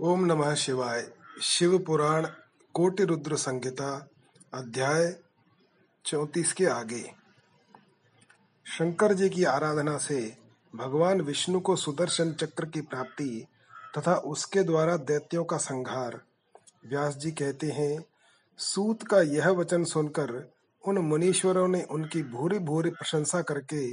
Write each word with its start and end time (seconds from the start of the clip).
ओम 0.00 0.24
नमः 0.24 0.54
शिवाय। 0.54 1.02
शिव 1.42 1.78
पुराण 1.78 2.26
कोटि 2.74 3.04
रुद्र 3.04 3.36
संहिता 3.36 3.90
अध्याय 4.54 5.14
चौतीस 6.04 6.52
के 6.52 6.64
आगे। 6.66 7.02
शंकर 8.66 9.12
जी 9.12 9.28
की 9.28 9.44
आराधना 9.44 9.96
से 9.98 10.18
भगवान 10.74 11.20
विष्णु 11.20 11.60
को 11.60 11.76
सुदर्शन 11.76 12.32
चक्र 12.32 12.66
की 12.66 12.80
प्राप्ति 12.80 13.46
तथा 13.98 14.14
उसके 14.26 14.62
द्वारा 14.62 14.96
दैत्यों 14.96 15.44
का 15.44 15.56
संहार, 15.56 16.20
व्यास 16.86 17.16
जी 17.16 17.30
कहते 17.30 17.66
हैं, 17.66 18.04
सूत 18.58 19.02
का 19.02 19.20
यह 19.22 19.48
वचन 19.50 19.84
सुनकर 19.84 20.32
उन 20.84 20.98
मुनीश्वरों 20.98 21.68
ने 21.68 21.82
उनकी 21.82 22.22
भूरी 22.22 22.58
भूरी 22.58 22.90
प्रशंसा 22.90 23.42
करके 23.42 23.86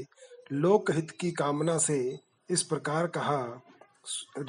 लोकहित 0.51 1.11
की 1.11 1.31
कामना 1.31 1.77
से 1.77 1.99
इस 2.49 2.63
प्रकार 2.63 3.07
कहा। 3.07 3.43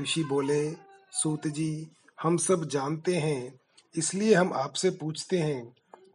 ऋषि 0.01 0.25
बोले 0.25 0.90
सूत 1.13 1.47
जी, 1.47 1.91
हम 2.23 2.37
सब 2.37 2.69
जानते 2.69 3.17
हैं, 3.17 3.61
इसलिए 3.97 4.35
हम 4.35 4.53
आपसे 4.53 4.91
पूछते 4.91 5.39
हैं, 5.39 5.73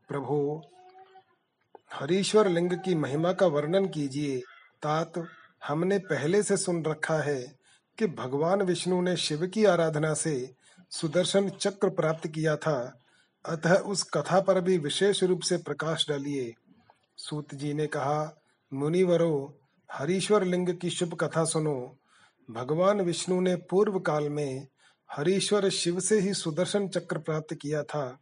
प्रभो, 0.08 0.62
हरीश्वर 1.94 2.48
लिंग 2.48 2.72
की 2.72 2.96
महिमा 2.96 3.34
का 3.34 3.48
वर्णन 3.48 3.88
कीजिए। 3.88 4.38
तात, 4.84 5.14
हमने 5.68 6.00
पहले 6.00 6.44
से 6.44 6.58
सुन 6.58 6.84
रखा 6.86 7.18
है 7.18 7.56
कि 7.98 8.08
भगवान 8.08 8.62
विष्णु 8.62 9.02
ने 9.02 9.18
शिव 9.18 9.48
की 9.48 9.66
आराधना 9.66 10.14
से 10.14 10.54
सुदर्शन 10.92 11.50
चक्र 11.50 11.90
प्राप्त 11.90 12.28
किया 12.28 12.56
था। 12.56 13.02
अतः 13.46 13.76
उस 13.76 14.04
कथा 14.04 14.42
पर 14.42 14.62
भी 14.62 14.78
विशेष 14.78 15.24
रूप 15.24 15.42
से 15.42 15.58
प्रकाश 15.58 16.10
डालिए। 16.10 16.54
सूत 17.18 17.56
जी 17.56 17.74
ने 17.74 17.88
कहा, 17.88 18.42
मुनिवरो, 18.74 19.60
हरीश्वर 19.92 20.44
लिंग 20.44 20.78
की 20.78 20.90
शुभ 20.90 21.14
कथा 21.14 21.46
सुनो। 21.46 21.96
भगवान 22.52 23.02
विष्णु 23.02 23.42
ने 23.42 23.56
पूर्व 23.56 24.00
काल 24.00 24.30
में 24.30 24.68
हरीश्वर 25.16 25.70
शिव 25.70 26.00
से 26.00 26.20
ही 26.20 26.34
सुदर्शन 26.34 26.88
चक्र 26.88 27.18
प्राप्त 27.18 27.54
किया 27.54 27.84
था। 27.84 28.20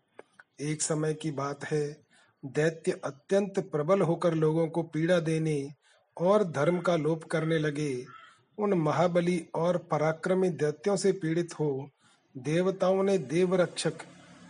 एक 0.62 0.82
समय 0.82 1.14
की 1.14 1.32
बात 1.32 1.64
है, 1.66 1.98
दैत्य 2.46 2.92
अत्यंत 3.04 3.60
प्रबल 3.72 4.02
होकर 4.02 4.34
लोगों 4.34 4.68
को 4.68 4.84
पीड़ा 4.84 5.20
देने 5.20 5.72
और 6.18 6.44
धर्म 6.44 6.80
का 6.80 6.96
लोप 6.96 7.24
करने 7.24 7.58
लगे। 7.60 8.06
उन 8.58 8.74
महाबली 8.74 9.46
और 9.56 9.78
पराक्रमी 9.78 10.50
दैत्यों 10.50 10.96
से 10.96 11.12
पीड़ित 11.12 11.54
हो, 11.60 11.90
देवताओं 12.38 13.04
ने 13.04 13.18
देवरक्षक 13.18 14.06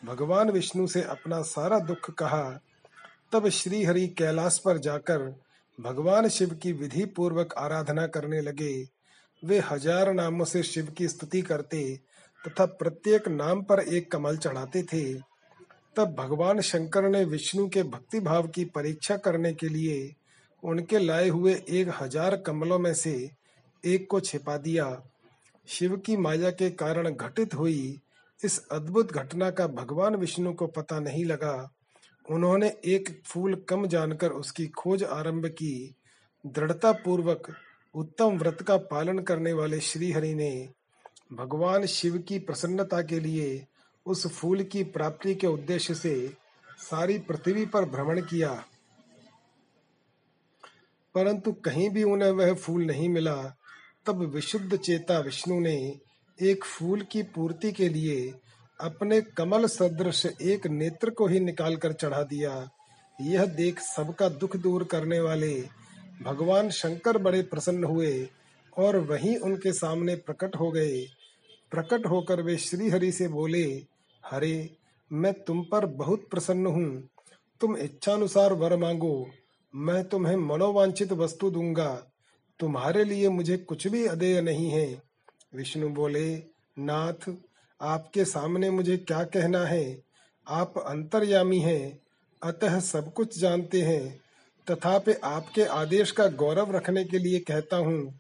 भगवान 0.06 0.52
विष्णु 0.52 0.88
से 0.88 1.02
अपना 1.02 1.42
सारा 1.42 1.80
दुख 1.80 2.10
कहा। 2.12 2.60
तब 3.32 3.50
श्री 3.50 3.84
हरि 3.84 4.08
कैलाश 4.08 4.62
पर 4.66 4.78
जाकर 4.78 5.20
भगवान 5.80 6.28
शिव 6.30 6.50
की 6.54 6.74
विधि 6.74 7.06
पूर्वक 7.06 7.54
आराधना 7.54 8.08
करने 8.08 8.42
लगे। 8.42 8.74
वे 9.44 9.60
हज़ार 9.60 10.14
नामों 10.14 10.46
से 10.46 10.64
शिव 10.64 10.94
की 10.98 11.08
स्तुति 11.08 11.42
करते 11.42 12.00
तथा 12.44 12.66
प्रत्येक 12.66 13.28
नाम 13.28 13.62
पर 13.62 13.80
एक 13.80 14.12
कमल 14.12 14.38
चढ़ाते 14.38 14.84
थे। 14.84 15.14
तब 15.96 16.16
भगवान 16.18 16.60
शंकर 16.62 17.10
ने 17.10 17.24
विष्णु 17.26 17.68
के 17.70 17.84
भक्ति 17.86 18.20
भाव 18.20 18.48
की 18.48 18.66
परीक्षा 18.66 19.18
करने 19.18 19.54
के 19.54 19.70
लिए 19.70 20.14
उनके 20.64 21.00
लाए 21.00 21.30
हुए 21.30 21.54
एक 21.70 21.90
हज़ार 22.02 22.36
कमलों 22.38 22.80
में 22.80 22.94
से 22.94 23.14
एक 23.84 24.08
को 24.10 24.20
छिपा 24.20 24.58
दिया। 24.58 24.86
शिव 25.68 25.96
की 25.98 26.18
माया 26.18 26.50
के 26.52 26.70
कारण 26.72 27.10
घटित 27.10 27.54
हुई 27.54 28.00
इस 28.40 28.58
अद्भुत 28.72 29.12
घटना 29.12 29.50
का 29.50 29.68
भगवान 29.68 30.16
विष्णु 30.16 30.54
को 30.54 30.68
पता 30.68 31.00
नहीं 31.00 31.26
लगा। 31.26 31.56
उन्होंने 32.26 32.68
एक 32.86 33.10
फूल 33.26 33.56
कम 33.70 33.86
जानकर 33.88 34.32
उसकी 34.32 34.68
खोज 34.68 35.04
आरंभ 35.04 35.46
की। 35.48 35.96
दृढ़ता 36.44 36.92
पूर्वक 36.92 37.54
उत्तम 37.96 38.38
व्रत 38.38 38.62
का 38.62 38.78
पालन 38.92 39.20
करने 39.20 39.54
वाले 39.54 39.80
श्रीहरि 39.80 40.34
ने 40.34 40.52
भगवान 41.34 41.86
शिव 41.86 42.18
की 42.18 42.40
प्रसन्नता 42.40 43.02
के 43.02 43.20
लिए 43.20 43.66
उस 44.06 44.28
फूल 44.28 44.64
की 44.64 44.84
प्राप्ति 44.84 45.36
के 45.36 45.48
उद्देश्य 45.48 45.96
से 45.96 46.34
सारी 46.78 47.20
पृथ्वी 47.20 47.66
पर 47.66 47.86
भ्रमण 47.86 48.22
किया। 48.22 48.66
परंतु 51.16 51.52
कहीं 51.52 51.90
भी 51.90 52.04
उन्हें 52.04 52.32
वह 52.32 52.54
फूल 52.54 52.86
नहीं 52.86 53.10
मिला, 53.10 53.56
तब 54.06 54.20
विशुद्ध 54.20 54.78
चेता 54.78 55.20
विष्णु 55.20 55.60
ने 55.60 56.00
एक 56.42 56.66
फूल 56.66 57.02
की 57.02 57.24
पूर्ति 57.24 57.72
के 57.72 57.90
लिए 57.90 58.34
अपने 58.82 59.22
कमल 59.22 59.66
सदृश 59.66 60.26
एक 60.42 60.68
नेत्र 60.68 61.10
को 61.10 61.28
ही 61.28 61.40
निकालकर 61.40 61.94
चढ़ा 61.94 62.24
दिया। 62.24 62.70
यह 63.22 63.46
देख 63.46 63.80
सबका 63.80 64.30
दुख 64.30 64.58
दूर 64.58 64.84
करने 64.84 65.20
वाले 65.20 65.68
भगवान 66.24 66.70
शंकर 66.70 67.18
बड़े 67.18 67.42
प्रसन्न 67.42 67.84
हुए 67.84 68.30
और 68.78 68.98
वहीं 68.98 69.38
उनके 69.38 69.74
सामने 69.74 70.16
प्रकट 70.16 70.56
हो 70.56 70.72
गए। 70.72 71.08
प्रकट 71.76 72.06
होकर 72.06 72.42
वे 72.42 72.58
श्री 72.58 72.90
हरि 72.90 73.12
से 73.12 73.28
बोले, 73.28 73.86
हरे, 74.26 74.78
मैं 75.12 75.34
तुम 75.34 75.64
पर 75.64 75.86
बहुत 75.86 76.28
प्रसन्न 76.32 76.68
हूँ। 76.68 77.10
तुम 77.62 77.78
इच्छानुसार 77.78 78.54
वर 78.54 78.78
मांगो। 78.78 79.28
मैं 79.76 80.10
तुम्हें 80.10 80.36
मनोवांछित 80.36 81.12
वस्तु 81.12 81.50
दूँगा। 81.50 82.08
तुम्हारे 82.60 83.04
लिए 83.04 83.30
मुझे 83.30 83.58
कुछ 83.58 83.88
भी 83.88 84.06
अदेय 84.06 84.42
नहीं 84.42 84.70
है 84.70 85.02
विष्णु 85.56 85.90
बोले, 85.90 86.36
नाथ, 86.80 87.36
आपके 87.82 88.26
सामने 88.26 88.70
मुझे 88.70 88.98
क्या 88.98 89.24
कहना 89.24 89.66
है? 89.66 90.04
आप 90.48 90.78
अंतर्यामी 90.78 91.60
हैं। 91.60 92.00
अतः 92.44 92.80
सब 92.80 93.14
कुछ 93.14 93.40
जानते 93.40 93.82
हैं। 93.82 94.22
तथापि 94.72 95.14
आपके 95.14 95.64
आदेश 95.64 96.12
का 96.12 96.28
गौरव 96.28 96.76
रखने 96.76 97.04
के 97.04 97.18
लिए 97.18 97.40
कहता 97.40 97.78
हूँ। 97.78 98.20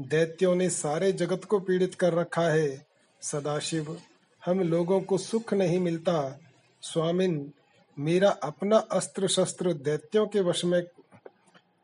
दैत्यों 0.00 0.54
ने 0.54 0.70
सारे 0.70 1.12
जगत 1.12 1.44
को 1.44 1.60
पीड़ित 1.60 1.94
कर 1.94 2.12
रखा 2.12 2.48
है। 2.48 2.91
सदाशिव, 3.22 4.00
हम 4.44 4.60
लोगों 4.60 5.00
को 5.00 5.18
सुख 5.18 5.54
नहीं 5.54 5.78
मिलता। 5.78 6.40
स्वामिन, 6.82 7.52
मेरा 7.98 8.30
अपना 8.30 8.76
अस्त्र 8.76 9.28
शस्त्र 9.28 9.72
दैत्यों 9.72 10.26
के 10.26 10.40
वश 10.40 10.64
में 10.64 10.82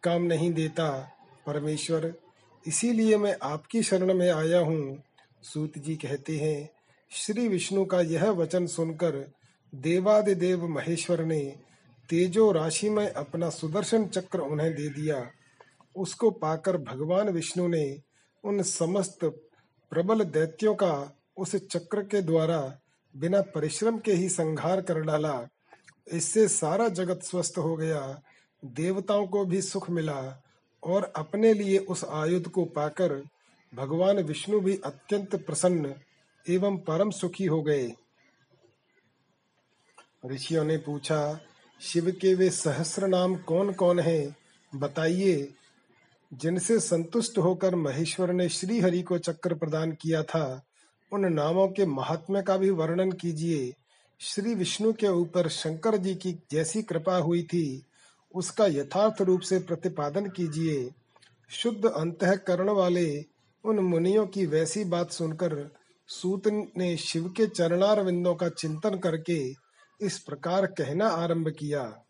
काम 0.02 0.22
नहीं 0.22 0.52
देता। 0.52 1.12
परमेश्वर, 1.46 2.14
इसीलिए 2.66 3.16
मैं 3.16 3.36
आपकी 3.42 3.82
शरण 3.82 4.14
में 4.14 4.30
आया 4.30 4.60
हूँ। 4.60 5.02
सूत 5.42 5.78
जी 5.78 5.96
कहते 5.96 6.38
हैं, 6.38 6.70
श्री 7.10 7.48
विष्णु 7.48 7.84
का 7.84 8.00
यह 8.00 8.30
वचन 8.30 8.66
सुनकर 8.66 9.32
देवादिदेव 9.74 10.66
महेश्वर 10.66 11.24
ने 11.24 11.54
तेजो 12.08 12.52
राशि 12.52 12.88
में 12.88 13.10
अपना 13.10 13.50
सुदर्शन 13.50 14.06
चक्र 14.06 14.38
उन्हें 14.38 14.74
दे 14.74 14.88
दिया। 14.88 15.30
उसको 15.96 16.30
पाकर 16.30 16.76
भगवान 16.76 17.28
विष्णु 17.28 17.68
ने 17.68 18.02
उन 18.44 18.62
समस्त 18.62 19.24
प्रबल 19.90 20.24
दैत्यों 20.24 20.74
का 20.74 21.17
उस 21.38 21.56
चक्र 21.56 22.02
के 22.02 22.22
द्वारा 22.22 22.78
बिना 23.16 23.40
परिश्रम 23.40 23.98
के 23.98 24.12
ही 24.12 24.28
संहार 24.28 24.80
कर 24.80 25.00
डाला। 25.00 25.48
इससे 26.12 26.48
सारा 26.48 26.88
जगत 26.88 27.22
स्वस्थ 27.22 27.54
हो 27.58 27.76
गया। 27.76 28.22
देवताओं 28.64 29.26
को 29.26 29.44
भी 29.44 29.62
सुख 29.62 29.90
मिला 29.90 30.42
और 30.84 31.12
अपने 31.16 31.54
लिए 31.54 31.78
उस 31.78 32.04
आयुध 32.04 32.48
को 32.48 32.64
पाकर 32.64 33.22
भगवान 33.74 34.16
विष्णु 34.16 34.60
भी 34.60 34.80
अत्यंत 34.84 35.36
प्रसन्न 35.46 35.94
एवं 36.48 36.76
परम 36.76 37.10
सुखी 37.10 37.44
हो 37.44 37.62
गए। 37.62 37.92
ऋषियों 40.26 40.64
ने 40.64 40.76
पूछा, 40.76 41.40
शिव 41.80 42.10
के 42.10 42.34
वे 42.34 42.50
सहस्र 42.50 43.06
नाम 43.06 43.36
कौन 43.36 43.72
कौन 43.72 44.00
हैं? 44.00 44.36
बताइए। 44.74 45.54
जिनसे 46.34 46.80
संतुष्ट 46.80 47.38
होकर 47.38 47.74
महेश्वर 47.74 48.32
ने 48.32 48.48
श्री 48.48 48.80
हरि 48.80 49.02
को 49.02 49.18
चक्र 49.18 49.54
प्रदान 49.54 49.92
किया 49.92 50.22
था 50.22 50.62
उन 51.12 51.32
नामों 51.32 51.68
के 51.68 51.86
महात्म्य 51.86 52.42
का 52.42 52.56
भी 52.56 52.70
वर्णन 52.70 53.12
कीजिए। 53.12 53.74
श्री 54.20 54.54
विष्णु 54.54 54.92
के 54.92 55.08
ऊपर 55.08 55.48
शंकर 55.48 55.96
जी 55.96 56.14
की 56.14 56.38
जैसी 56.50 56.82
कृपा 56.82 57.16
हुई 57.16 57.42
थी, 57.42 57.84
उसका 58.34 58.66
यथार्थ 58.66 59.22
रूप 59.22 59.40
से 59.40 59.58
प्रतिपादन 59.58 60.26
कीजिए। 60.26 60.90
शुद्ध 61.50 61.84
अंतकरण 61.84 62.70
वाले 62.70 63.24
उन 63.64 63.78
मुनियों 63.78 64.26
की 64.26 64.46
वैसी 64.46 64.84
बात 64.84 65.10
सुनकर 65.10 65.70
सूत 66.06 66.42
ने 66.76 66.96
शिव 66.96 67.28
के 67.36 67.46
चरणार 67.46 68.02
विंदों 68.02 68.34
का 68.34 68.48
चिंतन 68.48 68.98
करके 68.98 69.54
इस 70.00 70.18
प्रकार 70.18 70.66
कहना 70.66 71.08
आरंभ 71.08 71.48
किया। 71.48 72.02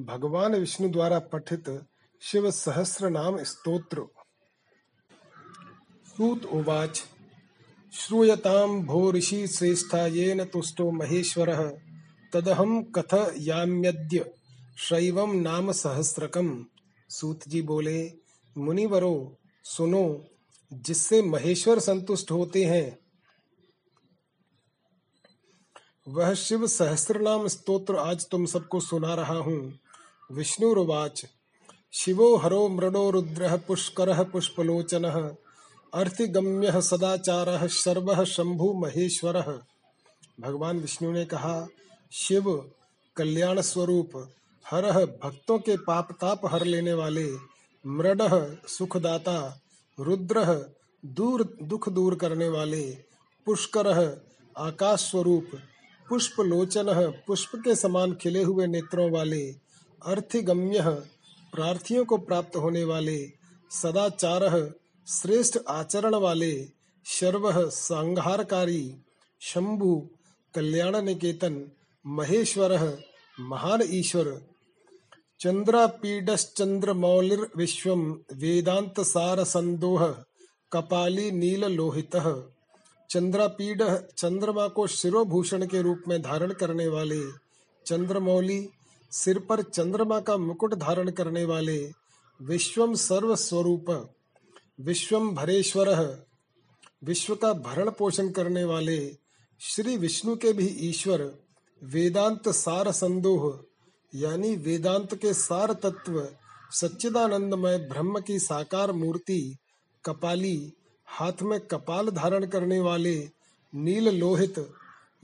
भगवान 0.00 0.54
विष्णु 0.54 0.88
द्वारा 0.88 1.18
पठित 1.18 1.86
शिव 2.20 2.50
सहस्र 2.50 3.10
नाम 3.10 3.42
स्तोत्र। 3.42 4.06
सूत 6.06 6.44
उवाच। 6.44 7.04
श्रूयतां 7.94 8.82
भो 8.82 9.12
ऋषि 9.12 9.46
श्रेष्ठा 9.46 10.06
येन 10.06 10.44
तुष्टो 10.44 10.90
महेश्वरः। 10.90 11.72
तदहं 12.32 12.82
कथयाम्यद्य 12.82 14.34
शैवम 14.78 15.32
नाम 15.32 15.72
सहस्रकम। 15.72 16.66
सूत 17.08 17.48
जी 17.48 17.62
बोले, 17.62 18.12
मुनिवरो, 18.58 19.36
सुनो, 19.64 20.24
जिससे 20.72 21.22
महेश्वर 21.22 21.78
संतुष्ट 21.78 22.30
होते 22.30 22.64
हैं। 22.64 22.98
वह 26.08 26.34
शिव 26.34 26.66
सहस्त्र 26.66 27.20
नाम 27.20 27.48
स्तोत्र 27.48 27.96
आज 27.96 28.28
तुम 28.28 28.46
सबको 28.46 28.80
सुना 28.80 29.14
रहा 29.14 29.36
हूँ। 29.36 29.78
विष्णुरुवाच, 30.32 31.26
शिवो 31.92 32.36
हरो 32.36 32.68
मृडो 32.68 33.10
रुद्र 33.10 33.56
पुष्कर 33.56 34.24
पुष्पलोचन। 34.24 35.36
अर्थिगम्य 35.94 36.82
सदाचार 36.82 37.68
सर्व 37.68 38.24
शंभु 38.24 38.72
महेश्वर। 38.72 39.62
भगवान 40.40 40.78
विष्णु 40.78 41.12
ने 41.12 41.24
कहा, 41.24 41.66
शिव, 42.12 42.72
कल्याण 43.16 43.60
स्वरूप 43.60 44.10
हर 44.66 44.90
भक्तों 45.24 45.58
के 45.58 45.76
पाप 45.76 46.12
ताप 46.12 46.40
हर 46.46 46.64
लेने 46.64 46.92
वाले 46.92 47.26
मृड 47.86 48.22
सुखदाता 48.68 49.60
रुद्र 50.00 50.44
दूर, 51.04 51.56
दुख 51.62 51.88
दूर 51.88 52.14
करने 52.14 52.48
वाले 52.48 52.82
पुष्कर 53.46 54.22
आकाश 54.58 55.00
स्वरूप 55.00 55.50
पुष्प 56.08 56.40
लोचन 56.40 56.86
पुष्प 57.26 57.50
के 57.56 57.74
समान 57.74 58.14
खिले 58.14 58.42
हुए 58.42 58.66
नेत्रों 58.66 59.10
वाले, 59.10 59.42
अर्थिगम्य 60.06 60.82
प्रार्थियों 61.52 62.04
को 62.04 62.16
प्राप्त 62.18 62.56
होने 62.56 62.84
वाले, 62.84 63.30
सदाचार 63.70 64.74
श्रेष्ठ 65.06 65.58
आचरण 65.68 66.14
वाले 66.14 66.72
शर्व 67.06 67.70
संहारकारी 67.70 68.94
शंभु 69.40 70.08
कल्याण 70.54 70.96
निकेतन 70.96 71.70
महेश्वर 72.04 72.98
महान 73.40 73.82
ईश्वर। 73.86 74.40
चन्द्रापीडश्चन्द्रमौलिर्विश्वं 75.40 78.18
वेदान्तसारसन्दोह 78.32 80.14
कपाली 80.72 81.30
नील 81.30 81.64
लोहित। 81.64 82.40
चंद्रापीड 83.10 83.82
चंद्रमा 84.18 84.68
को 84.68 84.86
शिरोभूषण 84.86 85.66
के 85.66 85.82
रूप 85.82 86.02
में 86.08 86.22
धारण 86.22 86.52
करने 86.52 86.88
वाले 86.88 87.20
चंद्रमौली, 87.86 88.68
सिर 89.12 89.38
पर 89.38 89.62
चंद्रमा 89.62 90.20
का 90.20 90.36
मुकुट 90.36 90.74
धारण 90.74 91.10
करने 91.10 91.44
वाले 91.44 91.92
विश्वम 92.40 92.94
सर्व 92.94 93.36
विश्वम 94.78 95.34
भरेश्वर। 95.34 95.88
विश्व 97.04 97.34
का 97.34 97.52
भरण 97.52 97.90
पोषण 97.90 98.28
करने 98.28 98.64
वाले 98.64 99.16
श्री 99.60 99.96
विष्णु 99.96 100.36
के 100.36 100.52
भी 100.52 100.66
ईश्वर 100.66 101.22
वेदांत 101.82 102.48
सार 102.48 102.90
संदोह, 102.92 103.64
यानी 104.14 104.56
वेदांत 104.56 105.14
के 105.14 105.34
सार 105.34 105.72
तत्व, 105.72 106.28
सच्चिदानंदमय 106.72 107.78
ब्रह्म 107.78 108.20
की 108.20 108.38
साकार 108.38 108.92
मूर्ति, 108.92 109.56
कपाली, 110.04 110.72
हाथ 111.06 111.42
में 111.42 111.60
कपाल 111.60 112.08
धारण 112.08 112.46
करने 112.46 112.80
वाले 112.80 113.30
नील 113.74 114.08
लोहित, 114.08 114.54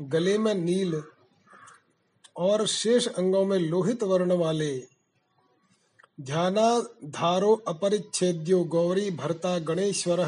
गले 0.01 0.39
में 0.39 0.55
नील 0.55 1.03
और 2.37 2.67
शेष 2.67 3.07
अंगों 3.09 3.45
में 3.45 3.59
लोहित 3.59 4.03
वर्ण 4.03 4.33
वाले 4.33 5.00
ध्यानाधारो 6.21 7.55
अपरिच्छेद्यो 7.69 8.65
गौरी 8.65 9.11
भरता 9.11 9.59
गणेश्वर 9.59 10.21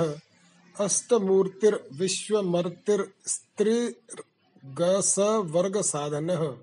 साधन 5.83 6.57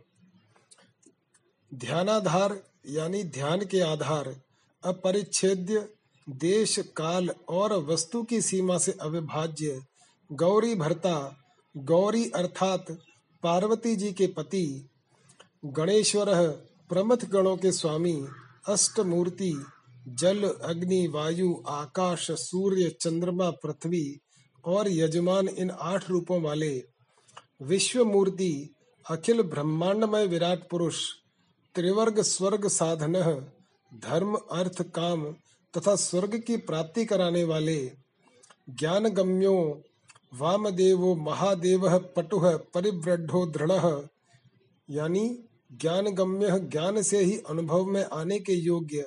ध्यानाधार 1.74 2.60
यानी 2.88 3.24
ध्यान 3.24 3.60
के 3.66 3.80
आधार, 3.80 4.36
अपरिच्छेद्य, 4.86 5.90
देश, 6.30 6.80
काल 6.80 7.30
और 7.50 7.74
वस्तु 7.74 8.24
की 8.24 8.42
सीमा 8.42 8.78
से 8.78 8.92
अविभाज्य 9.02 9.82
गौरी 10.32 10.76
भरता, 10.76 11.38
गौरी 11.78 12.30
अर्थात 12.30 12.86
पार्वती 13.44 13.96
जी 13.96 14.12
के 14.14 14.28
पति, 14.28 14.90
गणेश्वर 15.66 16.48
प्रमथ 16.90 17.26
गणों 17.26 17.58
के 17.58 17.72
स्वामी 17.72 18.28
अष्टमूर्ति, 18.70 19.54
जल, 20.08 20.44
अग्नि, 20.64 21.08
वायु, 21.08 21.54
आकाश, 21.68 22.32
सूर्य, 22.32 22.90
चंद्रमा, 23.02 23.50
पृथ्वी 23.64 24.20
और 24.66 24.90
यजमान 24.90 25.48
इन 25.48 25.70
आठ 25.72 26.10
रूपों 26.10 26.42
वाले 26.42 26.84
विश्व 27.62 28.04
मूर्ति 28.06 28.52
अखिल 29.06 29.42
ब्रह्मांडमय 29.42 30.28
विराट 30.28 30.68
पुरुष, 30.70 31.02
त्रिवर्ग 31.76 32.22
स्वर्ग 32.22 32.68
साधन, 32.68 33.14
धर्म, 33.92 34.36
अर्थ, 34.52 34.82
काम 34.82 35.26
तथा 35.74 35.96
स्वर्ग 35.96 36.38
की 36.38 36.58
प्राप्ति 36.58 37.06
कराने 37.06 37.44
वाले 37.44 37.80
ज्ञान 38.70 39.10
गम्यो 39.10 39.84
वामदेवो, 40.34 41.16
महादेव, 41.16 41.88
पटु 42.16 42.40
परिवृढ़ो 42.74 43.46
दृढ़ 43.46 43.72
यानी 44.90 45.49
ज्ञान 45.72 46.06
गम्य 46.06 46.60
ज्ञान 46.60 47.02
से 47.02 47.18
ही 47.18 47.38
अनुभव 47.50 47.86
में 47.86 48.04
आने 48.04 48.40
के 48.40 48.54
योग्य 48.54 49.06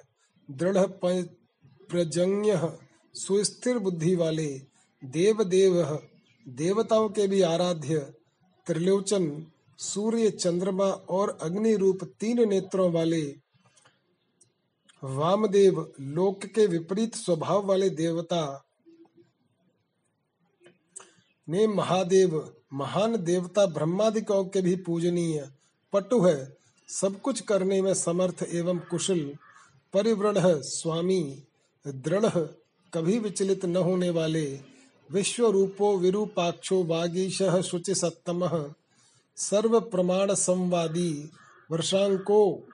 दृढ़ 0.50 0.78
प्रजन्य 1.90 2.78
सुस्थिर 3.14 3.78
बुद्धि 3.78 4.14
वाले 4.14 4.62
देव 5.04 5.44
देव 5.44 5.98
देवताओं 6.48 7.08
के 7.08 7.26
भी 7.26 7.40
आराध्य 7.42 7.98
त्रिलोचन, 8.66 9.46
सूर्य, 9.78 10.30
चंद्रमा 10.30 10.84
और 10.84 11.38
अग्नि 11.42 11.74
रूप 11.76 12.04
तीन 12.20 12.48
नेत्रों 12.48 12.92
वाले 12.92 13.22
वामदेव 15.04 15.92
लोक 16.00 16.44
के 16.44 16.66
विपरीत 16.66 17.14
स्वभाव 17.14 17.66
वाले 17.66 17.90
देवता 17.90 18.64
ने 21.48 21.66
महादेव, 21.66 22.54
महान 22.72 23.16
देवता 23.16 23.66
ब्रह्मादिकों 23.66 24.44
के 24.44 24.60
भी 24.60 24.76
पूजनीय 24.76 25.50
पटु 25.92 26.20
है। 26.26 26.56
सब 26.88 27.20
कुछ 27.20 27.40
करने 27.40 27.82
में 27.82 27.94
समर्थ 27.94 28.42
एवं 28.42 28.78
कुशल, 28.78 29.36
परिवृण 29.92 30.34
स्वामी, 30.62 31.42
दृढ़ 31.84 32.26
कभी 32.94 33.18
विचलित 33.18 33.64
न 33.64 33.76
होने 33.76 34.10
वाले 34.10 34.60
विश्व 35.10 35.48
रूपो 35.48 35.96
विरूपाक्षो 35.98 36.82
वागीश 36.84 37.42
शुचि 37.42 37.94
सत्तम। 37.94 38.74
सर्व 39.36 39.80
प्रमाण 39.80 40.34
संवादी, 40.34 41.30
वर्षांको। 41.70 42.68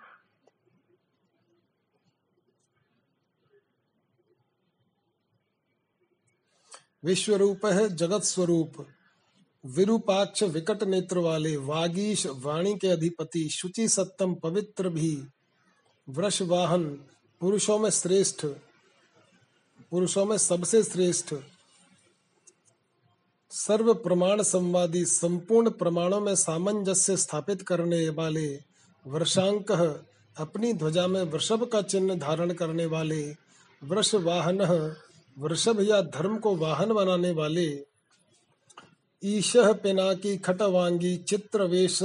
विश्व 7.05 7.35
रूप 7.37 7.67
है 7.67 7.89
जगत 7.97 8.23
स्वरूप 8.23 8.87
विरूपाक्ष 9.65 10.43
विकट 10.43 10.83
नेत्र 10.83 11.19
वाले 11.19 11.57
वागीश 11.57 12.27
वाणी 12.27 12.75
के 12.75 12.89
अधिपति 12.89 13.49
शुचि 13.51 13.89
सत्तम 13.89 14.35
पवित्र 14.35 14.89
भी 14.89 15.11
वृष 16.09 16.43
वाहन 16.43 16.85
पुरुषों 17.41 17.79
में 17.79 17.91
श्रेष्ठ, 17.91 18.45
पुरुषों 19.93 20.25
में 20.25 20.37
सबसे 20.39 20.83
श्रेष्ठ, 20.83 21.35
सर्व 23.51 23.93
प्रमाण 23.95 24.43
संवादी, 24.43 25.05
संपूर्ण 25.05 25.71
प्रमाणों 25.71 26.21
में 26.21 26.35
सामंजस्य 26.35 27.17
स्थापित 27.17 27.63
करने 27.63 28.09
वाले 28.09 28.49
वर्षांक 29.07 29.71
अपनी 30.37 30.73
ध्वजा 30.73 31.07
में 31.07 31.23
वृषभ 31.23 31.65
का 31.65 31.83
चिन्ह 31.83 32.15
धारण 32.15 32.53
करने 32.53 32.87
वाले 32.87 33.23
वृष 33.83 34.15
वाहन 34.15 34.61
वृषभ 35.37 35.81
या 35.81 36.01
धर्म 36.03 36.39
को 36.39 36.57
वाहन 36.57 36.93
बनाने 36.93 37.31
वाले 37.31 37.88
ईश 39.23 39.53
पिनाकी 39.83 40.37
खटवांगी 40.37 41.17
चित्रवेश 41.29 41.99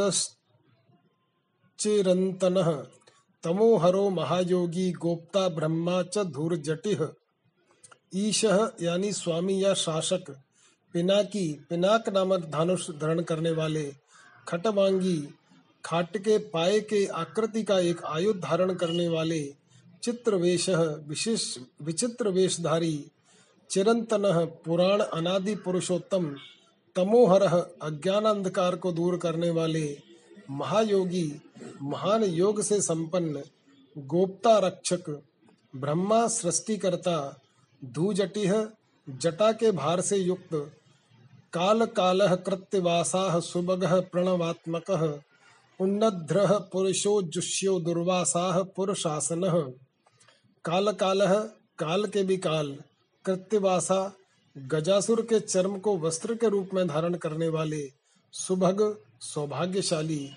चिरंतन 1.79 2.59
तमोहरो 3.43 4.09
महायोगी 4.09 4.91
गोप्ता 5.01 5.47
ब्रह्मा 5.49 6.01
च 6.03 6.23
धूर 6.33 6.55
जटिह 6.65 7.07
ईश 8.15 8.43
यानी 8.81 9.11
स्वामी 9.11 9.63
या 9.63 9.73
शासक, 9.75 10.29
पिनाकी, 10.93 11.45
पिनाक 11.69 12.09
नामक 12.09 12.45
धनुष 12.49 12.89
धारण 12.91 13.21
करने 13.21 13.51
वाले 13.51 13.85
खटवांगी 14.47 15.17
खाट 15.83 16.17
के 16.17 16.37
पाए 16.53 16.79
के 16.89 17.05
आकृति 17.21 17.63
का 17.63 17.79
एक 17.81 18.03
आयुध 18.05 18.39
धारण 18.39 18.73
करने 18.73 19.07
वाले 19.07 19.41
चित्र 20.03 20.35
वेश 20.35 20.69
विशेष 21.07 21.45
विचित्र 21.81 22.29
वेशधारी 22.29 22.95
चिरंतन 23.69 24.23
पुराण 24.65 25.01
अनादि 25.01 25.55
पुरुषोत्तम 25.55 26.33
तमोहर 26.95 27.43
अज्ञान 27.81 28.25
अंधकार 28.25 28.75
को 28.75 28.91
दूर 28.91 29.17
करने 29.17 29.49
वाले 29.49 29.97
महायोगी, 30.51 31.41
महान 31.81 32.23
योग 32.23 32.61
से 32.61 32.81
संपन्न 32.81 33.43
गोप्ता 33.95 34.57
रक्षक 34.57 35.09
ब्रह्मा 35.73 36.27
सृष्टिकर्ता, 36.27 37.17
धूजटिह, 37.81 38.53
जटा 39.07 39.51
के 39.51 39.71
भार 39.71 40.01
से 40.01 40.17
युक्त 40.17 40.53
काल 41.53 41.85
काल 41.85 42.27
कृत्यवासा 42.35 43.39
सुबग 43.39 43.85
प्रणवात्मक 44.11 44.89
उन्नद्र 45.79 46.47
पुरुषो 46.73 47.21
जुष्यो 47.23 47.79
दुर्वासा 47.79 48.61
पुरुषासन। 48.75 49.41
काल 50.65 50.91
काल 50.91 51.21
काल 51.79 52.05
के 52.05 52.23
भी 52.23 52.37
काल 52.37 52.75
कृत्यवासा 53.25 53.99
गजासुर 54.55 55.21
के 55.21 55.39
चर्म 55.39 55.77
को 55.79 55.97
वस्त्र 55.97 56.35
के 56.35 56.49
रूप 56.49 56.69
में 56.73 56.87
धारण 56.87 57.13
करने 57.13 57.47
वाले 57.47 57.81
सुभग 58.33 58.81
सौभाग्यशाली, 59.21 60.29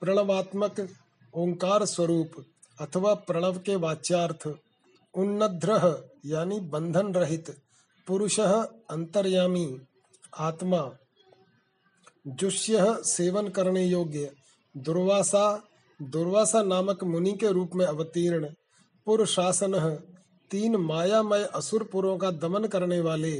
प्रणवात्मक 0.00 0.88
ओंकार 1.34 1.84
स्वरूप 1.84 2.44
अथवा 2.80 3.14
प्रणव 3.14 3.58
के 3.58 3.76
वाच्यार्थ 3.76 4.46
उन्नद्र 5.14 5.80
यानी 6.26 6.60
बंधन 6.60 7.12
रहित 7.14 7.50
पुरुष 8.06 8.38
अंतर्यामी, 8.40 9.80
आत्मा, 10.38 10.90
जुष्य 12.26 12.96
सेवन 13.04 13.48
करने 13.48 13.84
योग्य, 13.84 14.30
दुर्वासा 14.74 15.62
दुर्वासा 16.00 16.62
नामक 16.62 17.04
मुनि 17.04 17.32
के 17.32 17.52
रूप 17.52 17.70
में 17.74 17.84
अवतीर्ण, 17.86 18.48
पुरुषासन 19.06 19.74
तीन 20.50 20.76
मायामय 20.76 21.42
असुरपुरों 21.54 22.18
का 22.18 22.30
दमन 22.30 22.64
करने 22.64 23.00
वाले। 23.00 23.32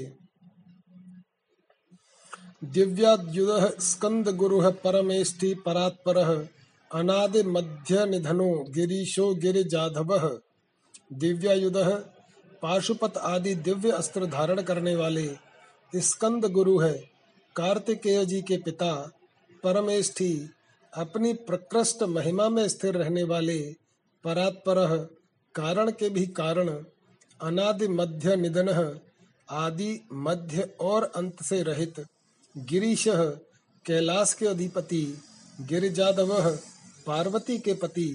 दिव्याद्युद 2.65 3.81
स्कंद 3.81 4.29
गुरु 4.29 4.71
परमेष्ठि 4.71 5.55
परात्पर, 5.55 6.49
अनादि 6.95 7.43
मध्य 7.43 8.07
निधनो 8.07 8.65
गिरीशो 8.69 9.35
गिरिजाधव। 9.35 10.41
दिव्यायुध 11.13 11.77
पाशुपत 12.63 13.17
आदि 13.17 13.55
दिव्य 13.55 13.91
अस्त्र 13.91 14.27
धारण 14.27 14.63
करने 14.63 14.97
वाले। 14.97 15.37
स्कंद 15.95 16.45
गुरु 16.45 16.79
है 16.79 16.93
कार्तिकेय 17.57 18.25
जी 18.27 18.43
के 18.43 18.57
पिता, 18.57 19.13
परमेष्ठी 19.65 20.51
अपनी 20.93 21.33
प्रकृष्ट 21.33 22.03
महिमा 22.03 22.49
में 22.49 22.69
स्थिर 22.69 22.95
रहने 22.95 23.23
वाले 23.23 23.75
परात्पर, 24.25 25.09
कारण 25.55 25.91
के 25.91 26.09
भी 26.09 26.27
कारण 26.27 26.85
अनादि 27.41 27.89
मध्य 27.89 28.37
निधन 28.37 28.69
आदि 29.49 29.91
मध्य 30.13 30.69
और 30.81 31.05
अंत 31.17 31.43
से 31.43 31.63
रहित 31.63 32.05
गिरीश 32.57 33.05
कैलाश 33.87 34.33
के 34.35 34.47
अधिपति 34.47 35.03
गिरिजादव 35.61 36.35
पार्वती 37.07 37.59
के 37.59 37.75
पति, 37.75 38.09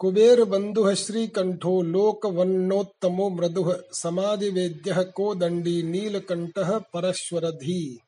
कुबेर 0.00 0.44
बंधु 0.44 0.94
श्री 0.94 1.26
कंठो 1.28 1.80
लोक 1.82 2.26
वन्नोत्तमो 2.26 3.28
मृदु 3.30 3.64
समाधि 3.92 4.50
वेद्य 4.50 5.04
को 5.16 5.34
दंडी 5.34 5.82
नीलकंठ 5.82 6.58
परश्वरधि 6.94 7.98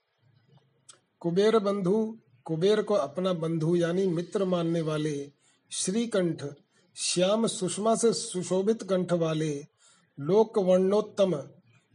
कुबेर 1.21 1.59
बंधु, 1.59 1.97
कुबेर 2.45 2.83
को 2.83 2.95
अपना 2.95 3.33
बंधु 3.33 3.75
यानी 3.77 4.07
मित्र 4.07 4.45
मानने 4.45 4.81
वाले 4.81 5.17
श्रीकंठ 5.73 6.43
श्याम 6.99 7.47
सुषमा 7.47 7.95
से 7.95 8.13
सुशोभित 8.13 8.83
कंठ 8.83 9.13
वाले 9.13 9.67
लोक 10.21 10.59
वर्णोत्तम 10.59 11.35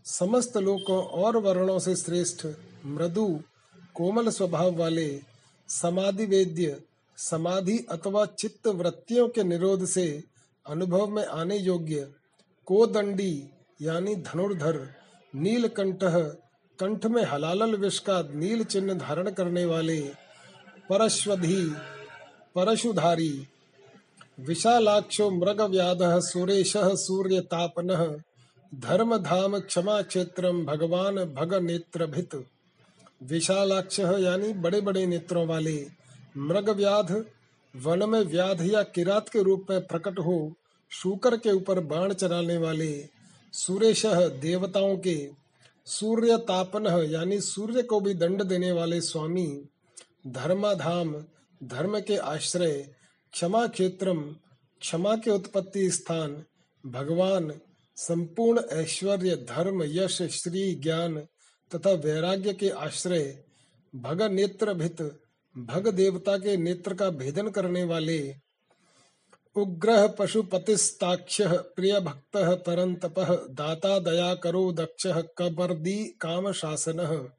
समस्त 0.05 0.57
लोकों 0.57 1.03
और 1.03 1.37
वर्णों 1.37 1.79
से 1.79 1.95
श्रेष्ठ, 1.95 2.45
मृदु, 2.85 3.39
कोमल 3.93 4.29
स्वभाव 4.29 4.75
वाले 4.75 5.21
समाधि 5.69 6.25
वेद्य 6.25 6.81
समाधि 7.17 7.77
अथवा 7.91 8.25
चित्त 8.25 8.67
वृत्तियों 8.67 9.27
के 9.29 9.43
निरोध 9.43 9.85
से 9.85 10.23
अनुभव 10.65 11.07
में 11.07 11.25
आने 11.25 11.57
योग्य 11.57 12.13
कोदंडी 12.65 13.49
यानी 13.81 14.15
धनुर्धर 14.15 14.95
नीलकंठ 15.35 15.99
कंठ 16.79 17.05
में 17.05 17.23
हलालल 17.23 17.75
विष 17.75 17.99
का 17.99 18.21
नील 18.21 18.63
चिन्ह 18.63 18.93
धारण 18.93 19.29
करने 19.29 19.65
वाले 19.65 20.01
परश्वधि, 20.89 21.75
परशुधारी 22.55 23.47
विशालाक्षो 24.37 25.29
मृग 25.29 25.61
व्याध 25.61 25.99
सुरेश 26.19 26.73
सूर्य 26.77 27.39
तापन 27.41 27.87
धर्म 28.71 29.17
धाम 29.17 29.59
क्षमा 29.59 30.01
क्षेत्र 30.01 30.51
भगवान 30.51 31.15
भग 31.35 31.53
नेत्र 31.63 32.05
भित 32.05 32.35
विशालाक्ष 33.23 33.99
यानी 33.99 34.53
बड़े 34.53 34.81
बड़े 34.81 35.05
नेत्रों 35.05 35.45
वाले 35.47 35.75
मृग 36.37 36.69
व्याध 36.69 37.11
वन 37.73 38.09
में 38.09 38.21
व्याध 38.21 38.61
या 38.61 38.81
किरात 38.83 39.29
के 39.29 39.43
रूप 39.43 39.67
में 39.69 39.81
प्रकट 39.87 40.19
हो, 40.19 40.53
शूकर 40.91 41.37
के 41.37 41.51
ऊपर 41.51 41.79
बाण 41.79 42.13
चलाने 42.13 42.57
वाले 42.57 42.91
सुरेश 43.53 44.05
देवताओं 44.41 44.97
के 44.97 45.17
सूर्य 45.87 46.37
तापन 46.37 46.87
यानी 47.11 47.39
सूर्य 47.41 47.81
को 47.81 47.99
भी 47.99 48.13
दंड 48.13 48.43
देने 48.43 48.71
वाले 48.71 49.01
स्वामी 49.01 49.47
धर्माधाम, 50.27 51.13
धर्म 51.63 51.99
के 51.99 52.17
आश्रय 52.17 52.89
क्षमा 53.33 53.67
क्षेत्रम 53.67 54.21
क्षमा 54.81 55.15
के 55.15 55.31
उत्पत्ति 55.31 55.89
स्थान, 55.91 56.43
भगवान, 56.85 57.51
संपूर्ण 57.95 58.61
ऐश्वर्य, 58.71 59.35
धर्म, 59.35 59.83
यश, 59.83 60.21
श्री 60.21 60.75
ज्ञान 60.75 61.17
तथा 61.71 61.91
वैराग्य 61.91 62.53
के 62.53 62.69
आश्रय 62.69 63.43
भग 63.95 64.21
नेत्र 64.21 64.73
भित 64.73 65.01
भग 65.57 65.87
देवता 65.87 66.37
के 66.37 66.57
नेत्र 66.57 66.93
का 66.93 67.09
भेदन 67.09 67.47
करने 67.47 67.83
वाले। 67.83 68.35
उग्रह 69.55 70.07
पशुपतिस्ताक्ष 70.07 71.41
प्रिय 71.75 71.99
भक्त 71.99 72.37
परंतप 72.37 73.15
दाता 73.51 73.99
दया 73.99 74.35
करो 74.35 74.71
दक्ष 74.71 75.07
कबर्दी 75.37 76.03
काम 76.21 76.51
शासन 76.51 77.29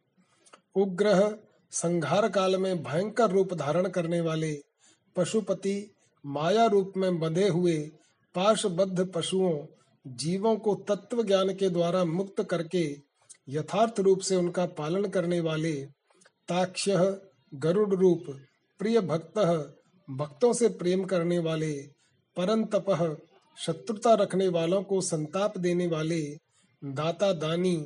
उग्रह 0.77 1.39
संघार 1.71 2.29
काल 2.29 2.57
में 2.57 2.83
भयंकर 2.83 3.31
रूप 3.31 3.55
धारण 3.55 3.89
करने 3.89 4.21
वाले। 4.21 4.53
पशुपति 5.17 5.95
माया 6.27 6.67
रूप 6.67 6.93
में 6.97 7.19
बंधे 7.19 7.49
हुए 7.49 7.77
पाशबद्ध 8.35 9.13
पशुओं, 9.15 9.67
जीवों 10.07 10.57
को 10.57 10.75
तत्व 10.75 11.23
ज्ञान 11.23 11.55
के 11.55 11.69
द्वारा 11.69 12.05
मुक्त 12.05 12.43
करके 12.43 12.85
यथार्थ 13.49 14.01
रूप 14.01 14.21
से 14.21 14.37
उनका 14.37 14.67
पालन 14.67 15.05
करने 15.05 15.41
वाले 15.41 15.73
ताक्ष 16.49 16.89
गरुड़ 17.55 17.95
रूप, 17.95 18.25
प्रिय 18.81 19.01
भक्त, 19.01 19.39
भक्तों 20.09 20.53
से 20.53 20.69
प्रेम 20.69 21.05
करने 21.05 21.39
वाले, 21.39 21.73
परंतप, 22.37 23.19
शत्रुता 23.59 24.15
रखने 24.15 24.49
वालों 24.49 24.83
को 24.83 25.01
संताप 25.01 25.59
देने 25.59 25.87
वाले, 25.87 26.21
दाता 26.83 27.33
दानी 27.33 27.77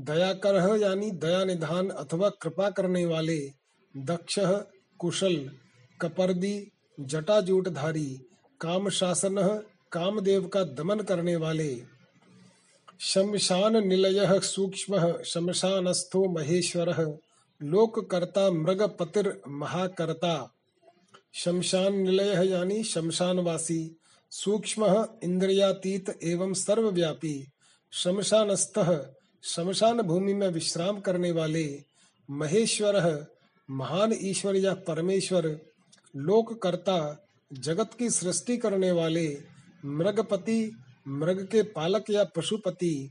दया 0.00 0.32
कर 0.32 0.76
यानी 0.82 1.10
दया 1.10 1.44
निधान 1.44 1.88
अथवा 1.88 2.28
कृपा 2.28 2.70
करने 2.70 3.06
वाले, 3.06 3.38
दक्ष, 3.96 4.38
कुशल 4.98 5.50
कपर्दी, 6.00 6.70
जटाजूटधारी 7.00 8.20
काम 8.60 8.88
शासन 8.88 9.62
कामदेव 9.92 10.46
का 10.46 10.64
दमन 10.64 11.00
करने 11.00 11.36
वाले। 11.36 11.82
शमशान 13.00 13.88
निलय 13.88 14.40
सूक्ष्म, 14.40 15.22
शमशानस्थो 15.22 16.24
महेश्वर, 16.28 17.18
लोककर्ता 17.62 18.50
मृगपतिर 18.50 19.40
महाकर्ता। 19.48 20.54
शमशान 21.34 21.94
निलय 21.96 22.48
यानी 22.50 22.84
शमशानवासी, 22.84 23.96
सूक्ष्म 24.30 25.06
इंद्रियातीत 25.24 26.18
एवं 26.22 26.54
सर्वव्यापी। 26.54 27.48
शमशानस्थ, 27.92 29.06
शमशान 29.42 30.00
भूमि 30.00 30.34
में 30.34 30.48
विश्राम 30.48 31.00
करने 31.00 31.30
वाले। 31.30 31.84
महेश्वर, 32.30 33.26
महान 33.70 34.14
ईश्वर 34.22 34.56
या 34.56 34.74
परमेश्वर 34.74 35.67
लोककर्ता 36.16 37.24
जगत 37.52 37.90
की 37.98 38.10
सृष्टि 38.10 38.56
करने 38.56 38.90
वाले 38.90 39.28
मृगपति, 39.84 40.72
मृग 41.08 41.48
के 41.52 41.62
पालक 41.62 42.04
या 42.10 42.24
पशुपति, 42.24 43.10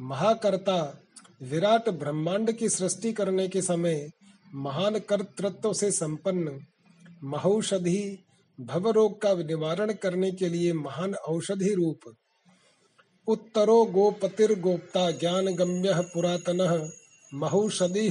महाकर्ता, 0.00 1.00
विराट 1.42 1.88
ब्रह्मांड 1.88 2.52
की 2.52 2.68
सृष्टि 2.68 3.12
करने 3.12 3.48
के 3.48 3.62
समय 3.62 4.10
महान 4.54 4.98
कर्तृत्व 4.98 5.72
से 5.72 5.90
संपन्न, 5.90 6.60
महौषधि 7.24 8.18
भव 8.60 8.90
रोग 8.90 9.20
का 9.22 9.34
निवारण 9.34 9.92
करने 9.92 10.30
के 10.30 10.48
लिए 10.48 10.72
महान 10.72 11.14
औषधि 11.14 11.74
रूप। 11.74 12.16
उत्तरो 13.26 13.84
गोपतिर 13.84 14.60
गोप्ता 14.60 15.10
ज्ञान 15.10 15.46
गम्य 15.46 15.94
पुरातन 15.94 16.90
महौषधि 17.34 18.08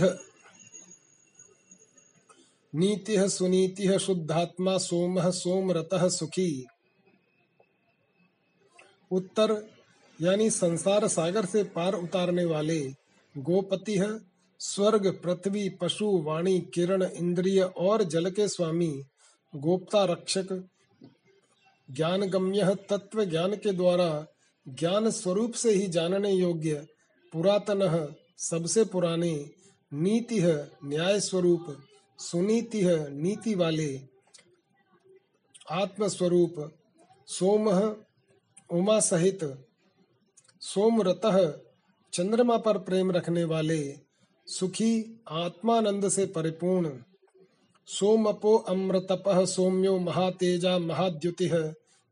नीति 2.76 3.30
सुनीति 3.30 4.00
शुद्धात्मा 4.00 4.78
सोम 4.78 5.30
सोमरत 5.30 5.90
सुखी। 5.94 6.66
उत्तर, 9.12 9.70
यानी 10.22 10.50
संसार 10.50 11.08
सागर 11.08 11.46
से 11.46 11.64
पार 11.64 11.94
उतारने 11.94 12.46
वाले 12.46 12.80
गोपति, 13.38 14.20
स्वर्ग, 14.60 15.22
पृथ्वी, 15.24 15.70
पशु, 15.70 16.06
वाणी, 16.06 16.60
किरण, 16.60 17.04
इंद्रिय 17.04 17.62
और 17.62 18.04
जल 18.04 18.30
के 18.30 18.48
स्वामी, 18.48 19.04
गोप्ता 19.56 20.04
रक्षक 20.04 20.70
ज्ञान 21.90 22.22
गम्य 22.22 22.76
तत्व 22.90 23.26
ज्ञान 23.26 23.56
के 23.56 23.72
द्वारा 23.72 24.26
ज्ञान 24.70 25.10
स्वरूप 25.12 25.54
से 25.54 25.72
ही 25.72 25.88
जानने 25.88 26.32
योग्य 26.32 26.88
पुरातन 27.34 28.16
सबसे 28.38 28.84
पुराने 28.84 29.50
नीति 29.94 30.42
न्याय 30.84 31.20
स्वरूप 31.20 31.84
सुनीति 32.20 32.82
नीति 33.10 33.56
वाले। 33.56 34.02
आत्मस्वरूप, 35.72 36.72
सोम 37.28 37.70
उमा 38.78 39.00
सहित। 39.00 39.66
सोमरत, 40.62 41.22
चंद्रमा 42.14 42.58
पर 42.58 42.78
प्रेम 42.78 43.12
रखने 43.12 43.44
वाले। 43.44 43.98
सुखी, 44.48 45.24
आत्मानंद 45.30 46.10
से 46.10 46.26
परिपूर्ण। 46.26 47.04
सोमपो 47.86 48.58
अमृतप, 48.58 49.24
सौम्यो 49.28 50.00
महातेजा, 50.00 50.80
महाद्युति। 50.80 51.50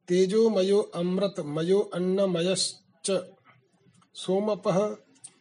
तेजो 0.07 0.49
मयो 0.49 0.79
अमृत, 0.79 1.35
मयो 1.39 1.79
अन्न 1.79 2.17
अन्नमयश्च 2.17 3.31
सोमपह 4.15 4.97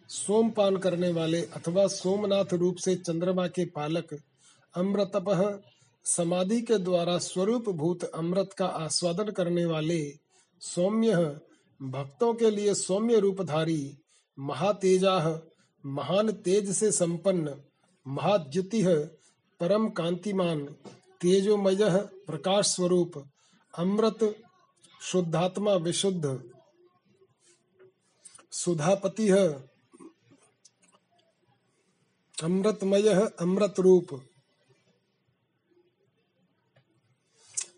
सोमपान 0.09 0.77
करने 0.77 1.13
वाले 1.13 1.43
अथवा 1.43 1.87
सोमनाथ 1.87 2.55
रूप 2.55 2.77
से 2.77 2.97
चंद्रमा 2.97 3.47
के 3.47 3.65
पालक। 3.65 4.21
अमृतपह 4.77 5.43
समाधि 6.05 6.61
के 6.61 6.79
द्वारा 6.79 7.19
स्वरूप 7.19 7.69
भूत 7.69 8.05
अमृत 8.05 8.53
का 8.53 8.67
आस्वादन 8.67 9.31
करने 9.31 9.65
वाले 9.65 10.01
सौम्य 10.61 11.17
भक्तों 11.81 12.35
के 12.35 12.51
लिए 12.51 12.75
सौम्य 12.75 13.19
रूपधारी 13.21 13.99
महातेजा 14.39 15.19
महान 15.85 16.33
तेज 16.33 16.71
से 16.77 16.91
संपन्न 16.93 17.55
महाद्युति 18.07 18.83
परम 19.61 19.89
कांतिमान, 19.89 20.65
तेजोमय 21.21 21.79
प्रकाश 22.27 22.67
स्वरूप, 22.67 23.13
अमृत 23.75 24.35
शुद्धात्मा 25.01 25.75
विशुद्ध, 25.75 26.41
सुधापति, 28.53 29.29
अमृतमय 32.39 33.09
अमृत 33.41 33.81
रूप 33.81 34.09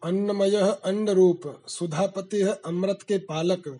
अन्नमय 0.02 0.56
अन्न 0.84 1.08
रूप 1.08 1.62
सुधापति 1.68 2.40
अमृत 2.40 2.98
के 3.02 3.18
पालक 3.18 3.78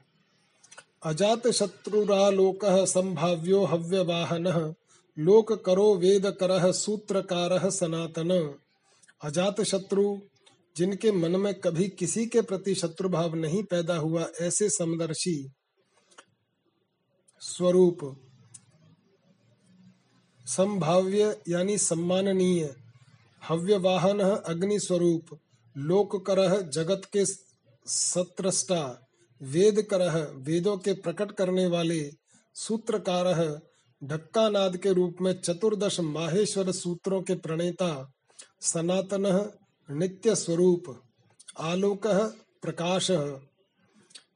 अजात 1.03 1.49
शत्रुरालोक 1.49 2.59
संभाव्यो 2.65 3.65
हव्यवाहन 3.65 4.75
लोक 5.19 5.53
करो 5.65 5.95
वेद 5.95 6.27
कर 6.27 6.73
सूत्रकार 6.73 7.71
सनातन। 7.71 8.55
अजात 9.23 9.61
शत्रु 9.61 10.19
जिनके 10.77 11.13
मन 11.13 11.37
में 11.37 11.55
कभी 11.55 11.89
किसी 11.89 12.27
के 12.27 12.41
प्रति 12.41 12.75
शत्रु 12.75 13.09
भाव 13.09 13.35
नहीं 13.35 13.63
पैदा 13.63 13.97
हुआ, 13.97 14.27
ऐसे 14.41 14.71
समदर्शी। 14.71 15.51
स्वरूप, 17.41 17.99
संभाव्य 20.47 21.41
यानी 21.49 21.79
सम्माननीय, 21.79 22.75
हव्यवाहन 23.49 24.21
अग्नि 24.21 24.79
स्वरूप 24.81 25.39
लोक 25.79 26.27
कर 26.27 26.63
जगत 26.63 27.03
के 27.13 27.25
सत्रष्टा 27.87 29.09
वेद 29.43 29.83
कर 29.83 30.33
वेदों 30.35 30.77
के 30.79 30.93
प्रकट 30.93 31.33
करने 31.33 31.67
वाले, 31.67 32.11
सूत्रकार 32.55 33.61
ढक्का 34.05 34.49
नाद 34.49 34.77
के 34.77 34.93
रूप 34.93 35.17
में 35.21 35.41
चतुर्दश 35.41 36.01
माहेश्वर 36.01 36.73
सूत्रों 36.73 37.23
के 37.23 37.35
प्रणेता, 37.35 38.13
सनातन 38.61 39.51
नित्य 39.91 40.35
स्वरूप, 40.37 41.03
आलोक 41.59 42.07
प्रकाश। 42.63 43.11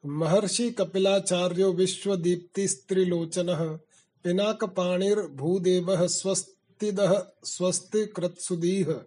महर्षि 0.07 0.71
कपिलाचार्यो 0.71 1.73
विश्वदीप्ति 1.73 2.69
स्त्रिलोचन 2.69 3.79
पिनाक 4.25 4.65
पाणिर 4.65 5.21
भूदेव 5.21 6.09
स्वस्तिद 6.09 7.27
स्वस्ति 7.45 8.07
कृत्सुदीह 8.07 9.03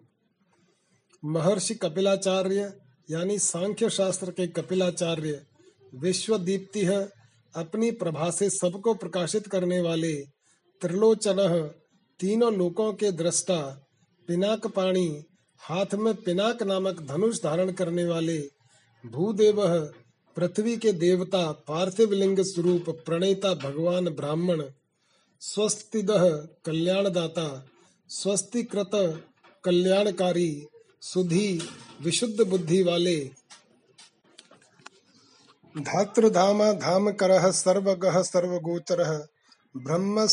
महर्षि 1.26 1.74
कपिलाचार्य, 1.74 2.72
यानी 3.10 3.38
सांख्य 3.38 3.90
शास्त्र 3.90 4.30
के 4.30 4.46
कपिलाचार्य 4.46 5.40
विश्व 5.94 6.36
दीप्ति 6.38 6.84
है, 6.84 7.08
अपनी 7.54 7.90
प्रभा 7.90 8.30
से 8.30 8.50
सबको 8.50 8.94
प्रकाशित 8.94 9.46
करने 9.46 9.80
वाले 9.80 10.12
त्रिलोचन 10.82 11.70
तीनों 12.20 12.52
लोकों 12.54 12.92
के 12.92 13.10
दृष्टा, 13.12 13.58
पिनाक 14.28 14.66
पाणी, 14.66 15.24
हाथ 15.60 15.94
में 15.94 16.14
पिनाक 16.14 16.62
नामक 16.62 17.00
धनुष 17.02 17.42
धारण 17.42 17.72
करने 17.72 18.04
वाले 18.04 18.38
भूदेव, 19.04 19.62
पृथ्वी 20.36 20.76
के 20.76 20.92
देवता 20.92 21.50
पार्थिव 21.68 22.12
लिंग 22.12 22.40
स्वरूप 22.40 22.90
प्रणेता 23.06 23.54
भगवान 23.54 24.08
ब्राह्मण, 24.08 24.62
स्वस्तिद 25.42 26.10
कल्याणदाता, 26.66 27.48
स्वस्तिकृत 28.10 28.90
कल्याणकारी 29.64 30.50
सुधी 31.06 31.68
विशुद्ध 32.02 32.46
बुद्धि 32.46 32.82
वाले। 32.82 33.16
धातृधाम 35.76 36.62
धाम 36.72 37.10
कर 37.10 37.52
सर्वग 37.52 38.22
सर्वगोचर। 38.22 39.26
ब्रह्म 39.76 40.26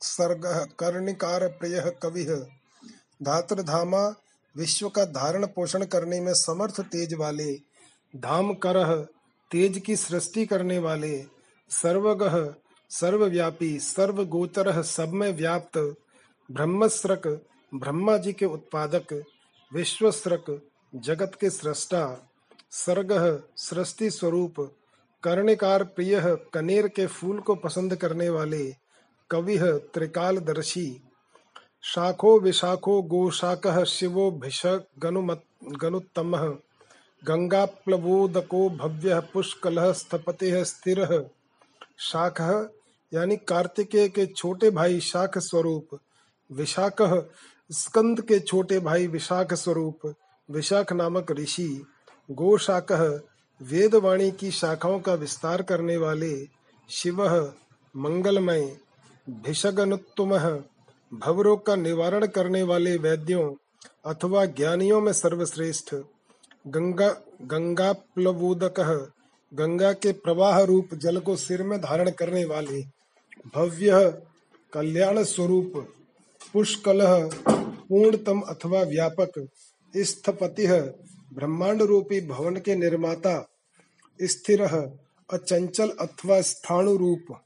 सर्ग 0.00 0.46
कर्णिकार 0.78 1.48
प्रिय 1.48 1.98
कवि। 2.02 2.24
धातृधामा 3.22 4.14
विश्व 4.56 4.88
का 4.88 5.04
धारण 5.04 5.46
पोषण 5.46 5.84
करने 5.84 6.20
में 6.20 6.34
समर्थ 6.34 6.80
तेज 6.80 7.14
वाले। 7.14 7.52
धाम 8.16 8.54
कर 8.54 9.04
तेज 9.50 9.82
की 9.86 9.96
सृष्टि 9.96 10.46
करने 10.46 10.78
वाले। 10.78 11.24
सर्वगह 11.70 12.54
सर्वव्यापी 12.90 13.78
सर्वगोचर 13.80 14.82
सब 14.82 15.08
में 15.08 15.30
व्याप्त। 15.32 15.78
ब्रह्मस्रक 16.50 17.46
ब्रह्मा 17.74 18.16
जी 18.16 18.32
के 18.32 18.46
उत्पादक, 18.46 19.12
विश्वस्रक, 19.72 20.44
जगत 20.94 21.32
के 21.40 21.50
सृष्टा 21.50 22.30
सर्ग 22.70 23.08
सृष्टि 23.56 24.10
स्वरूप, 24.10 24.54
कर्णिकार 25.22 25.84
प्रिय 25.84 26.20
कनेर 26.54 26.88
के 26.88 27.06
फूल 27.06 27.40
को 27.40 27.54
पसंद 27.54 27.96
करने 27.96 28.28
वाले 28.28 28.74
कवि 29.30 29.58
त्रिकाल 29.94 30.38
दर्शी 30.38 31.02
शाखो 31.82 32.38
विशाखो 32.40 33.02
गोशाक 33.02 33.84
शिवो 33.84 34.30
भिष 34.30 34.66
गनुत्तम, 34.98 36.36
गंगाप्लवोदको 37.24 38.68
भव्य 38.70 39.20
पुष्कल 39.20 39.92
स्थपति 39.92 40.64
स्थिर, 40.64 41.30
शाख, 41.98 42.40
यानी 43.12 43.36
कार्तिकेय 43.36 44.08
के 44.08 44.26
छोटे 44.26 44.70
भाई 44.70 45.00
शाख 45.00 45.38
स्वरूप, 45.38 45.98
विशाख 46.52 47.02
स्कंद 47.70 48.20
के 48.20 48.38
छोटे 48.40 48.78
भाई 48.78 49.06
विशाख 49.06 49.54
स्वरूप, 49.54 50.14
विशाख 50.50 50.92
नामक 50.92 51.32
ऋषि 51.32 51.86
गोशाक 52.30 52.92
वेदवाणी 53.60 54.30
की 54.30 54.50
शाखाओं 54.50 55.00
का 55.00 55.14
विस्तार 55.14 55.62
करने 55.62 55.96
वाले 55.96 56.46
शिव, 56.90 57.22
मंगलमय, 57.94 58.76
भिषगनुत्तम, 59.44 60.36
भवरोग 61.12 61.66
का 61.66 61.76
निवारण 61.76 62.26
करने 62.26 62.62
वाले 62.62 62.96
वैद्यों 62.96 63.54
अथवा 64.06 64.44
ज्ञानियों 64.44 65.00
में 65.00 65.12
सर्वश्रेष्ठ, 65.12 65.94
गंगा 66.66 67.08
गंगा 67.42 67.92
प्लवोदक 67.92 68.80
गंगा 69.52 69.92
के 69.92 70.12
प्रवाह 70.12 70.60
रूप 70.60 70.94
जल 70.94 71.18
को 71.18 71.36
सिर 71.36 71.62
में 71.62 71.80
धारण 71.80 72.10
करने 72.10 72.44
वाले 72.44 72.82
भव्य 73.54 74.22
कल्याण 74.72 75.22
स्वरूप 75.24 75.95
पुष्कल 76.52 77.30
पूर्णतम 77.88 78.40
अथवा 78.40 78.82
व्यापक। 78.82 79.48
स्थपति 79.96 80.66
ब्रह्मांड 81.34 81.82
रूपी 81.82 82.20
भवन 82.20 82.56
के 82.56 82.74
निर्माता। 82.74 83.50
स्थिर 84.22 84.62
अचंचल 85.32 85.88
अथवा 85.88 86.40
स्थाणु 86.40 86.96
रूप 86.96 87.42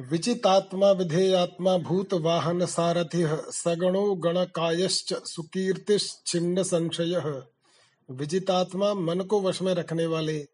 विचितात्मा, 0.00 0.90
विधेयात्मा 0.90 1.78
भूत 1.78 2.14
वाहन 2.14 2.66
सारथि 2.66 3.26
सगणो 3.50 4.14
गणकायश्च 4.14 5.14
सुकीर्तिश्चिन्न 5.14 6.62
संशय। 6.62 7.42
विजितात्मा 8.10 8.94
मन 8.94 9.20
को 9.20 9.40
वश 9.40 9.62
में 9.62 9.74
रखने 9.74 10.06
वाले। 10.06 10.48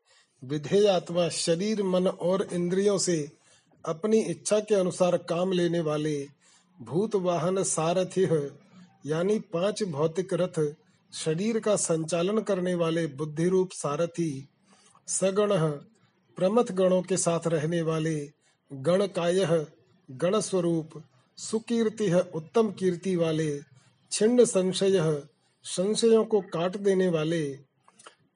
विधेयात्मा 0.44 1.28
शरीर, 1.28 1.82
मन 1.82 2.06
और 2.06 2.48
इंद्रियों 2.52 2.98
से 2.98 3.39
अपनी 3.84 4.18
इच्छा 4.20 4.58
के 4.60 4.74
अनुसार 4.74 5.16
काम 5.28 5.52
लेने 5.52 5.80
वाले 5.80 6.28
भूत 6.78 7.14
वाहन 7.16 7.62
सारथि 7.62 8.26
यानी 9.06 9.38
पाँच 9.52 9.82
भौतिक 9.82 10.34
रथ 10.34 10.60
शरीर 11.12 11.58
का 11.60 11.76
संचालन 11.76 12.38
करने 12.38 12.74
वाले 12.74 13.06
बुद्धि 13.06 13.48
रूप 13.48 13.70
सारथी, 13.72 14.48
सगण 15.08 15.58
प्रमथ 16.38 16.72
गणों 16.72 17.02
के 17.02 17.16
साथ 17.16 17.46
रहने 17.46 17.80
वाले 17.82 18.30
गण 18.72 19.06
काय 19.06 19.66
गण 20.08 20.38
स्वरूप 20.40 20.90
सुकीर्ति 21.38 22.12
उत्तम 22.34 22.70
कीर्ति 22.70 23.16
वाले, 23.16 23.60
छिन्न 24.12 24.44
संशय 24.44 25.22
संशयों 25.64 26.24
को 26.24 26.40
काट 26.40 26.76
देने 26.76 27.08
वाले, 27.08 27.42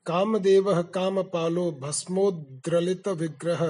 कामदेव 0.07 0.83
काम 0.95 1.23
पालो 1.23 1.71
भस्मोद्रलित 1.73 3.09
विग्रह 3.09 3.65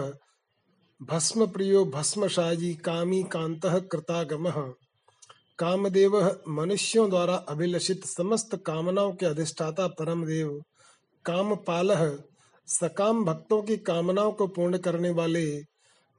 भस्म 1.10 1.46
प्रियो 1.46 1.84
भस्म 1.84 2.20
भस्मशाजी 2.20 2.74
कामी 2.74 3.22
कांत 3.22 3.60
कृतागम। 3.92 4.48
कामदेव 5.58 6.40
मनुष्यों 6.48 7.10
द्वारा 7.10 7.34
अभिलषित 7.34 8.04
समस्त 8.04 8.56
कामनाओं 8.66 9.12
के 9.12 9.26
अधिष्ठाता 9.26 9.86
परम 9.86 10.24
देव 10.24 10.62
काम 11.24 11.54
पाल 11.56 12.18
सकाम 12.66 13.24
भक्तों 13.24 13.62
की 13.62 13.76
कामनाओं 13.76 14.32
को 14.32 14.46
पूर्ण 14.46 14.78
करने 14.78 15.10
वाले 15.10 15.62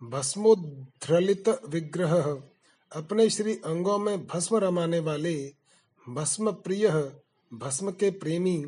भस्मोद्रलित 0.04 1.50
विग्रह। 1.70 2.14
अपने 2.92 3.30
श्री 3.30 3.54
अंगों 3.54 3.98
में 3.98 4.26
भस्म 4.26 4.58
रमाने 4.58 5.00
वाले 5.00 5.52
भस्म 6.10 6.52
प्रिय 6.52 7.12
भस्म 7.54 7.92
के 7.92 8.12
प्रेमी 8.12 8.66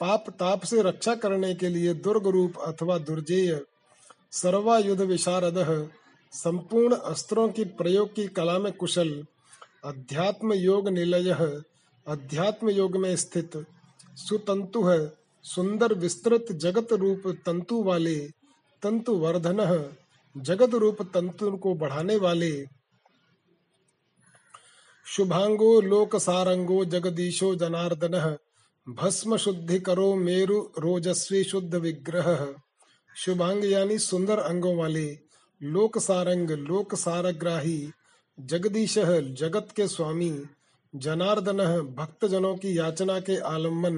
पाप 0.00 0.24
ताप 0.30 0.62
से 0.62 0.82
रक्षा 0.82 1.14
करने 1.14 1.54
के 1.54 1.68
लिए 1.68 1.94
दुर्ग 1.94 2.26
रूप 2.26 2.58
अथवा 2.58 2.98
दुर्जेय 2.98 3.60
सर्वायुध 4.32 5.00
विशारद 5.00 5.58
संपूर्ण 6.32 6.96
अस्त्रों 6.96 7.48
की 7.48 7.64
प्रयोग 7.64 8.14
की 8.14 8.26
कला 8.28 8.58
में 8.58 8.72
कुशल, 8.72 9.26
अध्यात्म 9.84 10.52
योग 10.52 10.88
निलय 10.88 11.30
अध्यात्म 12.06 12.70
योग 12.70 12.96
में 12.96 13.16
स्थित, 13.16 13.66
सुतंतु 14.16 14.84
है, 14.84 15.12
सुंदर 15.42 15.94
विस्तृत 15.94 16.46
जगत 16.52 16.92
रूप 16.92 17.22
तंतु 17.46 17.82
वाले, 17.82 18.18
तंतु 18.82 19.14
वर्धन 19.14 19.90
जगत 20.36 20.74
रूप 20.74 21.02
तंतु 21.02 21.56
को 21.56 21.74
बढ़ाने 21.74 22.16
वाले। 22.16 22.66
शुभांगो 25.06 25.80
लोक 25.80 26.16
सारंगो 26.16 26.84
जगदीशो 26.84 27.54
जनार्दन 27.54 28.36
भस्म 28.88 29.36
शुद्धि 29.36 29.78
करो 29.80 30.14
मेरु 30.14 30.60
रोजस्वी 30.78 31.44
शुद्ध 31.44 31.74
विग्रह 31.74 32.54
शुभांग 33.16 33.64
यानी 33.64 33.98
सुंदर 33.98 34.38
अंगों 34.38 34.76
वाले 34.76 35.27
लोक 35.60 35.98
सारंग 35.98 36.50
लोक 36.50 36.94
सारग्राही 36.94 37.90
जगदीश 38.38 38.94
जगत 39.38 39.68
के 39.76 39.86
स्वामी, 39.88 40.30
जनार्दन 40.94 41.58
भक्त 41.96 42.24
जनों 42.24 42.54
की 42.56 42.78
याचना 42.78 43.18
के 43.20 43.36
आलंबन 43.36 43.96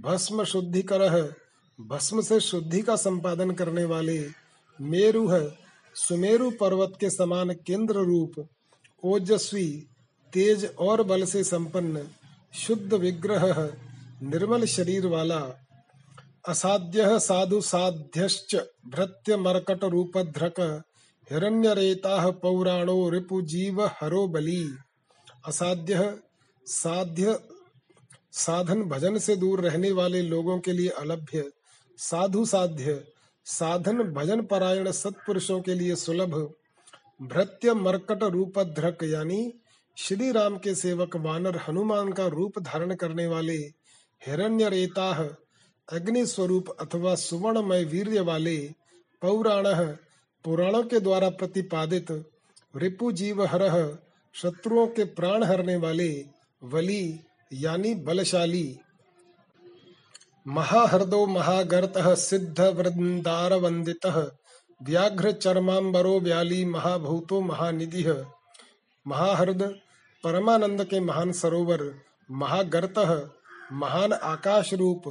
भस्म 0.00 0.44
शुद्धि 0.44 0.82
कर 0.82 1.34
भस्म 1.78 2.20
से 2.20 2.40
शुद्धि 2.40 2.82
का 2.82 2.96
संपादन 2.96 3.50
करने 3.50 3.84
वाले, 3.84 4.18
मेरु 4.78 5.26
है 5.28 5.58
सुमेरु 5.96 6.50
पर्वत 6.50 6.92
के 7.00 7.10
समान 7.10 7.50
केंद्र 7.66 7.94
रूप 7.94 8.46
ओजस्वी, 9.02 9.66
तेज 10.32 10.64
और 10.78 11.02
बल 11.02 11.24
से 11.24 11.44
संपन्न, 11.44 12.06
शुद्ध 12.54 12.94
विग्रह, 12.94 13.62
निर्मल 14.22 14.64
शरीर 14.66 15.06
वाला 15.06 15.40
असाध्य 16.44 17.18
साधु 17.18 17.60
साध्यश्च 17.60 18.54
भृत्य 18.86 19.36
मरकट 19.36 19.84
रूपध्रक 19.84 20.60
हिरण्यरेता 21.30 22.30
पौराणो 22.30 23.10
रिपु 23.10 23.40
जीव 23.42 23.82
हरो 24.00 24.26
बली 24.26 24.62
असाध्य 25.46 26.14
साध्य 26.66 27.38
साधन 28.32 28.82
भजन 28.82 29.18
से 29.18 29.36
दूर 29.36 29.60
रहने 29.60 29.90
वाले 29.92 30.22
लोगों 30.22 30.58
के 30.58 30.72
लिए 30.72 30.88
अलभ्य। 30.88 31.44
साधु 31.98 32.44
साध्य 32.44 33.04
साधन 33.46 34.02
भजन 34.12 34.42
परायण 34.42 34.90
सत्पुरुषों 34.90 35.60
के 35.60 35.74
लिए 35.74 35.96
सुलभ। 35.96 36.34
भृत्य 37.22 37.74
मरकट 37.74 38.22
रूपध्रक 38.22 39.02
यानी 39.04 39.52
श्री 39.96 40.30
राम 40.32 40.56
के 40.58 40.74
सेवक 40.74 41.16
वानर 41.16 41.56
हनुमान 41.68 42.12
का 42.12 42.26
रूप 42.26 42.58
धारण 42.58 42.94
करने 42.94 43.26
वाले 43.26 43.56
हिरण्य 44.22 44.68
रेता 44.68 45.12
अग्नि 45.90 46.26
स्वरूप 46.26 46.68
अथवा 46.80 47.14
सुवर्णमय 47.14 47.84
वीर्य 47.84 48.20
वाले 48.20 48.56
पौराण 49.22 49.66
पुराणों 50.44 50.82
के 50.82 51.00
द्वारा 51.00 51.28
प्रतिपादित 51.28 52.10
रिपु 52.76 53.10
जीव 53.12 53.42
हर 53.44 53.62
शत्रुओं 54.34 54.86
के 54.86 55.04
प्राण 55.04 55.42
हरने 55.44 55.76
वाले 55.76 56.08
वली 56.62 57.20
यानी 57.52 57.94
बलशाली। 57.94 58.78
महाहृदो 60.46 61.26
महागर्त 61.26 61.98
सिद्ध 62.18 62.60
वृंदार 62.60 63.52
वंदित 63.54 64.06
व्याघ्र 64.80 65.32
चरमांबरो 65.32 66.18
व्याली 66.20 66.64
महाभूतो 66.64 67.40
महानिधि। 67.40 68.04
महाहृद 69.06 69.62
परमानंद 70.24 70.84
के 70.84 71.00
महान 71.00 71.32
सरोवर 71.32 71.82
महागर्त 72.30 72.98
महान 73.72 74.12
आकाश 74.12 74.72
रूप 74.74 75.02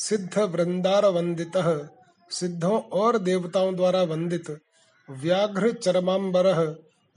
सिद्ध 0.00 0.38
वृंदार 0.38 1.06
वंदित 1.06 1.52
सिद्धों 2.30 2.80
और 2.80 3.18
देवताओं 3.18 3.76
द्वारा 3.76 4.02
वंदित 4.02 4.58
व्याघ्र 5.10 5.72
चरमांबर 5.72 6.46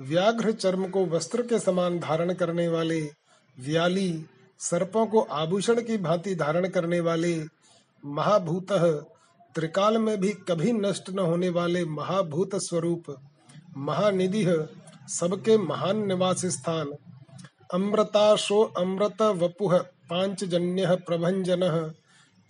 व्याघ्र 0.01 0.51
चर्म 0.51 0.87
को 0.87 1.05
वस्त्र 1.05 1.41
के 1.41 1.59
समान 1.59 1.99
धारण 1.99 2.33
करने 2.33 2.67
वाले। 2.67 3.01
व्याली, 3.59 4.25
सर्पों 4.59 5.05
को 5.05 5.21
आभूषण 5.21 5.81
की 5.81 5.97
भांति 5.97 6.35
धारण 6.35 6.67
करने 6.67 6.99
वाले। 6.99 7.45
महाभूत, 8.05 8.71
त्रिकाल 9.55 9.97
में 9.97 10.19
भी 10.19 10.29
कभी 10.29 10.71
नष्ट 10.71 11.09
न 11.09 11.19
होने 11.19 11.49
वाले 11.49 11.85
महाभूत 11.85 12.49
स्वरूप। 12.55 13.15
महानिधि, 13.77 14.67
सबके 15.07 15.57
महान 15.57 16.07
निवास 16.07 16.45
स्थान। 16.45 16.91
अमृताशो 17.73 18.63
अमृत 18.63 19.21
वपुः 19.21 19.77
पांचजन्य 19.79 20.95
प्रभंजन। 20.95 21.93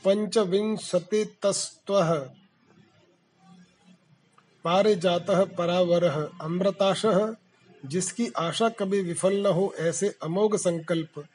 पंचविंशतितस्त्व। 0.06 2.04
पारिजात 4.64 5.26
परावर, 5.32 6.04
अमृताश, 6.42 7.06
जिसकी 7.86 8.32
आशा 8.38 8.70
कभी 8.70 9.02
विफल 9.02 9.38
न 9.38 9.46
हो, 9.46 9.74
ऐसे 9.80 10.16
अमोघ 10.24 10.56
संकल्प। 10.56 11.26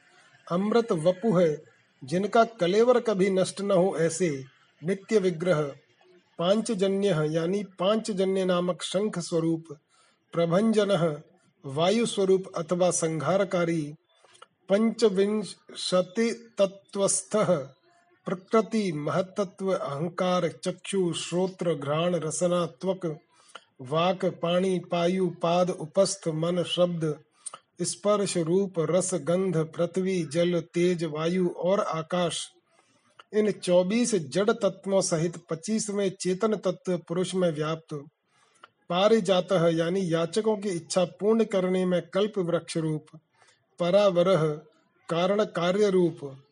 अमृत 0.51 0.91
वपु 0.91 1.37
है, 1.37 1.63
जिनका 2.03 2.43
कलेवर 2.43 2.99
कभी 2.99 3.29
नष्ट 3.29 3.61
न 3.61 3.71
हो, 3.71 3.97
ऐसे 3.97 4.45
नित्य 4.83 5.19
विग्रह। 5.19 5.61
पांचजन्य, 6.39 7.27
यानी 7.31 7.63
पांचजन्य 7.63 8.45
नामक 8.45 8.81
शंख 8.81 9.19
स्वरूप। 9.19 9.65
प्रभंजन, 10.33 11.21
वायु 11.65 12.05
स्वरूप 12.05 12.43
अथवा 12.57 12.91
संहारकारी 12.91 13.95
पंचविंशति 14.69 16.53
तत्वस्थ 16.57 17.35
प्रकृति, 18.27 18.91
महतत्व, 18.91 19.73
अहंकार, 19.73 20.47
चक्षु, 20.47 21.13
श्रोत्र, 21.13 21.73
घ्राण, 21.73 22.15
रसना, 22.15 22.65
त्वक, 22.65 23.19
वाक, 23.81 24.25
पाणी, 24.25 24.79
पायु, 24.79 25.29
पाद, 25.29 25.69
उपस्थ, 25.69 26.27
मन, 26.27 26.63
शब्द, 26.63 27.19
स्पर्श, 27.81 28.37
रूप, 28.37 28.73
रस, 28.79 29.13
गंध, 29.13 29.57
पृथ्वी, 29.57 30.23
जल, 30.23 30.59
तेज, 30.59 31.03
वायु 31.03 31.49
और 31.49 31.79
आकाश। 31.79 32.51
इन 33.33 33.51
24 33.51 34.15
जड़ 34.15 34.51
तत्वों 34.51 35.01
सहित 35.01 35.37
25 35.49 35.89
में 35.89 36.11
चेतन 36.19 36.55
तत्व 36.55 36.97
पुरुष 36.97 37.35
में 37.35 37.51
व्याप्त। 37.51 37.93
पारिजात, 38.89 39.47
यानी 39.51 40.13
याचकों 40.13 40.57
की 40.57 40.69
इच्छा 40.69 41.05
पूर्ण 41.05 41.43
करने 41.43 41.85
में 41.85 42.01
कल्प 42.01 42.37
वृक्ष 42.37 42.77
रूप, 42.77 43.05
परावरह, 43.79 44.47
कारण 45.09 45.43
कार्य 45.43 45.89
रूप 45.89 46.43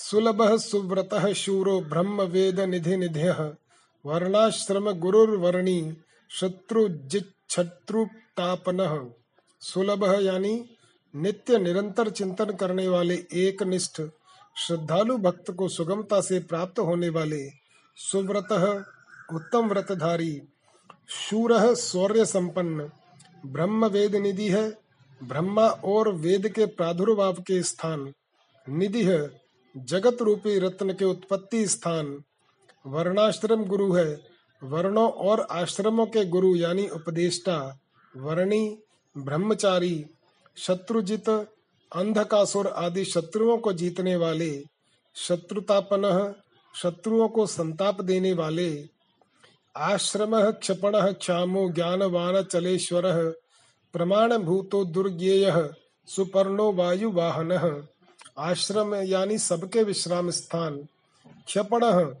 सुलभ 0.00 0.56
सुव्रत 0.56 1.32
शूरो 1.32 1.80
ब्रह्म 1.80 2.22
वेद 2.22 2.60
निधि 2.60 2.96
निध्य 2.96 3.52
वर्णाश्रम 4.06 4.90
गुरुर्वर्णी 4.90 5.96
शत्रु 6.30 6.88
जिक्षत्रुतापन 6.88 9.10
सुलभ 9.60 10.20
यानी 10.20 10.64
नित्य 11.16 11.58
निरंतर 11.58 12.10
चिंतन 12.10 12.44
करने 12.44 12.88
वाले 12.88 13.26
एक 13.32 13.62
निष्ठ 13.62 14.02
श्रद्धालु 14.56 15.18
भक्त 15.18 15.50
को 15.50 15.68
सुगमता 15.68 16.20
से 16.20 16.40
प्राप्त 16.40 16.78
होने 16.78 17.08
वाले 17.08 17.50
सुव्रत 17.96 18.84
उत्तम 19.34 19.68
व्रतधारी, 19.68 20.42
शूर 21.08 21.74
शौर्य 21.74 22.24
संपन्न, 22.24 22.90
ब्रह्म 23.46 23.86
वेद 23.86 24.16
निधि 24.16 24.48
है, 24.48 24.78
ब्रह्मा 25.22 25.66
और 25.66 26.12
वेद 26.12 26.48
के 26.48 26.66
प्रादुर्भाव 26.66 27.32
के 27.32 27.62
स्थान 27.62 28.12
निधि 28.68 29.04
है। 29.04 29.39
जगत 29.76 30.22
रूपी 30.22 30.58
रत्न 30.58 30.92
के 30.92 31.04
उत्पत्ति 31.04 31.66
स्थान, 31.66 32.22
वर्णाश्रम 32.86 33.64
गुरु 33.64 33.92
है, 33.92 34.20
वर्णों 34.62 35.10
और 35.10 35.40
आश्रमों 35.40 36.06
के 36.06 36.24
गुरु 36.24 36.56
यानी 36.56 36.88
उपदेष्टा, 36.88 37.78
वर्णी, 38.16 38.78
ब्रह्मचारी, 39.18 40.06
शत्रुजित, 40.56 41.28
अंधकासुर 41.96 42.66
आदि 42.66 43.04
शत्रुओं 43.04 43.58
को 43.58 43.72
जीतने 43.72 44.16
वाले, 44.16 44.64
शत्रुतापन 45.14 46.34
शत्रुओं 46.76 47.28
को 47.28 47.46
संताप 47.46 48.00
देने 48.00 48.32
वाले, 48.32 48.88
आश्रम 49.76 50.50
क्षपण 50.50 51.12
क्षामो 51.12 51.68
ज्ञानवान 51.68 52.42
चलेश्वर 52.42 53.34
प्रमाण 53.92 54.38
भूतो 54.38 54.84
दुर्गेय, 54.84 55.70
सुपर्णो 56.06 56.72
वायु 56.72 57.10
वाहन 57.10 57.86
आश्रम 58.40 58.94
यानी 58.94 59.38
सबके 59.38 59.82
विश्राम 59.82 60.30
स्थान। 60.30 60.88
क्षपण। 61.46 62.14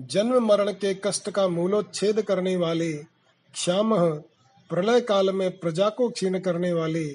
जन्म 0.00 0.46
मरण 0.46 0.72
के 0.72 0.94
कष्ट 0.94 1.30
का 1.30 1.48
मूलोच्छेद 1.48 2.22
करने 2.22 2.56
वाले, 2.56 2.92
क्षाम। 2.92 4.14
प्रलय 4.70 5.00
काल 5.00 5.30
में 5.30 5.58
प्रजा 5.58 5.88
को 5.88 6.08
क्षीण 6.08 6.38
करने 6.38 6.72
वाले, 6.72 7.08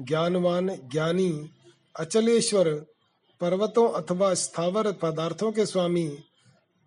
ज्ञानवान, 0.00 0.68
ज्ञानी, 0.68 1.50
अचलेश्वर, 1.98 2.86
पर्वतों 3.40 4.02
अथवा 4.02 4.34
स्थावर 4.34 4.92
पदार्थों 4.92 5.52
के 5.52 5.66
स्वामी 5.66 6.08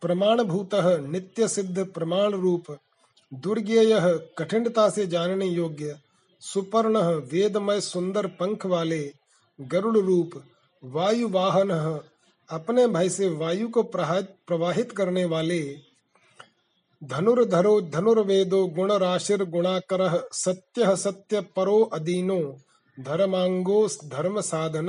प्रमाण 0.01 0.43
भूत 0.43 0.69
नित्य 1.09 1.47
सिद्ध 1.47 1.85
प्रमाण 1.85 2.31
रूप 2.31 2.77
दुर्ज्ञेय 3.33 4.19
कठिनता 4.37 4.89
से 4.89 5.07
जानने 5.07 5.45
योग्य, 5.45 5.99
सुपर्ण 6.41 6.97
वेदमय 7.31 7.81
सुंदर 7.81 8.27
पंख 8.27 8.65
वाले 8.65 9.13
गरुड़ 9.59 9.97
रूप 9.97 10.31
वायु 10.83 11.27
वाहन 11.29 11.71
अपने 12.49 12.87
भय 12.87 13.09
से 13.09 13.29
वायु 13.29 13.67
को 13.67 13.83
प्रवाहित 13.83 14.91
करने 14.91 15.25
वाले 15.25 15.61
धनुर्धरो, 17.03 17.81
धनुर्वेदो 17.81 18.65
गुण 18.67 18.91
राशिर 18.91 19.43
गुणाकर, 19.43 20.29
सत्य 20.33 20.95
सत्य, 20.95 21.41
परो 21.55 21.81
अदीनो 21.83 22.39
धर्मांगो 22.97 23.87
धर्म 23.87 24.39
साधन 24.41 24.87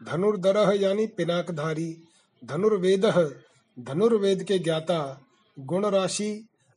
धनुर्धर 0.00 0.56
यानी 0.76 1.06
पिनाकधारी, 1.06 1.90
धनुर्वेद 2.42 3.06
धनुर्वेद 3.78 4.42
के 4.42 4.58
ज्ञाता 4.58 5.00
गुण 5.58 5.86
राशि 5.86 6.30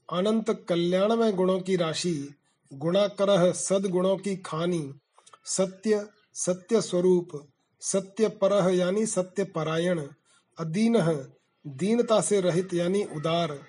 अनंत 0.10 0.50
कल्याणमय 0.70 1.32
गुणों 1.32 1.60
की 1.60 1.76
राशि, 1.76 2.34
गुणाकर, 2.72 3.52
सदगुणों 3.54 4.18
की 4.18 4.36
खानी, 4.36 4.94
सत्य 5.46 6.06
सत्य 6.34 6.82
स्वरूप 6.82 7.50
सत्य 7.82 8.28
पर 8.28 8.74
यानी 8.74 9.06
सत्य 9.06 9.44
परायण 9.44 10.00
अधीन, 10.58 11.26
दीनता 11.67 12.22
से 12.22 12.41
रहित 12.41 12.74
यानी 12.74 13.04
उदार, 13.04 13.60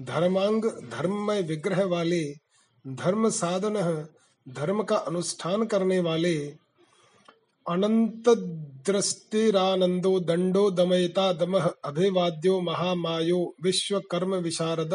धर्मांग, 0.00 0.64
धर्ममय 0.64 1.42
विग्रह 1.42 1.84
वाले, 1.84 2.34
धर्म 2.86 3.28
साधन, 3.30 4.06
धर्म 4.48 4.82
का 4.82 4.96
अनुष्ठान 4.96 5.66
करने 5.66 6.00
वाले 6.00 6.38
अनंत 7.66 8.28
दृष्टिरानंदो 8.86 10.20
दंडो 10.20 10.70
दमयता 10.70 11.32
दम 11.32 11.58
अभिवाद्यो 11.84 12.60
महामायो 12.60 13.54
विश्व 13.62 14.00
कर्म 14.00 14.34
विशारद। 14.34 14.94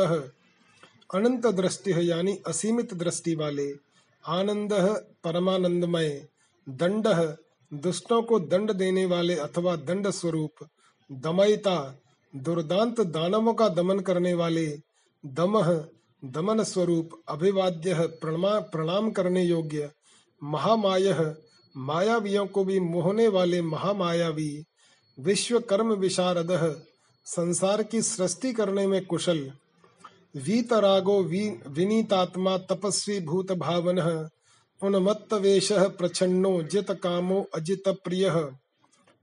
अनंत 1.14 1.48
दृष्टि 1.48 2.12
यानी 2.12 2.38
असीमित 2.48 2.94
दृष्टि 2.94 3.36
वाले, 3.36 3.74
आनंद 4.28 4.74
परमानंदमय 5.24 6.28
दंड 6.68 7.08
दुष्टों 7.72 8.22
को 8.22 8.40
दंड 8.40 8.72
देने 8.72 9.06
वाले 9.06 9.36
अथवा 9.36 9.76
दंड 9.76 10.10
स्वरूप, 10.10 10.66
दमयता, 11.10 11.78
दुर्दांत 12.34 13.02
दानवों 13.02 13.54
का 13.54 13.68
दमन 13.70 14.00
करने 14.00 14.34
वाले 14.34 14.66
दमह 15.24 15.72
दमन 16.24 16.64
स्वरूप, 16.64 17.10
अभिवाद्य 17.30 18.08
प्रणमा, 18.22 18.60
प्रणाम 18.60 19.12
करने 19.12 19.44
योग्य, 19.44 19.90
महामाय 20.42 21.36
मायावियों 21.76 22.46
को 22.48 22.64
भी 22.66 22.80
मोहने 22.80 23.28
वाले 23.28 23.62
महामायावी 23.62 24.64
विश्व 25.18 25.60
कर्म 25.60 25.94
विशारद 25.94 26.52
संसार 27.26 27.84
की 27.84 28.02
सृष्टि 28.02 28.54
करने 28.54 28.86
में 28.88 29.06
कुशल, 29.06 29.52
वीतरागो 30.36 31.22
वी, 31.24 31.48
विनीतात्मा 31.68 32.58
तपस्वी 32.58 33.20
भूत 33.20 33.52
भावन 33.52 34.00
उन्मत्त 34.84 35.34
वेश 35.34 35.72
प्रछन्नो 35.72 36.50
जित 36.64 36.90
कामो 37.04 37.40
अजित 37.56 37.84
प्रिय 38.04 38.30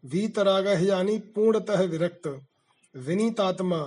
वीतराग 0.04 0.66
यानी 0.82 1.16
पूर्णतः 1.34 1.82
विरक्त। 1.84 2.28
विनीतात्मा 2.94 3.80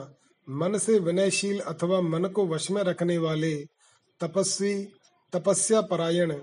मन 0.48 0.78
से 0.78 0.98
विनयशील 1.00 1.60
अथवा 1.62 2.02
मन 2.02 2.26
को 2.26 2.46
वश 2.48 2.70
में 2.72 2.82
रखने 2.84 3.18
वाले, 3.18 3.56
तपस्वी 4.22 4.74
तपस्या 5.34 5.82
परायण 5.82 6.34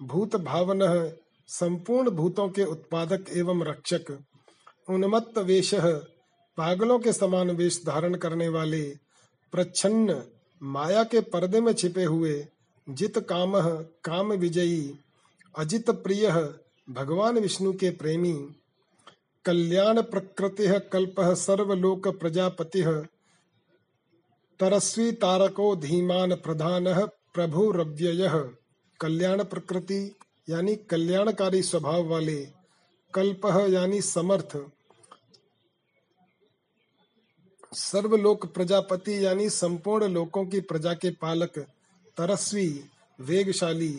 भूत 0.00 0.36
भावन 0.36 0.80
संपूर्ण 1.48 2.10
भूतों 2.10 2.48
के 2.48 2.64
उत्पादक 2.64 3.24
एवं 3.36 3.62
रक्षक। 3.62 4.12
उन्मत्त 4.88 5.38
वेश 5.38 5.70
पागलों 5.74 6.98
के 6.98 7.12
समान 7.12 7.50
वेश 7.50 7.80
धारण 7.86 8.14
करने 8.14 8.48
वाले 8.48 8.82
प्रच्छन्न 9.52 10.22
माया 10.62 11.02
के 11.04 11.20
पर्दे 11.26 11.60
में 11.60 11.72
छिपे 11.72 12.04
हुए 12.04 12.34
जित 12.88 13.18
काम 13.18 13.52
काम 14.04 14.32
विजयी, 14.32 14.98
अजित 15.58 15.90
प्रिय 15.90 16.30
भगवान 16.90 17.38
विष्णु 17.38 17.72
के 17.72 17.90
प्रेमी। 17.90 18.48
कल्याण 19.44 20.02
प्रकृति 20.02 20.88
कल्प 20.92 21.14
सर्वलोक 21.20 22.08
प्रजापति। 22.08 22.82
तरस्वी 24.60 25.12
तारको 25.12 25.76
धीमान 25.76 26.34
प्रधान 26.34 27.06
प्रभु 27.34 27.70
रव्यय। 27.70 28.50
कल्याण 29.00 29.44
प्रकृति 29.44 30.14
यानी 30.48 30.76
कल्याणकारी 30.76 31.62
स्वभाव 31.62 32.06
वाले। 32.06 32.48
कल्प 33.14 33.66
यानी 33.70 34.02
समर्थ। 34.02 34.58
सर्वलोक 37.74 38.46
प्रजापति 38.46 39.26
यानी 39.26 39.50
संपूर्ण 39.50 40.08
लोकों 40.08 40.46
की 40.46 40.60
प्रजा 40.60 40.94
के 40.94 41.10
पालक। 41.10 41.66
तरस्वी, 42.18 42.84
वेगशाली, 43.20 43.92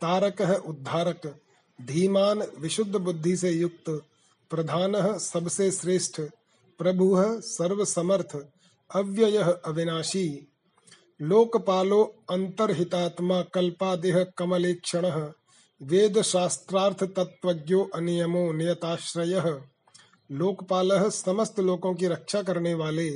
तारक 0.00 0.64
उद्धारक, 0.66 1.40
धीमान, 1.82 2.42
विशुद्ध 2.58 2.96
बुद्धि 2.96 3.36
से 3.36 3.50
युक्त, 3.50 4.02
प्रधान 4.50 5.18
सबसे 5.18 5.70
श्रेष्ठ, 5.70 6.20
प्रभु 6.78 7.16
सर्व 7.40 7.84
समर्थ 7.84 8.38
अव्यय 8.94 9.38
अविनाशी। 9.64 10.48
लोकपालो 11.22 12.24
अंतर्हितात्मा 12.30 13.42
कल्पादेह 13.42 14.26
कमलेक्षण 14.38 15.32
वेद 15.82 16.22
शास्त्रार्थ 16.22 17.04
तत्वज्ञो 17.04 17.90
अनियमो 17.94 18.52
नियताश्रय। 18.52 19.62
लोकपाल 20.32 21.10
समस्त 21.10 21.60
लोकों 21.60 21.94
की 21.94 22.06
रक्षा 22.06 22.42
करने 22.42 22.74
वाले 22.74 23.08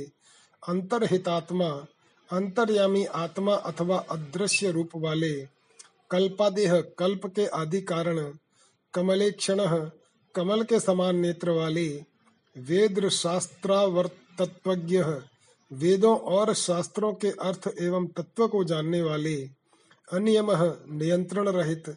अंतर्हितात्मा 0.67 1.85
अंतर्यामी 2.31 3.05
आत्मा 3.05 3.55
अथवा 3.55 3.97
अदृश्य 3.97 4.71
रूप 4.71 4.89
वाले 4.95 5.47
कल्पादेह, 6.11 6.81
कल्प 6.81 7.25
के 7.25 7.45
आदि 7.45 7.81
कारण, 7.81 8.33
कमलेक्षण, 8.93 9.89
कमल 10.35 10.63
के 10.63 10.79
समान 10.79 11.15
नेत्र 11.15 11.49
वाले 11.49 12.03
वेद 12.57 13.09
शास्त्रावर्त 13.09 14.15
तत्वज्ञ 14.39 15.03
वेदों 15.73 16.17
और 16.17 16.53
शास्त्रों 16.53 17.13
के 17.13 17.27
अर्थ 17.27 17.69
एवं 17.79 18.07
तत्व 18.07 18.47
को 18.47 18.63
जानने 18.63 19.01
वाले 19.01 19.49
अनियम, 20.11 20.47
नियंत्रण 20.89 21.49
रहित, 21.49 21.95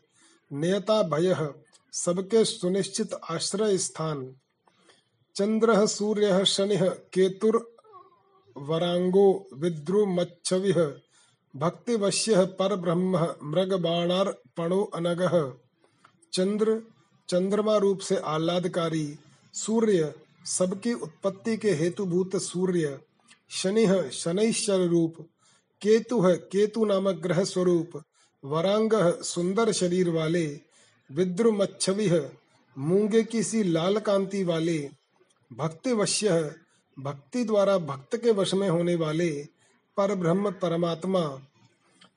नियता 0.52 1.02
भय, 1.02 1.54
सबके 1.92 2.44
सुनिश्चित 2.44 3.14
आश्रय 3.30 3.78
स्थान। 3.78 4.36
चंद्र, 5.34 5.86
सूर्य, 5.86 6.44
शनि, 6.44 6.76
केतुर 7.12 7.75
वरांगो 8.56 9.48
विद्रुमच्छवि। 9.54 10.72
भक्तिवश्य 11.56 12.44
पर 12.44 12.76
ब्रह्म 12.76 13.34
मृग 13.42 13.72
बाणार्पणो 13.72 14.84
अनग। 14.94 15.58
चंद्र, 16.32 16.82
चंद्रमा 17.28 17.76
रूप 17.76 17.98
से 17.98 18.16
आह्लादकारी। 18.16 19.16
सूर्य, 19.54 20.14
सबकी 20.46 20.92
उत्पत्ति 20.92 21.56
के 21.56 21.70
हेतुभूत 21.70 22.36
सूर्य। 22.36 23.00
शनि 23.50 24.10
शनैश्चर 24.12 24.86
रूप। 24.86 25.14
केतु 25.82 26.20
है, 26.20 26.36
केतु 26.36 26.84
नामक 26.84 27.14
ग्रह 27.14 27.44
स्वरूप। 27.44 28.02
वरांग 28.44 28.90
सुंदर 29.22 29.72
शरीर 29.72 30.10
वाले। 30.10 30.60
विद्रुमच्छवि, 31.12 32.28
मूँगे 32.78 33.24
की 33.24 33.42
सी 33.42 33.62
लाल 33.62 33.98
कांति 33.98 34.44
वाले। 34.44 34.90
भक्ति 35.52 35.92
वश्य 35.92 36.54
भक्ति 36.98 37.44
द्वारा 37.44 37.78
भक्त 37.78 38.16
के 38.16 38.30
वश 38.30 38.54
में 38.54 38.68
होने 38.68 38.94
वाले 38.94 39.46
पर 39.96 40.14
ब्रह्म 40.14 40.50
परमात्मा, 40.50 41.40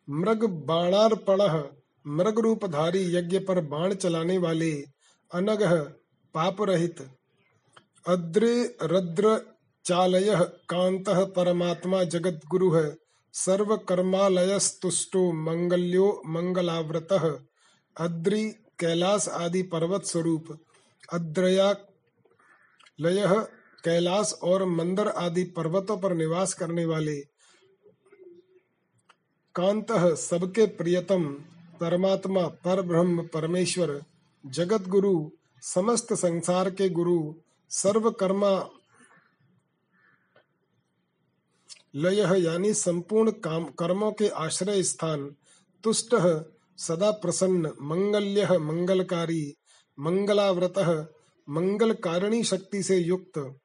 मृग 0.10 0.44
बाणार्पण 0.46 1.64
मृग 2.08 2.40
रूपधारी 2.40 3.16
यज्ञ 3.16 3.40
पर 3.40 3.60
बाण 3.62 3.94
चलाने 3.94 4.38
वाले 4.38 4.72
अनग 5.34 5.64
पाप 6.34 6.62
रहित 6.62 7.02
अद्रे 8.08 8.78
रद्र 8.84 9.42
चालय 9.86 10.36
कांत 10.70 11.06
परमात्मा 11.10 12.04
जगत 12.04 12.42
गुरु 12.48 12.72
है 12.72 12.98
सर्व 13.34 13.78
कर्मालयस्तुष्टो 13.78 15.32
मंगल्यो 15.32 16.22
मंगलाव्रत, 16.26 17.40
अद्रि 17.98 18.50
कैलाश 18.80 19.28
आदि 19.28 19.64
पर्वत 19.64 20.04
स्वरूप, 20.04 20.60
अद्रया 21.14 21.76
लय 23.00 23.46
कैलाश 23.84 24.34
और 24.44 24.66
मंदर 24.66 25.08
आदि 25.08 25.44
पर्वतों 25.44 25.98
पर 25.98 26.14
निवास 26.14 26.54
करने 26.54 26.86
वाले 26.86 27.16
कांत 29.56 29.92
सबके 30.16 30.66
प्रियतम 30.66 31.24
परमात्मा 31.80 32.48
पर 32.48 32.82
ब्रह्म 32.82 33.28
परमेश्वर 33.28 34.04
जगत 34.46 34.88
गुरु 34.88 35.30
समस्त 35.62 36.14
संसार 36.14 36.70
के 36.70 36.90
गुरु 36.90 37.34
सर्व 37.70 38.12
कर्मा 38.12 38.70
लय, 41.96 42.44
यानी 42.46 42.74
संपूर्ण 42.74 43.32
काम, 43.32 43.66
कर्मों 43.66 44.12
के 44.12 44.28
आश्रय 44.28 44.84
स्थान, 44.84 45.36
तुष्ट 45.84 46.10
सदा 46.78 47.12
प्रसन्न, 47.12 47.74
मंगल्य 47.82 48.58
मंगलकारी, 48.58 49.56
मंगलाव्रत 50.00 50.78
मंगल 51.50 51.94
कारिणी 51.94 52.44
शक्ति 52.44 52.84
से 52.84 52.98
युक्त। 52.98 53.60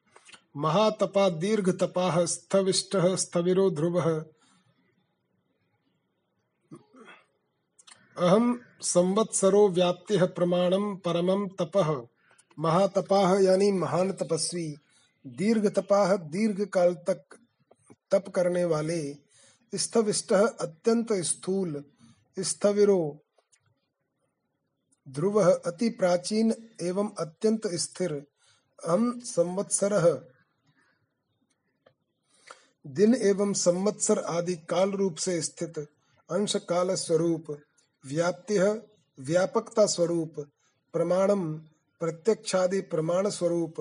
महातपा 0.57 1.29
दीर्घ 1.29 1.71
तपा 1.83 2.25
स्थविष्ट 2.25 2.97
स्थविरो 2.97 3.71
ध्रुव 3.71 4.01
अहम 8.19 8.61
संवत्सरो 8.81 9.69
व्याप्ति 9.69 10.19
प्रमाणम 10.19 10.97
परमम 10.97 11.49
तपह 11.49 12.07
महातपाह 12.59 13.38
यानी 13.38 13.73
महान 13.73 14.12
तपस्वी। 14.12 14.77
दीर्घ 15.27 15.67
तपाह 15.67 16.17
दीर्घ 16.17 16.64
काल 16.64 16.95
तक 16.95 17.25
तप 18.11 18.29
करने 18.29 18.64
वाले। 18.64 19.17
स्थविष्ट 19.75 20.33
अत्यंत 20.33 21.12
स्थूल। 21.12 21.85
स्थविरो। 22.38 23.19
ध्रुव 25.09 25.43
अति 25.43 25.88
प्राचीन 25.88 26.71
एवं 26.83 27.11
अत्यंत 27.19 27.67
स्थिर। 27.67 28.27
अहम 28.85 29.21
संवत्सर 29.21 30.34
दिन 32.87 33.14
एवं 33.14 33.53
संवत्सर 33.53 34.18
आदि 34.18 34.55
काल 34.55 34.90
रूप 34.90 35.16
से 35.16 35.42
स्थित 35.42 35.79
अंश 36.31 36.57
काल 36.57 36.94
स्वरूप 36.94 37.59
व्याप्ति 38.07 38.59
व्यापकता 39.18 39.87
स्वरूप, 39.87 40.35
प्रमाणम 40.92 41.55
प्रत्यक्षादि 42.01 42.81
प्रमाण 42.81 43.31
स्वरूप, 43.31 43.81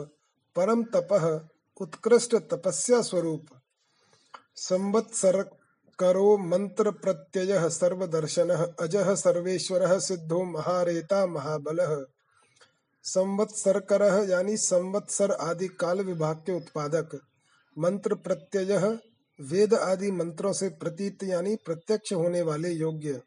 परम 0.56 0.84
तपह 0.84 1.42
उत्कृष्ट 1.82 2.36
तपस्या 2.36 3.02
स्वरूप। 3.02 3.46
संवत्सर 4.56 5.44
करो 6.00 6.38
मंत्र 6.38 6.92
प्रत्यय 6.92 7.70
सर्वदर्शन 7.70 8.50
अजह 8.80 9.16
सर्वेश्वर 9.16 10.00
सिद्धो 10.00 10.44
महारेता 10.44 11.26
महाबल। 11.26 12.06
संवत्सर 13.04 13.80
कर 13.80 14.30
यानी 14.30 14.58
संवत्सर 14.58 15.32
आदि 15.32 15.68
काल 15.68 16.02
विभाग 16.02 16.36
के 16.36 16.58
उत्पादक। 16.58 17.20
मंत्र 17.78 18.16
प्रत्यय, 18.16 19.00
वेद 19.42 19.74
आदि 19.74 20.12
मंत्रों 20.12 20.54
से 20.54 20.70
प्रतीत 20.70 21.24
यानी 21.24 21.56
प्रत्यक्ष 21.56 22.14
होने 22.14 22.42
वाले 22.42 22.70
योग्य। 22.70 23.22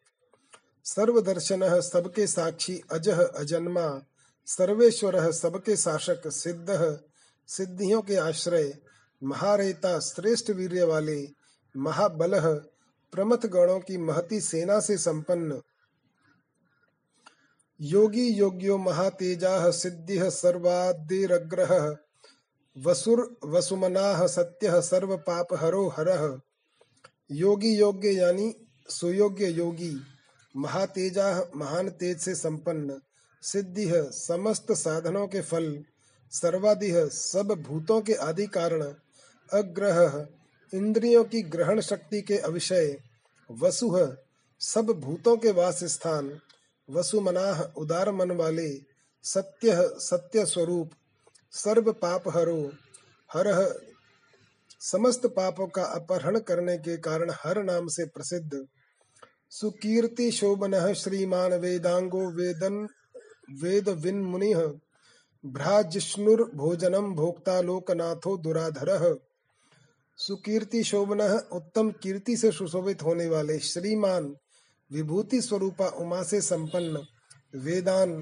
सर्वदर्शन 0.85 1.81
सबके 1.81 2.27
साक्षी 2.27 2.81
अजह 2.93 3.23
अजन्मा, 3.23 4.03
सर्वेश्वर 4.47 5.33
सबके 5.33 5.77
शासक 5.77 6.29
सिद्ध, 6.29 7.01
सिद्धियों 7.47 8.03
के 8.03 8.17
आश्रय, 8.17 8.79
महारेता 9.23 9.99
श्रेष्ठ 10.01 10.51
वीर्य 10.51 10.85
वाले, 10.85 11.29
महाबल, 11.77 12.55
प्रमथ 13.13 13.47
गणों 13.47 13.81
की 13.81 13.99
महती 13.99 14.41
सेना 14.41 14.81
से 14.81 14.97
संपन्न। 14.99 15.61
योगी 17.81 18.29
योग्यो 18.29 18.79
महातेजा 18.79 19.71
सिद्धि 19.71 20.31
सर्वादिग्रह 20.31 21.97
वसुर 22.77 23.39
वसुमना 23.45 24.27
सत्य 24.27 24.81
सर्व 24.83 25.17
पाप 25.17 25.55
हरो 25.55 25.87
हर। 25.89 26.41
योगी 27.31 27.75
योग्य 27.75 28.11
यानी 28.11 28.55
सुयोग्य 28.89 29.47
योगी, 29.47 29.97
महातेजा 30.57 31.51
महान 31.57 31.89
तेज 31.91 32.19
से 32.19 32.35
संपन्न, 32.35 33.01
सिद्धि 33.43 33.87
समस्त 34.13 34.73
साधनों 34.73 35.27
के 35.27 35.41
फल 35.41 35.85
सर्वाधिह 36.33 37.07
सब 37.07 37.53
भूतों 37.69 38.01
के 38.01 38.15
आदि 38.15 38.47
कारण, 38.47 38.83
अग्रह 39.53 40.27
इंद्रियों 40.73 41.25
की 41.25 41.43
ग्रहण 41.43 41.81
शक्ति 41.81 42.23
के 42.23 42.39
अविषय 42.39 42.99
वसुह 43.51 44.17
सब 44.61 44.87
भूतों 44.87 45.37
के 45.37 45.51
वास 45.53 45.85
स्थान 45.85 46.39
वसुमनाह 46.91 47.63
उदार 47.63 48.11
मन 48.13 48.31
वाले, 48.31 48.71
सत्य 49.25 49.91
सत्य 50.01 50.47
स्वरूप 50.47 50.91
सर्व 51.57 51.93
पाप 51.93 52.29
हरो 52.29 52.61
हर 53.31 53.47
समस्त 54.81 55.27
पापों 55.27 55.67
का 55.67 55.83
अपहरण 55.83 56.39
करने 56.39 56.77
के 56.79 56.97
कारण 56.97 57.31
हर 57.43 57.63
नाम 57.63 57.87
से 57.89 58.05
प्रसिद्ध। 58.07 58.67
सुकीर्ति 59.51 60.31
शोभन 60.31 60.93
श्रीमान 60.95 61.55
वेदांगो 61.55 62.27
वेदन, 62.31 62.87
वेद 63.63 63.89
विन 63.89 64.23
मुनि 64.25 64.55
भ्राजिष्णुर्भोजनम 65.45 67.15
भोक्ता 67.15 67.61
लोकनाथो 67.61 68.37
दुराधर। 68.37 69.19
सुकीर्ति 70.19 70.83
शोभन 70.85 71.21
उत्तम 71.53 71.91
कीर्ति 72.03 72.37
से 72.37 72.51
सुशोभित 72.53 73.03
होने 73.03 73.29
वाले 73.29 73.59
श्रीमान 73.59 74.35
विभूति 74.91 75.41
स्वरूपा 75.41 75.89
उमा 75.97 76.23
से 76.23 76.41
संपन्न 76.41 77.07
वेदान 77.55 78.13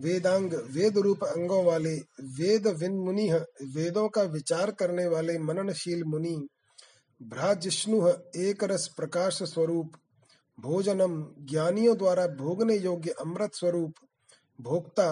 वेदांग 0.00 0.52
वेद 0.52 0.98
रूप 0.98 1.24
अंगों 1.24 1.64
वाले 1.64 1.94
वेद 2.38 2.66
विन 2.66 2.92
मुनि 2.92 3.30
वेदों 3.74 4.08
का 4.08 4.22
विचार 4.22 4.70
करने 4.70 5.06
वाले 5.06 5.38
मननशील 5.38 6.04
मुनि, 6.04 6.48
भ्राजिष्णु 7.22 8.08
एक 8.36 8.64
रस 8.64 8.88
प्रकाश 8.96 9.42
स्वरूप, 9.42 9.92
भोजनम 10.60 11.22
ज्ञानियों 11.38 11.96
द्वारा 11.96 12.26
भोगने 12.26 12.76
योग्य 12.76 13.10
अमृत 13.10 13.50
स्वरूप, 13.54 13.94
भोक्ता, 14.60 15.10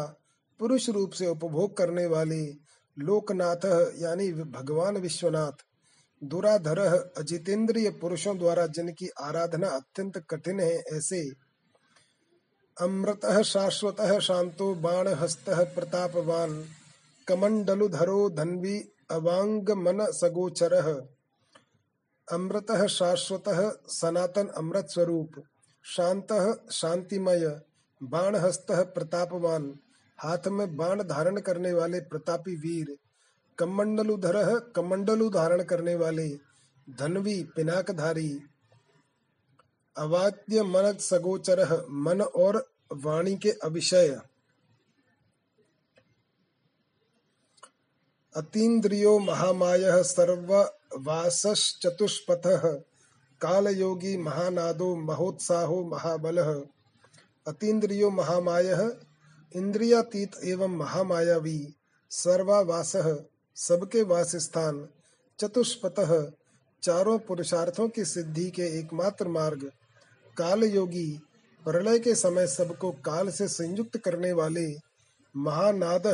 पुरुष 0.60 0.88
रूप 0.88 1.10
से 1.10 1.26
उपभोग 1.26 1.76
करने 1.76 2.06
वाले 2.06 2.44
लोकनाथ, 2.96 3.64
यानी 3.98 4.32
भगवान 4.32 4.96
विश्वनाथ, 4.96 5.64
दुराधर, 6.22 6.78
अजितेंद्रिय 7.18 7.90
पुरुषों 7.90 8.38
द्वारा 8.38 8.66
जिनकी 8.66 9.08
आराधना 9.20 9.68
अत्यंत 9.68 10.18
कठिन 10.30 10.60
है, 10.60 10.72
ऐसे 10.92 11.47
अमृत 12.78 13.24
शाश्वत 13.42 14.00
शांतो 14.22 14.74
बाण 14.74 15.08
हस्त 15.08 15.48
प्रतापवान। 15.74 16.52
कमंडलुधरो 17.28 18.18
धन्वी 18.30 18.76
अवांग 19.10 19.70
मन 19.70 20.04
सगोचर 20.10 20.74
अमृत 22.28 22.70
शाश्वत 22.88 23.48
सनातन 23.88 24.46
अमृत 24.56 24.86
स्वरूप 24.90 25.40
शांत 25.84 26.32
शांतिमय 26.72 27.48
बाण 28.00 28.36
हस्त 28.36 28.66
प्रतापवान। 28.70 29.66
हाथ 30.18 30.48
में 30.48 30.76
बाण 30.76 31.02
धारण 31.02 31.40
करने 31.40 31.72
वाले 31.72 32.00
प्रतापी 32.00 32.54
वीर। 32.56 32.96
कमंडलुधर 33.58 34.58
कमंडलु 34.76 35.28
धारण 35.30 35.62
करने 35.62 35.94
वाले 35.94 36.28
धनवी 36.88 37.42
पिनाकधारी। 37.56 38.30
अवाद्य 39.98 40.62
मन 40.62 40.96
सगोचर, 41.00 41.86
मन 41.90 42.20
और 42.20 42.70
वाणी 42.92 43.36
के 43.36 43.50
अविषय। 43.50 44.20
अतीन्द्रियो 48.36 49.18
महामाय 49.18 50.02
काल 53.40 53.66
योगी 53.68 54.16
महानादो 54.16 54.96
महोत्साहो 54.96 55.84
महाबल। 55.84 56.38
अतीन्द्रियो 57.46 58.10
महामाय 58.10 58.98
इंद्रियातीत 59.56 60.30
एवं 60.44 60.76
महामायावी 60.76 61.74
सर्वावास 62.10 62.92
सबके 63.56 64.02
वास 64.02 64.36
स्थान 64.36 64.88
चतुष्पथ, 65.38 66.32
चारों 66.82 67.18
पुरुषार्थों 67.18 67.88
की 67.88 68.04
सिद्धि 68.04 68.50
के 68.50 68.78
एकमात्र 68.80 69.28
मार्ग। 69.28 69.72
काल 70.38 70.64
योगी 70.64 71.06
प्रलय 71.64 71.98
के 71.98 72.14
समय 72.14 72.46
सबको 72.46 72.90
काल 73.04 73.30
से 73.30 73.48
संयुक्त 73.48 73.96
करने 73.98 74.32
वाले 74.32 74.66
महानाद, 75.34 76.06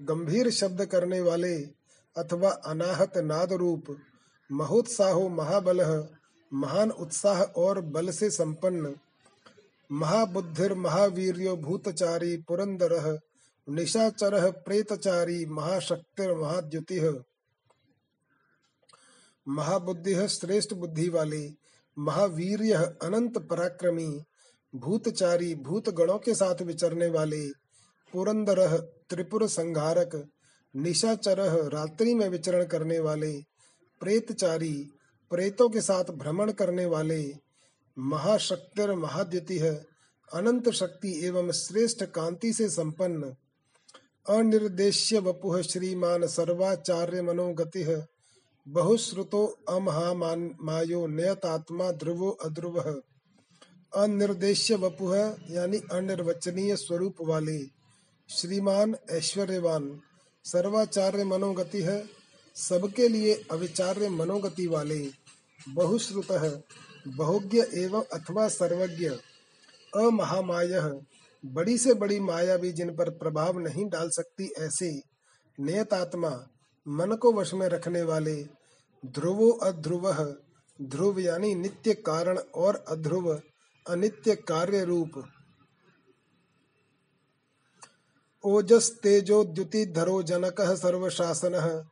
गंभीर 0.00 0.50
शब्द 0.50 0.84
करने 0.84 1.20
वाले 1.20 1.56
अथवा 2.16 2.50
अनाहत 2.66 3.16
नाद 3.16 3.52
रूप 3.52 3.96
महोत्साहो 4.50 5.28
महाबल, 5.28 5.80
महान 6.52 6.90
उत्साह 6.90 7.42
और 7.42 7.80
बल 7.80 8.10
से 8.10 8.30
संपन्न, 8.30 8.94
महाबुद्धिर 9.90 10.74
महावीर्यो 10.74 11.56
भूतचारी 11.56 12.36
पुरंदर, 12.38 13.18
निशाचर 13.68 14.50
प्रेतचारी 14.64 15.44
महाशक्तिर 15.46 16.34
महाद्युति। 16.34 17.00
महाबुद्धि 19.46 20.28
श्रेष्ठ 20.28 20.74
बुद्धि 20.74 21.08
वाले 21.08 21.46
महावीर 22.00 22.60
अनंत 23.02 23.38
पराक्रमी, 23.38 24.22
भूतचारी 24.74 25.54
भूत 25.54 25.88
गणों 25.88 26.18
के 26.18 26.34
साथ 26.34 26.62
विचरने 26.62 27.08
वाले 27.08 27.48
पुरंदर 28.12 28.78
त्रिपुर 29.10 29.46
संहारक 29.48 30.14
निशाचर 30.74 31.38
रात्रि 31.72 32.14
में 32.14 32.28
विचरण 32.28 32.64
करने 32.64 32.98
वाले, 32.98 33.32
प्रेतचारी 34.00 34.72
प्रेतों 35.30 35.68
के 35.68 35.80
साथ 35.80 36.04
भ्रमण 36.04 36.52
करने 36.52 36.86
वाले, 36.86 37.22
महाशक्तिर 37.96 38.94
महाद्युति 38.94 39.58
अनंत 40.30 40.70
शक्ति 40.70 41.26
एवं 41.26 41.50
श्रेष्ठ 41.52 42.04
कांति 42.04 42.52
से 42.52 42.68
संपन्न, 42.68 43.34
अनिर्देश्य 44.26 45.18
वपुह 45.18 45.60
श्रीमान 45.62 46.26
सर्वाचार्य 46.26 47.22
मनोगति 47.22 47.82
बहुश्रुतो 48.68 49.58
अमहामायो 49.68 51.06
नियतात्मा 51.06 51.92
ध्रुवो 51.92 52.30
अध्रुव। 52.30 52.80
अनिर्देश्य 53.96 54.74
वपुह 54.74 55.16
यानी 55.50 55.80
अनिर्वचनीय 55.92 56.76
स्वरूप 56.76 57.14
वाले। 57.20 57.64
श्रीमान 58.28 58.96
ऐश्वर्यवान, 59.10 60.00
सर्वाचार्य 60.44 61.24
मनोगति 61.24 61.82
है 61.82 62.08
सबके 62.54 63.08
लिए 63.08 63.44
अविचार्य 63.50 64.08
मनोगति 64.08 64.66
वाले। 64.66 65.10
बहुश्रुत, 65.68 66.62
बहुज्ञ 67.08 67.62
एवं 67.74 68.02
अथवा 68.02 68.48
सर्वज्ञ। 68.48 69.08
अमहामाय, 69.96 71.00
बड़ी 71.44 71.78
से 71.78 71.94
बड़ी 71.94 72.20
माया 72.20 72.56
भी 72.56 72.72
जिन 72.72 72.96
पर 72.96 73.10
प्रभाव 73.10 73.58
नहीं 73.58 73.88
डाल 73.88 74.10
सकती 74.10 74.52
ऐसे। 74.58 75.02
नियतात्मा 75.60 76.49
मन 76.88 77.16
को 77.16 77.32
वश 77.32 77.54
में 77.54 77.68
रखने 77.68 78.02
वाले 78.02 78.48
ध्रुवो 79.06 79.50
अध्रुव, 79.50 80.36
ध्रुव 80.82 81.18
यानी 81.18 81.54
नित्य 81.54 81.94
कारण 81.94 82.38
और 82.38 82.84
अध्रुव 82.88 83.42
अनित्य 83.88 84.36
कार्य 84.36 84.84
रूप। 84.84 85.24
ओजस 88.44 89.00
तेजो 89.02 89.44
द्युति 89.44 89.86
धरो 89.86 90.22
जनक 90.22 90.60
सर्वशासन। 90.60 91.84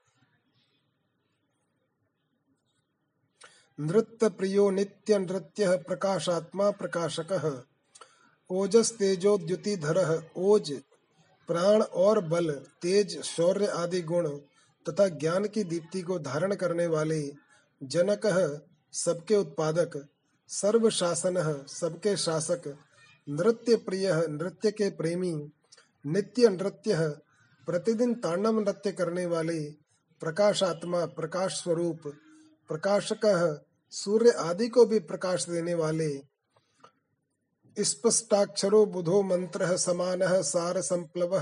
नृत्य 3.80 4.28
प्रियो 4.28 4.70
नित्य 4.70 5.18
नृत्य 5.18 5.76
प्रकाशात्मा 5.76 6.70
प्रकाशक। 6.70 7.64
ओजस 8.51 8.93
तेजो 8.93 9.39
द्युतिधर 9.39 10.30
ओज, 10.36 10.82
प्राण 11.49 11.82
और 11.82 12.20
बल, 12.20 12.53
तेज, 12.55 13.22
शौर्य 13.22 13.66
आदि 13.66 14.03
गुण 14.03 14.39
तथा 14.89 15.09
ज्ञान 15.09 15.45
की 15.45 15.64
दीप्ति 15.64 16.03
को 16.03 16.18
धारण 16.18 16.55
करने 16.55 16.86
वाले 16.86 17.32
जनक 17.82 18.26
सबके 18.93 19.36
उत्पादक 19.36 20.07
सर्व 20.49 20.91
शासन 20.91 21.64
सबके 21.68 22.16
शासक, 22.16 22.76
नृत्य 23.28 23.76
प्रिय 23.76 24.26
नृत्य 24.28 24.70
के 24.70 24.91
प्रेमी, 24.91 25.51
नित्य 26.07 26.49
नृत्य 26.49 27.09
प्रतिदिन 27.66 28.14
तांडव 28.14 28.61
नृत्य 28.61 28.93
करने 28.93 29.26
वाले, 29.26 29.61
प्रकाशात्मा, 30.20 31.05
प्रकाश 31.07 31.53
स्वरूप, 31.53 32.01
प्रकाशक 32.68 33.61
सूर्य 33.91 34.30
आदि 34.30 34.68
को 34.68 34.84
भी 34.86 34.99
प्रकाश 34.99 35.49
देने 35.49 35.74
वाले, 35.74 36.22
स्पष्टाक्षरो 37.76 38.86
बुधो 38.86 39.22
मंत्र 39.22 39.76
समान 39.76 40.20
सार 40.43 40.80
संप्लव 40.80 41.39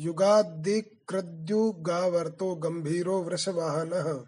युगादिकृद्युगावर्तो 0.00 2.54
गंभीरो 2.54 3.22
वृषवाहन। 3.22 4.24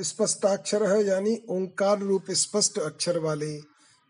स्पष्टाक्षर 0.00 0.82
यानी 0.82 1.46
ओंकार 1.50 1.98
रूप 1.98 2.24
स्पष्ट 2.30 2.78
अक्षर 2.78 3.18
वाले। 3.18 3.60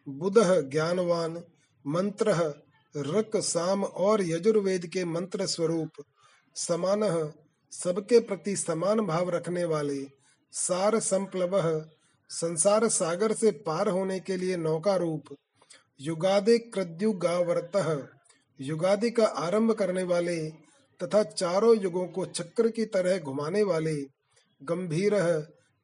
बुध 0.09 0.71
ज्ञानवान, 0.71 1.43
मंत्र 1.87 2.55
रक, 2.97 3.37
साम 3.37 3.85
और 3.85 4.23
यजुर्वेद 4.23 4.87
के 4.87 5.05
मंत्र 5.05 5.47
स्वरूप। 5.47 5.91
समान 6.55 7.33
सबके 7.73 8.21
प्रति 8.21 8.57
समान 8.57 9.01
भाव 9.01 9.31
रखने 9.31 9.65
वाले। 9.65 10.07
सार 10.53 11.01
संप्लव 11.01 11.85
संसार 12.31 12.89
सागर 12.89 13.33
से 13.33 13.51
पार 13.51 13.89
होने 13.89 14.21
के 14.21 14.37
लिए 14.37 14.57
नौका 14.57 14.97
रूप। 14.97 15.37
युगादे 16.01 16.59
कृद्युगावर्त 16.59 17.77
युगादि 18.61 19.11
का 19.11 19.27
आरंभ 19.27 19.73
करने 19.73 20.03
वाले 20.03 20.37
तथा 21.01 21.23
चारों 21.23 21.77
युगों 21.77 22.07
को 22.07 22.25
चक्र 22.27 22.69
की 22.69 22.85
तरह 22.85 23.19
घुमाने 23.19 23.63
वाले 23.63 23.95
गंभीर 24.61 25.15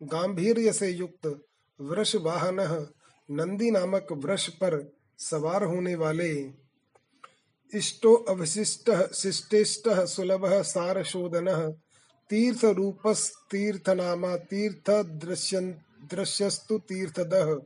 गांधीर्य 0.01 0.72
से 0.72 0.89
युक्त 0.89 1.27
वृष 1.81 2.14
वाहन 2.16 2.61
नंदी 3.29 3.70
नामक 3.70 4.12
वृष 4.12 4.49
पर 4.49 4.93
सवार 5.18 5.64
होने 5.64 5.95
वाले। 5.95 6.33
इष्टो 7.72 8.14
अवशिष्ट 8.14 8.91
शिष्टेष्ट 9.14 9.89
सुलभ 10.07 10.47
सार 10.62 11.03
शोधन 11.03 11.49
तीर्थ 12.31 12.64
रूपस 12.64 13.31
तीर्थ 13.51 13.89
नामा 13.91 14.37
तीर्थ 14.37 14.91
दृश्य 15.24 15.61
दृश्यस्तु 16.14 16.79
तीर्थदह 16.79 17.57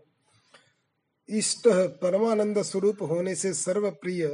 इष्ट 1.29 1.69
परमानंद 2.03 2.63
स्वरूप 2.63 3.03
होने 3.03 3.35
से 3.35 3.53
सर्व 3.55 3.91
प्रिय 3.91 4.27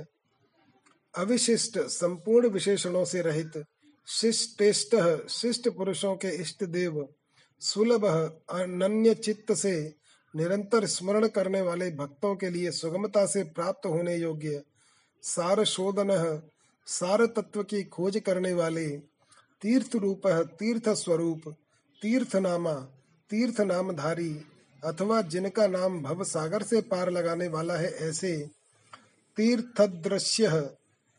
अविशिष्ट, 1.16 1.78
संपूर्ण 1.78 2.48
विशेषणों 2.48 3.04
से 3.04 3.22
रहित, 3.22 3.62
शिष्टेष्ट, 4.08 4.96
शिष्ट 5.30 5.68
पुरुषों 5.68 6.14
के 6.16 6.28
इष्ट 6.40 6.64
देव, 6.64 7.06
सुलभ, 7.62 8.04
अनन्य 8.50 9.14
चित्त 9.14 9.52
से 9.52 9.76
निरंतर 10.34 10.86
स्मरण 10.86 11.26
करने 11.28 11.60
वाले 11.60 11.90
भक्तों 11.90 12.34
के 12.36 12.50
लिए 12.50 12.70
सुगमता 12.70 13.26
से 13.26 13.42
प्राप्त 13.42 13.86
होने 13.86 14.16
योग्य 14.16 14.62
सार 15.22 15.64
शोधन 15.64 16.10
सार 16.86 17.24
तत्व 17.26 17.62
की 17.62 17.82
खोज 17.84 18.18
करने 18.18 18.52
वाले 18.52 18.86
तीर्थ 19.62 19.96
रूप 19.96 20.26
तीर्थ 20.58 20.88
स्वरूप 20.88 21.48
तीर्थ 22.02 22.36
नामा 22.36 22.74
तीर्थ 23.30 23.60
नामधारी 23.60 24.30
अथवा 24.82 25.20
जिनका 25.22 25.66
नाम 25.66 26.02
भव 26.02 26.24
सागर 26.24 26.62
से 26.62 26.80
पार 26.80 27.10
लगाने 27.10 27.48
वाला 27.48 27.76
है 27.76 27.90
ऐसे 28.08 28.36
तीर्थ 29.36 29.80
दृश्य 29.80 30.48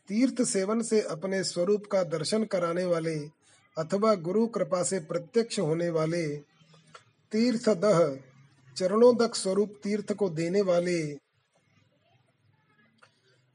तीर्थ 0.08 0.42
सेवन 0.42 0.82
से 0.82 1.00
अपने 1.00 1.44
स्वरूप 1.44 1.86
का 1.86 2.02
दर्शन 2.02 2.44
कराने 2.44 2.84
वाले 2.84 3.16
अथवा 3.76 4.14
गुरु 4.14 4.46
कृपा 4.46 4.82
से 4.82 4.98
प्रत्यक्ष 5.00 5.58
होने 5.58 5.90
वाले 5.90 6.26
तीर्थ 7.32 7.68
दह 7.68 7.98
चरणोदक 8.76 9.34
स्वरूप 9.34 9.74
तीर्थ 9.82 10.12
को 10.12 10.28
देने 10.30 10.60
वाले 10.60 11.00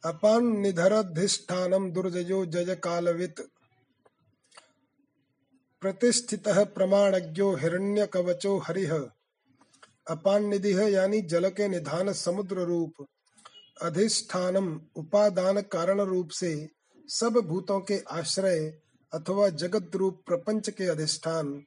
अपान 0.04 0.48
निधरधिष्ठानम 0.58 1.90
दुर्जयो 1.92 2.46
जय 2.46 2.76
कालवित 2.76 3.42
प्रतिष्ठित 5.82 6.48
प्रमाणज्ञो 6.48 7.56
हिरण्य 7.56 8.06
कवचो 8.06 8.58
हरिह 8.58 8.94
अपान 10.08 10.46
निधि 10.46 10.74
यानी 10.96 11.22
जल 11.22 11.50
के 11.50 11.68
निधान 11.68 12.14
समुद्र 12.14 12.64
रूप। 12.64 13.06
अधिष्ठानम 13.82 14.80
उपादान 14.96 15.62
कारण 15.62 16.02
रूप 16.02 16.30
से 16.30 16.70
सब 17.08 17.42
भूतों 17.46 17.80
के 17.82 18.00
आश्रय 18.12 18.60
अथवा 19.14 19.50
जगत 19.50 19.96
रूप 19.96 20.22
प्रपंच 20.28 20.70
के 20.70 20.86
अधिष्ठान। 20.86 21.64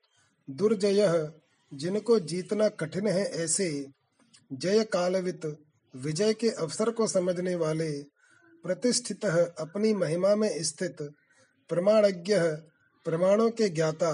दुर्जय, 0.49 1.33
जिनको 1.73 2.19
जीतना 2.21 2.69
कठिन 2.69 3.07
है 3.07 3.25
ऐसे 3.45 3.87
जय 4.53 4.85
कालवित 4.85 5.47
विजय 5.95 6.35
के 6.35 6.51
अवसर 6.51 6.91
को 6.91 7.07
समझने 7.07 7.55
वाले 7.55 7.91
प्रतिष्ठित 8.65 9.25
अपनी 9.25 9.93
महिमा 9.95 10.35
में 10.35 10.51
स्थित 10.63 10.97
प्रमाणज्ञ, 11.71 12.35
प्रमाणों 13.07 13.51
के 13.51 13.69
ज्ञाता, 13.69 14.13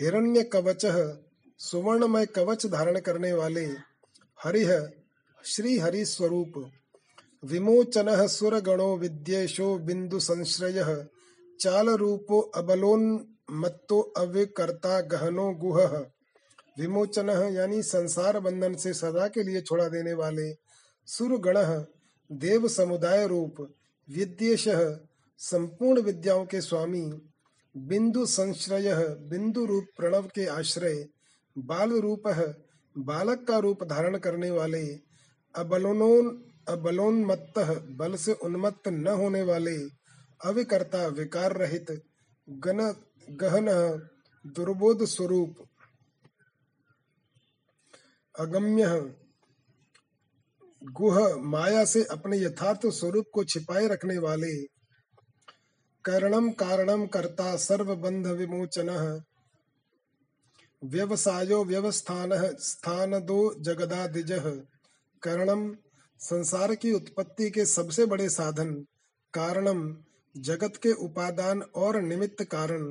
हिरण्य 0.00 0.42
कवच, 0.42 0.86
सुवर्णमय 1.58 2.26
कवच 2.26 2.66
धारण 2.66 2.98
करने 3.00 3.32
वाले 3.32 3.64
हरिह 4.38 4.88
श्री 5.44 5.78
हरि 5.78 6.04
स्वरूप 6.04 6.52
विमोचन 7.44 8.26
सुर 8.26 8.54
गणो 8.60 8.96
विद्येशो 8.96 9.78
बिंदु 9.78 10.18
संश्रय 10.20 11.06
चाल 11.60 11.88
रूपो 11.88 12.40
अबलोन 12.54 13.02
मत्तो 13.50 14.00
अविकर्ता 14.16 15.00
गहनो 15.00 15.50
गुह। 15.52 15.86
विमोचन 16.78 17.28
यानी 17.54 17.82
संसार 17.82 18.38
बंधन 18.40 18.74
से 18.74 18.92
सदा 18.94 19.26
के 19.28 19.42
लिए 19.42 19.60
छोड़ा 19.60 19.88
देने 19.88 20.12
वाले 20.12 20.52
सुरगण। 21.08 21.84
देव 22.30 22.68
समुदाय 22.68 23.26
रूप 23.26 23.60
विद्येश 24.08 24.64
संपूर्ण 25.40 26.00
विद्याओं 26.00 26.46
के 26.46 26.60
स्वामी। 26.60 27.04
बिंदु 27.74 28.26
संश्रय 28.26 28.94
बिंदु 29.30 29.64
रूप 29.66 29.86
प्रणव 29.96 30.30
के 30.34 30.46
आश्रय। 30.46 31.06
बाल 31.56 31.92
रूप 31.92 32.22
बालक 32.96 33.44
का 33.48 33.58
रूप 33.58 33.84
धारण 33.84 34.18
करने 34.18 34.50
वाले 34.50 34.84
अबलोनोन 35.54 36.42
अबलोन्मत्त 36.66 37.58
बल 37.98 38.16
से 38.16 38.32
उन्मत्त 38.44 38.88
न 38.88 39.14
होने 39.20 39.42
वाले 39.42 39.76
अविकर्ता 40.40 41.06
विकार 41.16 41.56
रहित 41.56 41.90
गन 42.48 42.80
गहन 43.40 43.68
दुर्बोध 44.44 45.04
स्वरूप 45.06 45.64
अगम्य 48.34 48.86
गुह 50.82 51.18
माया 51.44 51.84
से 51.84 52.02
अपने 52.12 52.38
यथार्थ 52.38 52.86
स्वरूप 52.94 53.26
को 53.34 53.44
छिपाए 53.44 53.86
रखने 53.88 54.18
वाले 54.18 54.54
करणम 56.04 56.50
कारणम 56.60 57.06
कर्ता 57.06 57.54
सर्वबंध 57.58 58.26
विमोचन 58.38 58.90
व्यवसायो 60.82 61.62
व्यवस्थान 61.64 62.32
स्थान 62.60 63.18
दो 63.26 63.38
जगदादिज 63.60 64.32
करणम 65.22 65.62
संसार 66.24 66.74
की 66.74 66.92
उत्पत्ति 66.92 67.50
के 67.50 67.64
सबसे 67.64 68.06
बड़े 68.06 68.28
साधन, 68.28 68.72
कारणम, 69.34 69.96
जगत 70.36 70.76
के 70.76 70.92
उपादान 70.92 71.62
और 71.62 72.00
निमित्त 72.02 72.44
कारण, 72.44 72.84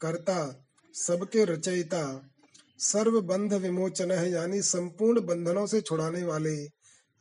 कर्ता, 0.00 0.64
सबके 0.94 1.44
रचयिता 1.44 2.30
सर्व 2.78 3.20
बंध 3.20 3.52
विमोचन 3.54 4.10
यानी 4.10 4.62
संपूर्ण 4.62 5.20
बंधनों 5.20 5.66
से 5.66 5.80
छुड़ाने 5.80 6.22
वाले, 6.22 6.56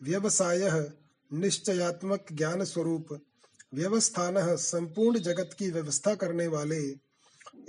व्यवसाय, 0.02 0.90
निश्चयात्मक 1.34 2.26
ज्ञान 2.34 2.64
स्वरूप, 2.64 3.20
व्यवस्थान, 3.74 4.56
संपूर्ण 4.56 5.20
जगत 5.20 5.56
की 5.60 5.70
व्यवस्था 5.72 6.16
करने 6.16 6.48
वाले 6.48 6.82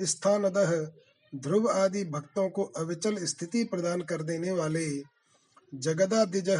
स्थानदह 0.05 0.73
ध्रुव 1.35 1.71
आदि 1.71 2.05
भक्तों 2.05 2.49
को 2.51 2.65
अविचल 2.65 3.25
स्थिति 3.27 3.65
प्रदान 3.65 4.01
कर 4.01 4.23
देने 4.23 4.51
वाले, 4.51 4.89
जगदादिज 5.75 6.51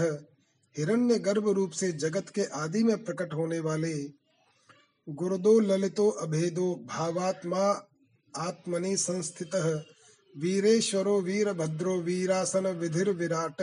हिरण्य 0.77 1.19
गर्भ 1.19 1.49
रूप 1.49 1.71
से 1.71 1.93
जगत 1.93 2.29
के 2.29 2.45
आदि 2.45 2.83
में 2.83 3.05
प्रकट 3.05 3.35
होने 3.35 3.61
वाले 3.61 3.95
गुरुदो 5.09 5.59
ललितो 5.61 6.09
अभेदो 6.09 6.75
भावात्मा 6.87 7.89
आत्मनि 8.37 8.97
संस्थित 8.97 9.55
वीरेश्वरो 10.35 11.21
वीरभद्रो 11.21 11.97
वीरासन 12.01 12.67
विधिर 12.67 13.11
विराट। 13.11 13.63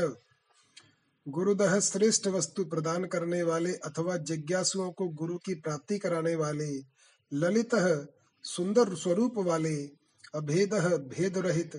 गुरुदह 1.27 1.79
श्रेष्ठ 1.79 2.27
वस्तु 2.27 2.63
प्रदान 2.65 3.05
करने 3.05 3.43
वाले 3.43 3.73
अथवा 3.73 4.17
जिज्ञासुओं 4.17 4.91
को 4.91 5.07
गुरु 5.07 5.37
की 5.37 5.53
प्राप्ति 5.55 5.97
कराने 5.97 6.35
वाले, 6.35 6.69
ललित 7.31 7.75
सुंदर 8.43 8.95
स्वरूप 8.95 9.37
वाले, 9.37 9.75
अभेद 10.35 10.73
भेद 11.09 11.37
रहित 11.37 11.75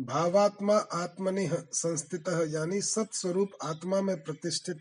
भावात्मा 0.00 0.76
आत्मनि 0.76 1.48
संस्थित, 1.72 2.28
यानी 2.28 2.80
सत्स्वरूप 2.80 3.50
आत्मा 3.62 4.00
में 4.00 4.22
प्रतिष्ठित। 4.22 4.80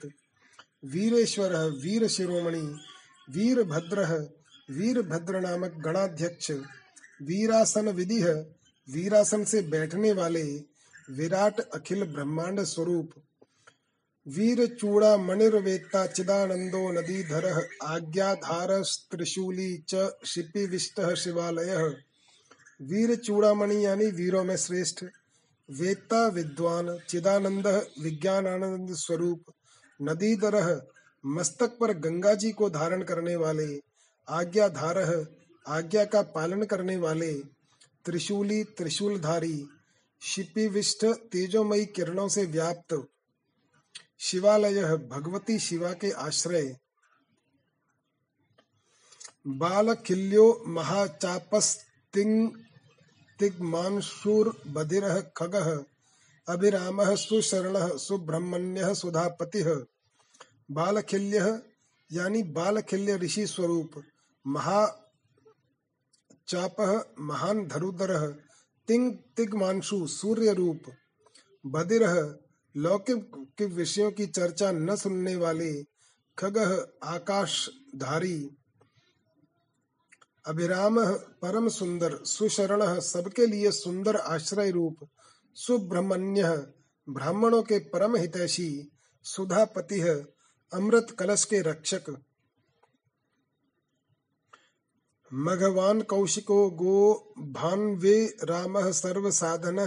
वीरेश्वर, 0.85 1.55
वीर 1.55 2.07
शिरोमणि, 2.07 2.79
वीर 3.29 3.63
भद्र 3.63 4.29
वीर 4.71 5.01
भद्र 5.01 5.39
नामक 5.39 5.71
गणाध्यक्ष, 5.71 6.51
वीरासन 7.21 7.89
विधि, 7.89 8.23
वीरासन 8.89 9.43
से 9.43 9.61
बैठने 9.61 10.11
वाले, 10.11 10.43
विराट 11.11 11.59
अखिल 11.59 12.03
ब्रह्मांड 12.03 12.61
स्वरूप। 12.61 13.09
वीर 14.27 14.67
चूड़ा 14.67 15.17
मणिर्वेत्ता 15.17 16.07
चिदानंदो 16.07 16.91
नदीधर 16.91 17.69
आज्ञाधार 17.83 18.83
त्रिशूली 18.83 19.85
च 19.89 20.11
शिपिविष्ट 20.25 21.13
शिवालय। 21.13 22.04
वीर 22.81 23.15
चूड़ामणि 23.15 23.85
यानी 23.85 24.05
वीरों 24.05 24.43
में 24.43 24.57
श्रेष्ठ। 24.57 25.05
वेत्ता 25.69 26.27
विद्वान, 26.27 26.97
चिदानंद 27.09 27.67
विज्ञान 28.01 28.47
आनंद 28.47 28.95
स्वरूप 28.95 29.43
नदीधर 30.01 30.87
मस्तक 31.25 31.77
पर 31.79 31.93
गंगा 31.93 32.33
जी 32.33 32.51
को 32.51 32.69
धारण 32.69 33.03
करने 33.03 33.35
वाले 33.35 33.81
आज्ञाधार 34.29 35.27
आज्ञा 35.67 36.05
का 36.05 36.21
पालन 36.21 36.63
करने 36.63 36.97
वाले, 36.97 37.33
त्रिशूली, 38.05 38.63
त्रिशूलधारी, 38.63 39.67
शिपिविष्ट, 40.21 41.05
तेजोमयी 41.05 41.85
किरणों 41.85 42.27
से 42.27 42.45
व्याप्त, 42.45 43.07
शिवालय, 44.19 44.83
भगवती 44.97 45.59
शिवा 45.59 45.93
के 45.93 46.11
आश्रय। 46.11 46.77
बालखिल्यो 49.47 50.63
महाचापस्तिंग 50.67 52.51
तिग्मांशुर्बधिरः 53.39 55.21
खगः 55.21 55.83
अभिरामः 56.53 57.15
सुशरणः, 57.15 57.97
सुब्रह्मण्यः 57.97 58.93
सुधापतिः। 58.93 59.85
बालखिल्यः, 60.71 61.59
यानी 62.11 62.43
बालखिल्य 62.43 63.15
ऋषि 63.15 63.47
स्वरूप, 63.47 63.91
महा 64.47 64.87
चापह 66.47 67.05
महान 67.19 67.67
धरुधरः 67.67 68.27
तिंग 68.87 69.17
तिग्मांशु 69.37 70.07
सूर्य 70.07 70.53
रूप 70.53 70.81
बधिरः, 71.65 72.35
लौकिक 72.77 73.61
विषयों 73.61 74.11
की 74.11 74.25
चर्चा 74.25 74.71
न 74.71 74.95
सुनने 74.95 75.35
वाले 75.35 75.83
खगह 76.39 76.87
आकाशधारी। 77.03 78.49
अभिराम 80.45 81.05
परम 81.15 81.67
सुंदर, 81.67 82.19
सुशरण 82.23 82.99
सबके 82.99 83.45
लिए 83.45 83.71
सुंदर 83.71 84.15
आश्रय 84.15 84.71
रूप, 84.71 84.97
सुब्रह्मण्य 85.55 86.73
ब्राह्मणों 87.09 87.63
के 87.63 87.79
परम 87.79 88.15
हितैषी, 88.15 88.91
सुधापति 89.23 89.99
अमृत 90.73 91.07
कलश 91.19 91.45
के 91.45 91.61
रक्षक। 91.61 92.21
मघवान 95.33 96.01
कौशिको 96.01 96.69
गो 96.69 97.33
भान्वे 97.39 98.25
राम 98.43 98.91
सर्व 98.91 99.31
साधन 99.31 99.79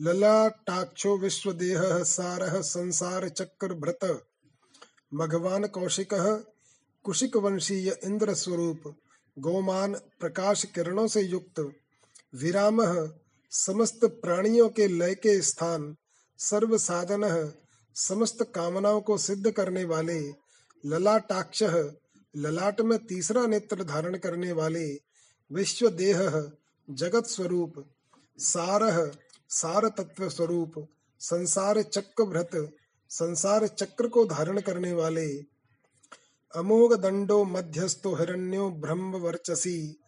ललाटाक्षो 0.00 1.16
विश्वदेह 1.18 2.02
सारः 2.02 2.60
संसार 2.60 3.28
चक्र 3.28 3.74
भ्रत 3.74 4.24
मघवान 5.14 5.66
कौशिक 5.66 6.08
कुशिक 7.04 7.36
वंशीय 7.36 7.98
इंद्र 8.04 8.34
स्वरूप। 8.34 9.01
गोमान 9.38 9.94
प्रकाश 10.20 10.64
किरणों 10.64 11.06
से 11.06 11.20
युक्त 11.20 11.60
विराम 12.34 12.80
समस्त 13.50 14.00
प्राणियों 14.04 14.68
के 14.68 14.86
लय 14.88 15.14
के 15.14 15.40
स्थान 15.42 15.96
सर्व 16.38 16.78
साधन 16.78 17.52
समस्त 17.96 18.42
कामनाओं 18.54 19.00
को 19.00 19.16
सिद्ध 19.18 19.50
करने 19.50 19.84
वाले, 19.84 20.20
ललाटाक्ष, 20.84 21.62
ललाट 22.36 22.80
में 22.80 22.98
तीसरा 23.06 23.46
नेत्र 23.46 23.84
धारण 23.84 24.16
करने 24.16 24.52
वाले 24.52 24.86
विश्व 25.50 25.88
देह 25.88 26.50
जगत 26.90 27.26
स्वरूप 27.26 27.84
सारह 28.38 29.10
सार 29.48 29.88
तत्व 29.88 30.28
स्वरूप 30.28 30.88
संसार 31.20 31.82
चक्र 31.82 32.24
भ्रत 32.24 32.50
संसार 33.10 33.66
चक्र 33.66 34.08
को 34.08 34.24
धारण 34.24 34.60
करने 34.60 34.92
वाले 34.92 35.51
अमोघ 36.56 36.94
दंडो 36.94 37.44
मध्यस्थो 37.44 38.14
हिरण्यो 38.14 38.70
ब्रह्म 38.70 39.14
वर्चसी 39.14 40.00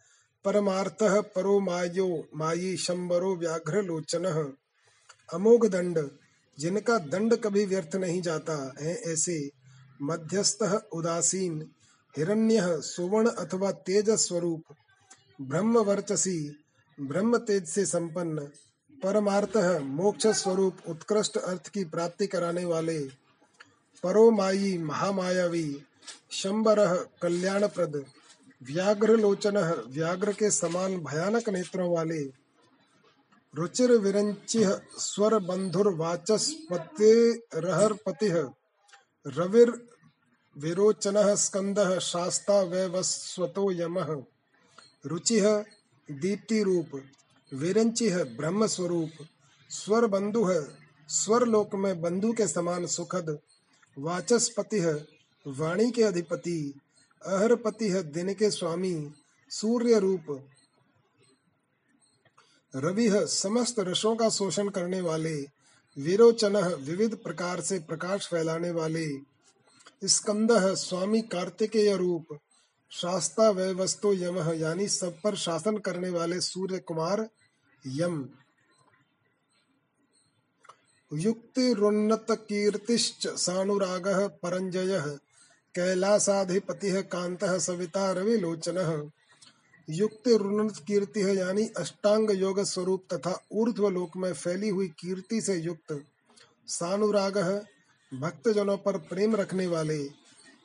परमार्थ 0.45 1.03
परो 1.03 1.59
मायो, 1.59 2.27
मायी 2.35 2.77
शंबरो 2.77 3.35
व्याघ्र 3.35 3.81
लोचन 3.81 4.25
अमोघ 5.33 5.67
दंड 5.67 6.09
जिनका 6.59 6.97
दंड 6.97 7.35
कभी 7.35 7.65
व्यर्थ 7.65 7.95
नहीं 7.95 8.21
जाता, 8.21 8.73
है 8.81 9.01
ऐसे। 9.13 9.49
मध्यस्थ 10.01 10.81
उदासीन, 10.93 11.71
हिरण्य 12.17 12.81
सुवर्ण 12.81 13.27
अथवा 13.27 13.71
तेज 13.71 14.09
स्वरूप। 14.09 14.63
ब्रह्म 15.41 15.77
वर्चसी 15.77 16.57
ब्रह्म 17.01 17.37
तेज 17.37 17.65
से 17.65 17.85
संपन्न। 17.85 18.39
परमार्थ 19.03 19.57
मोक्ष 19.81 20.27
स्वरूप, 20.27 20.77
उत्कृष्ट 20.87 21.37
अर्थ 21.37 21.67
की 21.67 21.83
प्राप्ति 21.83 22.27
कराने 22.27 22.65
वाले। 22.65 22.99
परोमायी 24.03 24.77
महामायावी 24.77 25.83
शंबर 26.31 26.79
कल्याणप्रद 27.21 27.95
व्याघ्र 28.61 29.15
लोचन 29.15 29.57
व्याघ्र 29.87 30.31
के 30.31 30.51
समान 30.51 30.97
भयानक 30.99 31.49
नेत्रों 31.49 31.89
वाले 31.95 32.23
रुचिर 33.53 33.91
विरंचि 33.91 34.63
स्वर 34.99 35.37
बंधुर 35.39 35.87
वाचस्पति 35.95 37.11
रहर 37.55 37.93
पति 38.05 38.29
रविर 39.25 39.71
विरोचन 40.55 41.35
स्कंद 41.35 41.99
शास्ता 41.99 42.61
वैवस्वतो 42.61 43.71
यम, 43.71 43.99
रुचि 45.05 45.39
दीप्ति 46.11 46.61
रूप 46.63 47.01
विरंचि 47.51 48.09
ब्रह्म 48.09 48.65
स्वरूप 48.65 49.25
स्वर 49.69 50.05
बंधु 50.05 50.45
स्वर 51.09 51.45
लोक 51.45 51.75
में 51.75 52.01
बंधु 52.01 52.33
के 52.33 52.47
समान 52.47 52.85
सुखद, 52.85 53.37
वाचस्पति 53.97 54.79
वाणी 55.47 55.91
के 55.91 56.03
अधिपति 56.03 56.79
अहरपति 57.25 57.89
है 57.89 58.03
दिन 58.03 58.33
के 58.33 58.51
स्वामी, 58.51 59.11
सूर्य 59.49 59.99
रूप। 59.99 60.47
रवि 62.75 63.09
है 63.09 63.27
समस्त 63.27 63.75
रसों 63.79 64.15
का 64.15 64.29
शोषण 64.29 64.69
करने 64.69 65.01
वाले, 65.01 65.47
विरोचन 65.97 66.57
विविध 66.57 67.15
प्रकार 67.15 67.61
से 67.61 67.79
प्रकाश 67.79 68.27
फैलाने 68.27 68.71
वाले। 68.71 69.17
स्कंद 70.07 70.75
स्वामी 70.75 71.21
कार्तिकेय 71.21 71.97
रूप। 71.97 72.39
शास्ता 72.89 73.49
वस्तु 73.49 74.13
यम 74.13 74.51
यानी 74.53 74.87
सब 74.87 75.21
पर 75.23 75.35
शासन 75.35 75.77
करने 75.77 76.09
वाले 76.09 76.41
सूर्य 76.41 76.79
कुमार 76.79 77.29
यम। 77.87 78.29
युक्तिरुन्नत 81.13 82.25
कीर्तिश्च 82.31 83.27
सानुराग 83.27 84.07
परंजय। 84.43 85.19
कैलासाधिपति 85.75 86.91
कांत 87.03 87.43
सविता 87.59 88.11
रविलोचन 88.11 88.77
युक्तिरुन्नत 89.87 90.77
कीर्ति 90.87 91.21
है, 91.21 91.35
यानी 91.35 91.67
अष्टांग 91.77 92.31
योग 92.31 92.63
स्वरूप 92.63 93.03
तथा 93.13 93.39
ऊर्ध्व 93.51 93.87
लोक 93.89 94.15
में 94.17 94.31
फैली 94.33 94.69
हुई 94.69 94.87
कीर्ति 94.99 95.41
से 95.41 95.55
युक्त 95.55 95.99
सानुराग 96.67 97.37
भक्त 98.11 98.49
जनों 98.49 98.77
पर 98.77 98.97
प्रेम 99.09 99.35
रखने 99.35 99.67
वाले, 99.67 99.97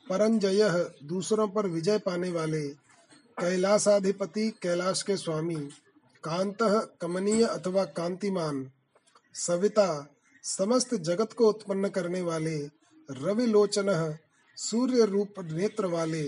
परंजय 0.07 0.69
दूसरों 1.03 1.47
पर 1.47 1.67
विजय 1.67 1.97
पाने 1.97 2.29
वाले, 2.29 2.61
कैलासाधिपति 3.37 4.49
कैलाश 4.61 5.01
के 5.03 5.17
स्वामी, 5.17 5.55
कांत 6.23 6.57
कमनीय 7.01 7.43
अथवा 7.43 7.83
कांतिमान, 7.83 8.65
सविता, 9.35 10.07
समस्त 10.43 10.95
जगत 10.95 11.33
को 11.33 11.49
उत्पन्न 11.49 11.89
करने 11.89 12.21
वाले, 12.21 12.57
रवि 13.09 13.45
लोचन 13.45 13.89
सूर्य 14.57 15.05
रूप 15.05 15.39
नेत्र 15.39 15.85
वाले 15.85 16.23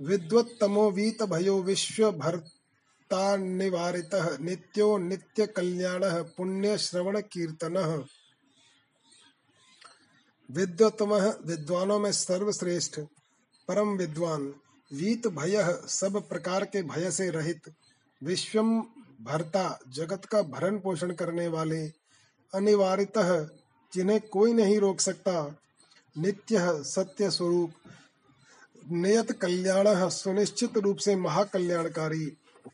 विद्वत्तमो 0.00 0.90
वीत 0.90 1.22
भयो 1.22 1.62
विश्व 1.62 2.10
भरता 2.12 3.36
निवारित 3.36 4.10
नित्यो 4.40 4.96
नित्य 4.98 5.46
कल्याण 5.46 6.00
पुण्य 6.04 6.78
श्रवण 6.78 7.20
कीर्तन। 7.32 8.04
विद्वतम 10.50 11.14
विद्वानों 11.46 11.98
में 11.98 12.12
सर्वश्रेष्ठ, 12.12 13.00
परम 13.68 13.96
विद्वान, 13.96 14.52
वीत 14.90 15.26
भय 15.26 15.82
सब 15.88 16.28
प्रकार 16.28 16.64
के 16.64 16.82
भय 16.82 17.10
से 17.10 17.30
रहित 17.30 17.72
विश्वम 18.22 18.80
भरता, 19.20 19.78
जगत 19.88 20.24
का 20.24 20.42
भरण 20.42 20.78
पोषण 20.78 21.12
करने 21.12 21.48
वाले, 21.48 21.86
अनिवारित, 22.52 23.12
जिन्हें 23.92 24.20
कोई 24.20 24.52
नहीं 24.52 24.78
रोक 24.78 25.00
सकता 25.00 25.34
नित्य 26.18 26.82
सत्य 26.84 27.30
स्वरूप 27.30 27.72
नियत 28.90 29.32
कल्याण 29.32 30.08
सुनिश्चित 30.08 30.76
रूप 30.76 30.96
से 30.96 31.16
महाकल्याणकारी, 31.16 32.26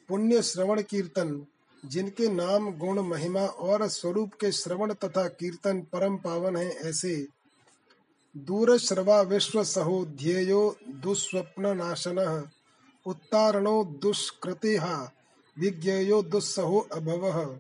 पुण्य 0.09 0.43
श्रवण 0.43 0.83
कीर्तन, 0.83 1.47
जिनके 1.85 2.29
नाम 2.29 2.71
गुण, 2.71 3.01
महिमा 3.01 3.41
और 3.41 3.87
स्वरूप 3.89 4.33
के 4.41 4.53
श्रवण 4.53 4.93
तथा 4.93 5.29
कीर्तन 5.29 5.81
परम 5.81 6.17
पावन 6.17 6.57
है, 6.57 6.71
ऐसे 6.71 7.27
दूर 8.37 8.79
श्रवा 8.79 9.21
विश्व 9.21 9.65
सहो 9.65 10.05
ध्येयो 10.05 10.77
दुस्वप्न 10.89 11.77
नाशन 11.77 12.49
उत्तारणो 13.07 13.85
दुष्कृति, 13.85 14.79
विज्ञेयो 15.59 16.23
दुस्सहो 16.23 16.79
अभव। 16.93 17.59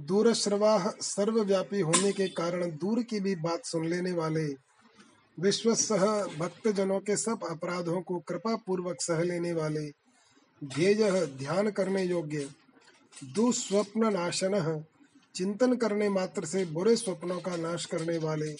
दूरश्रवा 0.00 0.94
सर्वव्यापी 1.00 1.80
होने 1.80 2.12
के 2.12 2.28
कारण 2.28 2.70
दूर 2.70 3.02
की 3.02 3.20
भी 3.20 3.34
बात 3.36 3.64
सुन 3.64 3.86
लेने 3.86 4.12
वाले 4.12 4.67
विश्वसह 5.38 6.04
भक्त 6.38 6.68
जनों 6.68 6.98
के 7.00 7.16
सब 7.16 7.44
अपराधों 7.50 8.00
को 8.02 8.18
कृपा 8.18 8.54
पूर्वक 8.56 9.00
सह 9.00 9.22
लेने 9.22 9.52
वाले 9.52 9.86
ध्येय 10.62 11.10
ध्यान 11.38 11.70
करने 11.70 12.02
योग्य 12.04 12.48
दुस्वप्न 13.34 14.12
नाशन 14.12 14.84
चिंतन 15.34 15.74
करने 15.76 16.08
मात्र 16.08 16.44
से 16.44 16.64
बुरे 16.64 16.94
स्वप्नों 16.96 17.38
का 17.40 17.56
नाश 17.56 17.84
करने 17.86 18.16
वाले, 18.18 18.54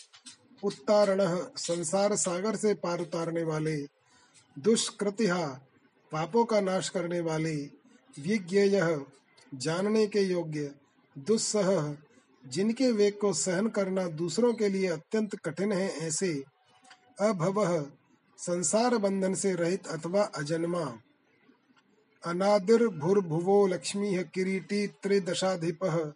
उत्तारण 0.62 1.20
संसार 1.56 2.14
सागर 2.16 2.56
से 2.56 2.74
पार 2.74 3.00
उतारने 3.00 3.42
वाले, 3.44 3.76
दुष्कृतिहा 4.56 5.44
पापों 6.12 6.44
का 6.44 6.60
नाश 6.60 6.88
करने 6.88 7.20
वाले, 7.20 7.54
विज्ञेय 8.14 9.04
जानने 9.52 10.06
के 10.06 10.20
योग्य, 10.20 10.70
दुस्सह 11.16 11.96
जिनके 12.44 12.90
वेग 12.92 13.18
को 13.20 13.32
सहन 13.32 13.68
करना 13.68 14.06
दूसरों 14.14 14.52
के 14.52 14.68
लिए 14.68 14.88
अत्यंत 14.88 15.36
कठिन 15.44 15.72
है, 15.72 15.88
ऐसे 15.98 16.32
अभव, 17.20 17.86
संसार 18.38 18.96
बंधन 18.96 19.34
से 19.34 19.54
रहित 19.54 19.86
अथवा 19.86 20.22
अजन्मा। 20.22 20.98
अनादिर 22.26 22.88
भुवो 22.88 23.66
लक्ष्मी 23.66 24.24
किरीटी 24.24 24.86
त्रिदशाधिप, 24.86 26.14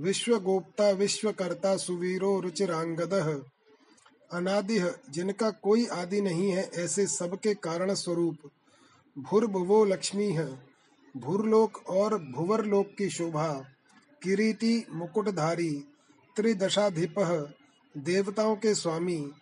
विश्वगोप्ता, 0.00 0.90
विश्वकर्ता, 0.90 1.76
सुवीरो, 1.76 2.40
रुचिरांगद। 2.40 3.44
अनादि, 4.32 4.80
जिनका 5.10 5.50
कोई 5.50 5.86
आदि 5.86 6.20
नहीं 6.20 6.50
है, 6.50 6.70
ऐसे 6.74 7.06
सबके 7.06 7.54
कारण 7.54 7.94
स्वरूप 7.94 8.36
भूर्भुवो 9.18 9.84
लक्ष्मी 9.84 10.32
है 10.32 10.62
भूरलोक 11.16 11.76
और 11.88 12.18
भुवरलोक 12.18 12.86
की 12.98 13.10
शोभा। 13.10 13.64
किरीटी 14.22 14.86
मुकुटधारी, 14.90 15.84
त्रिदशाधिप, 16.36 17.14
देवताओं 17.96 18.56
के 18.56 18.74
स्वामी। 18.74 19.32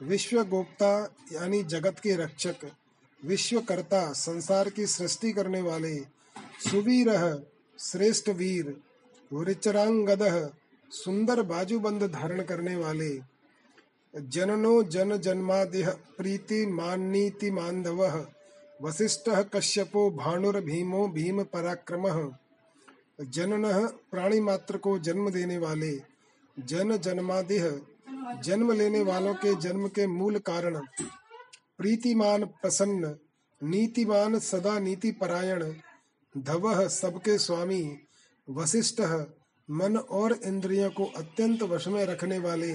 विश्वगोप्ता 0.00 0.92
यानी 1.32 1.62
जगत 1.62 1.98
के 1.98 2.14
रक्षक, 2.16 2.70
विश्वकर्ता, 3.22 4.12
संसार 4.12 4.68
की 4.70 4.86
सृष्टि 4.86 5.32
करने 5.32 5.60
वाले 5.62 5.96
सुवीर 6.70 7.10
श्रेष्ठ 7.78 8.28
वीर 8.28 8.74
ऋचरांगद 9.30 10.22
सुंदर 10.90 11.42
बाजूबंद 11.42 12.02
धारण 12.02 12.42
करने 12.42 12.76
वाले 12.76 13.10
जननो 14.14 14.82
जन 14.82 15.16
जन्मादिह 15.16 15.90
प्रीति 16.16 16.64
मान्नीति 16.66 17.50
मांधव 17.50 18.02
वशिष्ठ 18.82 19.28
कश्यपो 19.54 20.10
भानुर 20.10 20.60
भीमो 20.60 21.06
भीम 21.08 21.42
पराक्रम। 21.44 22.06
जनन 23.20 23.64
प्राणी 24.10 24.40
मात्र 24.40 24.76
को 24.76 24.98
जन्म 24.98 25.30
देने 25.30 25.58
वाले 25.58 25.92
जन 26.56 26.96
जन्मादिह 26.96 27.68
जन्म 28.36 28.72
लेने 28.72 29.02
वालों 29.02 29.34
के 29.34 29.54
जन्म 29.54 29.88
के 29.88 30.06
मूल 30.06 30.38
कारण, 30.38 30.80
प्रीतिमान 31.78 32.44
प्रसन्न, 32.44 33.16
नीतिमान 33.62 34.38
सदा 34.38 34.78
नीति 34.78 35.10
परायण, 35.10 35.74
धव 36.38 36.88
सबके 36.88 37.38
स्वामी 37.38 37.98
वशिष्ठ 38.50 39.00
मन 39.70 39.96
और 39.96 40.32
इंद्रियों 40.32 40.90
को 40.90 41.04
अत्यंत 41.04 41.62
वश 41.62 41.88
में 41.88 42.04
रखने 42.04 42.38
वाले 42.38 42.72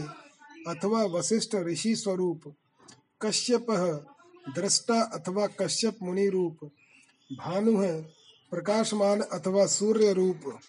अथवा 0.68 1.04
वशिष्ठ 1.04 1.56
ऋषि 1.56 1.96
स्वरूप, 1.96 2.56
कश्यप 3.22 3.66
दृष्टा 4.56 5.02
अथवा 5.02 5.48
कश्यप 5.48 5.98
मुनि 6.04 6.30
रूप, 6.30 6.72
भानु 7.34 7.82
है 7.82 8.02
प्रकाशमान 8.52 9.22
अथवा 9.22 9.66
सूर्य 9.66 10.14
रूप। 10.14 10.60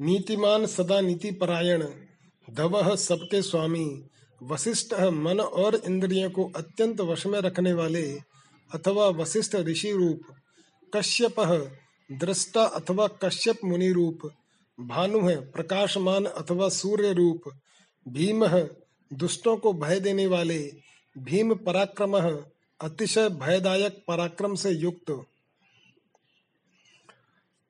नीतिमान 0.00 0.66
सदा 0.66 1.00
नीति 1.00 1.30
परायण। 1.30 2.05
धव 2.50 2.96
सबके 2.96 3.42
स्वामी 3.42 4.04
वशिष्ठ 4.42 4.94
मन 4.94 5.40
और 5.40 5.74
इंद्रियों 5.86 6.30
को 6.30 6.44
अत्यंत 6.56 7.00
वश 7.00 7.26
में 7.26 7.40
रखने 7.40 7.72
वाले 7.72 8.02
अथवा 8.70 9.08
वशिष्ठ 9.08 9.56
ऋषि 9.56 9.90
रूप, 9.92 10.20
कश्यप 10.96 11.40
दृष्टा 12.12 12.64
अथवा 12.64 13.06
कश्यप 13.06 13.64
मुनि 13.64 13.90
रूप, 13.92 14.30
भानु 14.78 15.28
है 15.28 15.36
प्रकाशमान 15.52 16.24
अथवा 16.24 16.68
सूर्य 16.68 17.12
रूप, 17.12 17.50
भीम 18.06 18.46
दुष्टों 19.10 19.56
को 19.56 19.72
भय 19.72 20.00
देने 20.00 20.26
वाले, 20.26 20.72
भीम 21.16 21.54
पराक्रम 21.54 22.18
अतिशय 22.80 23.28
भयदायक 23.28 24.04
पराक्रम 24.08 24.54
से 24.54 24.70
युक्त। 24.70 25.10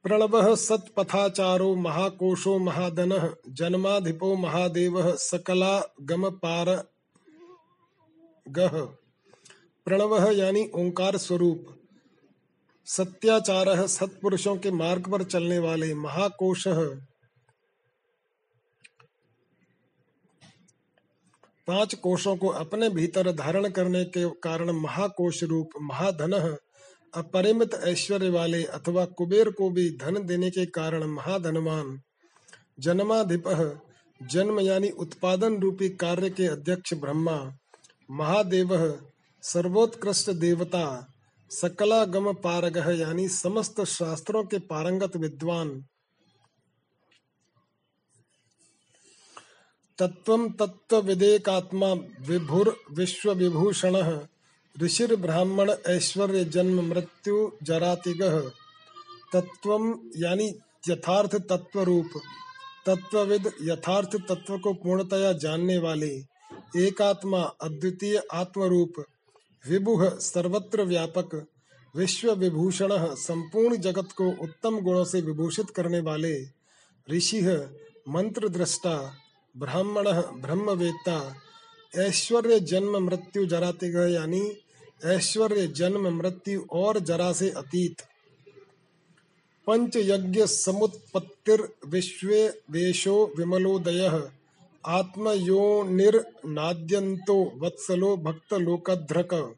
प्रणव 0.07 0.55
सत्पथाचारो 0.55 1.75
महाकोशो 1.75 2.57
महादन 2.59 3.13
जन्माधिपो 3.51 4.35
महादेव, 4.37 4.99
सकला 5.17 5.71
गम 6.03 6.29
पार 6.43 6.69
गह 8.47 8.77
प्रणव 9.87 10.15
यानी 10.33 10.63
ओंकार 10.75 11.17
स्वरूप। 11.17 11.65
सत्याचार 12.87 13.87
सत्पुरुषों 13.87 14.57
के 14.57 14.71
मार्ग 14.73 15.11
पर 15.13 15.25
चलने 15.25 15.59
वाले 15.59 15.93
महाकोश 15.95 16.67
पाँच 21.69 21.95
कोशों 21.97 22.37
को 22.37 22.49
अपने 22.55 22.89
भीतर 22.91 23.33
धारण 23.33 23.69
करने 23.71 24.05
के 24.05 24.29
कारण 24.43 24.71
महाकोश 24.73 25.43
रूप 25.45 25.71
महाधन 25.83 26.57
अपरिमित 27.17 27.75
ऐश्वर्य 27.75 28.29
वाले 28.29 28.65
अथवा 28.65 29.05
कुबेर 29.05 29.51
को 29.51 29.71
भी 29.71 29.91
धन 29.91 30.27
देने 30.27 30.51
के 30.51 30.67
कारण 30.67 31.05
महाधनवान। 31.05 32.03
जन्माधिप, 32.81 33.45
जन्म 34.23 34.61
यानी 34.61 34.91
उत्पादन 34.91 35.61
रूपी 35.61 35.89
कार्य 35.89 36.31
के 36.31 36.47
अध्यक्ष 36.47 36.95
ब्रह्मा। 36.95 37.57
महादेव, 38.11 39.01
सर्वोत्कृष्ट 39.43 40.31
देवता। 40.31 41.13
सकलागम 41.51 42.33
पारग, 42.33 42.99
यानी 43.01 43.29
समस्त 43.29 43.85
शास्त्रों 43.85 44.45
के 44.45 44.59
पारंगत 44.59 45.17
विद्वान। 45.17 45.85
तत्व 49.99 50.49
तत्व 50.49 51.01
विदेकात्मा 51.01 51.93
विभुर 52.21 52.81
विश्व 52.93 53.33
विभूषण 53.33 54.27
ऋषिर 54.83 55.17
ब्राह्मण 55.17 55.75
ऐश्वर्य 55.87 56.45
जन्म 56.45 56.89
मृत्यु 56.89 57.51
जरातिग। 57.63 58.23
तत्व 59.33 59.75
यानी 60.17 60.59
यथार्थ 60.89 61.35
तत्व 61.35 61.83
रूप 61.83 62.21
तत्वविद 62.87 63.53
यथार्थ 63.63 64.17
तत्व 64.17 64.59
को 64.59 64.73
पूर्णतया 64.73 65.33
जानने 65.33 65.79
वाले। 65.79 66.25
एकात्मा 66.77 67.41
अद्वितीय 67.43 68.23
आत्मरूप। 68.33 69.05
विभुह 69.69 70.09
सर्वत्र 70.09 70.83
व्यापक। 70.83 71.47
विश्व 71.97 72.33
विभूषण 72.33 73.15
संपूर्ण 73.15 73.77
जगत 73.77 74.09
को 74.17 74.29
उत्तम 74.29 74.81
गुणों 74.81 75.05
से 75.05 75.21
विभूषित 75.21 75.71
करने 75.71 76.01
वाले। 76.01 76.43
ऋषि 77.11 77.41
मंत्र 78.09 78.49
दृष्टा 78.49 79.15
ब्राह्मण 79.57 80.05
ब्रह्मवेत्ता। 80.13 81.37
ऐश्वर्य 81.97 82.61
जन्म 82.61 83.05
मृत्यु 83.05 83.47
जरातिग 83.47 83.97
यानी 83.97 84.57
ऐश्वर्य, 85.05 85.67
जन्म, 85.67 86.17
मृत्यु 86.17 86.63
और 86.73 86.99
जरा 86.99 87.33
से 87.33 87.51
अतीत। 87.51 87.97
पंच 89.67 89.97
यज्ञ 89.97 90.47
समुत्पत्तिर 90.47 91.69
विश्व 91.87 92.53
वेशो 92.71 93.33
विमलोदय। 93.39 94.29
आत्मयोनिर्नाद्यन्तो 94.87 97.53
वत्सलो 97.57 98.17
भक्त 98.17 98.55
लोकध्रक 98.55 99.57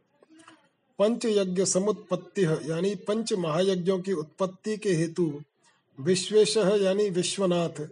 पंच 0.98 1.24
यज्ञ 1.24 1.64
समुत्पत्ति, 1.64 2.44
यानी 2.44 2.94
पंच 2.94 3.32
महायज्ञों 3.32 4.00
की 4.00 4.12
उत्पत्ति 4.12 4.76
के 4.76 4.92
हेतु 4.92 5.42
विश्वेश, 6.00 6.56
यानी 6.56 7.10
विश्वनाथ। 7.10 7.88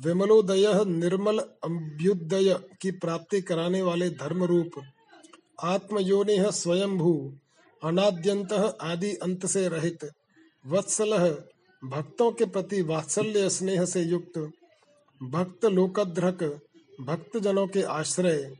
विमलोदय 0.00 0.84
निर्मल 0.84 1.38
अभ्युदय 1.38 2.60
की 2.80 2.90
प्राप्ति 2.90 3.40
कराने 3.40 3.82
वाले 3.82 4.10
धर्म 4.10 4.44
रूप 4.44 4.70
आत्मयोनि 5.58 6.36
स्वयंभू 6.52 7.12
अनाद्यंत 7.82 8.52
आदि 8.82 9.14
अंत 9.14 9.46
से 9.46 9.68
रहित, 9.68 10.04
वत्सल 10.64 11.12
भक्तों 11.82 12.30
के 12.32 12.44
प्रति 12.44 12.82
वात्सल्य 12.82 13.48
स्नेह 13.50 13.84
से 13.84 14.02
युक्त, 14.02 14.38
भक्त 15.20 15.64
लोकध्रक 15.64 16.42
भक्त 17.00 17.36
जनों 17.36 17.66
के 17.66 17.82
आश्रय, 17.82 18.54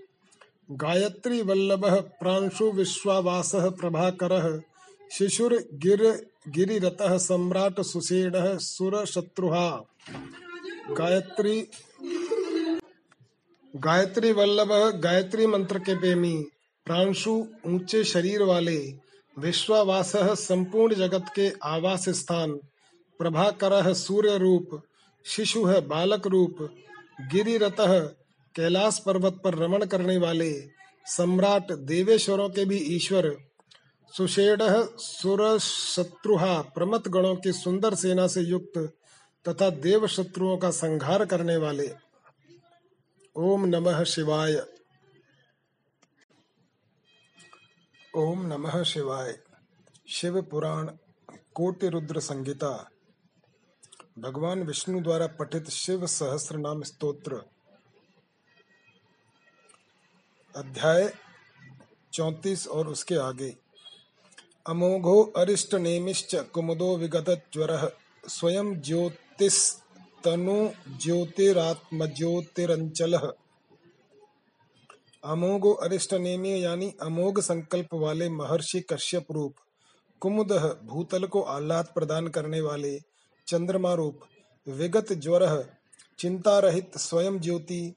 गायत्री 0.70 1.40
वल्लभ 1.42 1.84
प्रांशु 2.20 2.70
विश्वावास 2.72 3.52
प्रभाकर, 3.54 4.62
शिशुर 5.12 5.58
गिर 5.74 6.04
गिरिरत 6.48 6.98
सम्राट 7.02 7.80
सुषेण 7.80 8.32
सुर 8.58 9.04
शत्रुहा। 9.06 9.70
गायत्री 10.90 11.60
गायत्री 13.76 14.32
वल्लभ 14.32 14.72
गायत्री 15.00 15.46
मंत्र 15.46 15.78
के 15.78 15.98
प्रेमी 15.98 16.36
प्रांशु 16.88 17.32
ऊँचे 17.66 18.04
शरीर 18.04 18.42
वाले 18.42 18.76
विश्वावास 19.36 20.12
संपूर्ण 20.16 20.94
जगत 20.94 21.24
के 21.36 21.50
आवास 21.62 22.08
स्थान, 22.08 22.52
प्रभाकर 23.20 23.92
सूर्य 23.94 24.36
रूप, 24.38 24.70
शिशु 25.26 25.64
है 25.64 25.80
बालक 25.80 26.26
रूप 26.26 26.56
गिरिरत 27.32 27.76
कैलाश 28.54 28.98
पर्वत 29.06 29.40
पर 29.44 29.54
रमण 29.54 29.84
करने 29.84 30.16
वाले 30.18 30.50
सम्राट 31.06 31.72
देवेश्वरों 31.72 32.48
के 32.48 32.64
भी 32.64 32.78
ईश्वर 32.96 33.30
सुषेण 34.14 34.58
सुर 34.98 35.58
शत्रुहा 35.58 36.60
प्रमत 36.74 37.08
गणों 37.08 37.34
की 37.36 37.52
सुंदर 37.52 37.94
सेना 37.94 38.26
से 38.26 38.40
युक्त 38.40 38.78
तथा 39.48 39.70
देव 39.70 40.06
शत्रुओं 40.06 40.56
का 40.56 40.70
संहार 40.70 41.24
करने 41.24 41.56
वाले। 41.56 41.90
ओम 43.36 43.66
नमः 43.66 44.02
शिवाय। 44.04 44.62
ओम 48.16 48.46
नमः 48.46 48.82
शिवाय। 48.82 49.38
शिव 50.08 50.42
पुराण 50.42 50.90
कोटि 51.54 51.88
रुद्र 51.88 52.20
संगीता 52.20 52.90
भगवान 54.18 54.62
विष्णु 54.62 55.00
द्वारा 55.00 55.26
पठित 55.26 55.70
शिव 55.70 56.06
सहस्र 56.06 56.56
नाम 56.56 56.82
स्तोत्र। 56.82 57.42
अध्याय 60.56 61.12
चौतीस 62.12 62.68
और 62.68 62.88
उसके 62.88 63.14
आगे। 63.14 63.56
अमोघो 64.66 65.22
अरिष्ट 65.36 65.74
नेमिश्च 65.74 66.34
कुमुदो 66.34 66.96
विगत 66.96 67.46
ज्वर। 67.52 67.96
स्वयं 68.28 68.80
ज्योतिस्तनु 68.80 70.70
ज्योतिरात्म 70.96 72.06
ज्योतिरंचल 72.06 73.14
अमोघो 75.24 75.72
अरिष्ट 75.74 76.14
नेमी 76.14 76.64
यानी 76.64 76.92
अमोघ 77.02 77.38
संकल्प 77.40 77.94
वाले 77.94 78.28
महर्षि 78.28 78.80
कश्यप 78.80 79.32
रूप, 79.32 79.54
कुमुद 80.22 80.52
भूतल 80.84 81.24
को 81.24 81.42
आह्लाद 81.42 81.86
प्रदान 81.94 82.28
करने 82.28 82.60
वाले 82.60 82.98
चंद्रमा 83.46 83.92
रूप, 83.94 84.20
विगत 84.66 85.12
ज्वर 85.12 85.44
चिंता 86.18 86.58
रहित 86.58 86.98
स्वयं 86.98 87.38
ज्योति, 87.40 87.94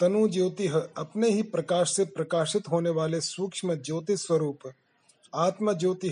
तनु 0.00 0.28
ज्योति 0.28 0.66
अपने 0.98 1.30
ही 1.30 1.42
प्रकाश 1.42 1.94
से 1.96 2.04
प्रकाशित 2.04 2.68
होने 2.68 2.90
वाले 2.90 3.20
सूक्ष्म 3.20 3.74
ज्योति 3.74 4.16
स्वरूप, 4.16 4.70
आत्म 5.34 5.72
ज्योति 5.72 6.10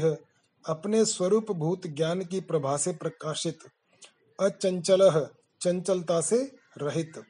अपने 0.64 1.05
स्वरूप 1.05 1.51
भूत 1.53 1.87
ज्ञान 1.87 2.25
की 2.25 2.41
प्रभा 2.41 2.77
से 2.77 2.93
प्रकाशित, 2.93 3.59
अचंचल 4.39 5.29
चंचलता 5.61 6.21
से 6.21 6.43
रहित। 6.79 7.23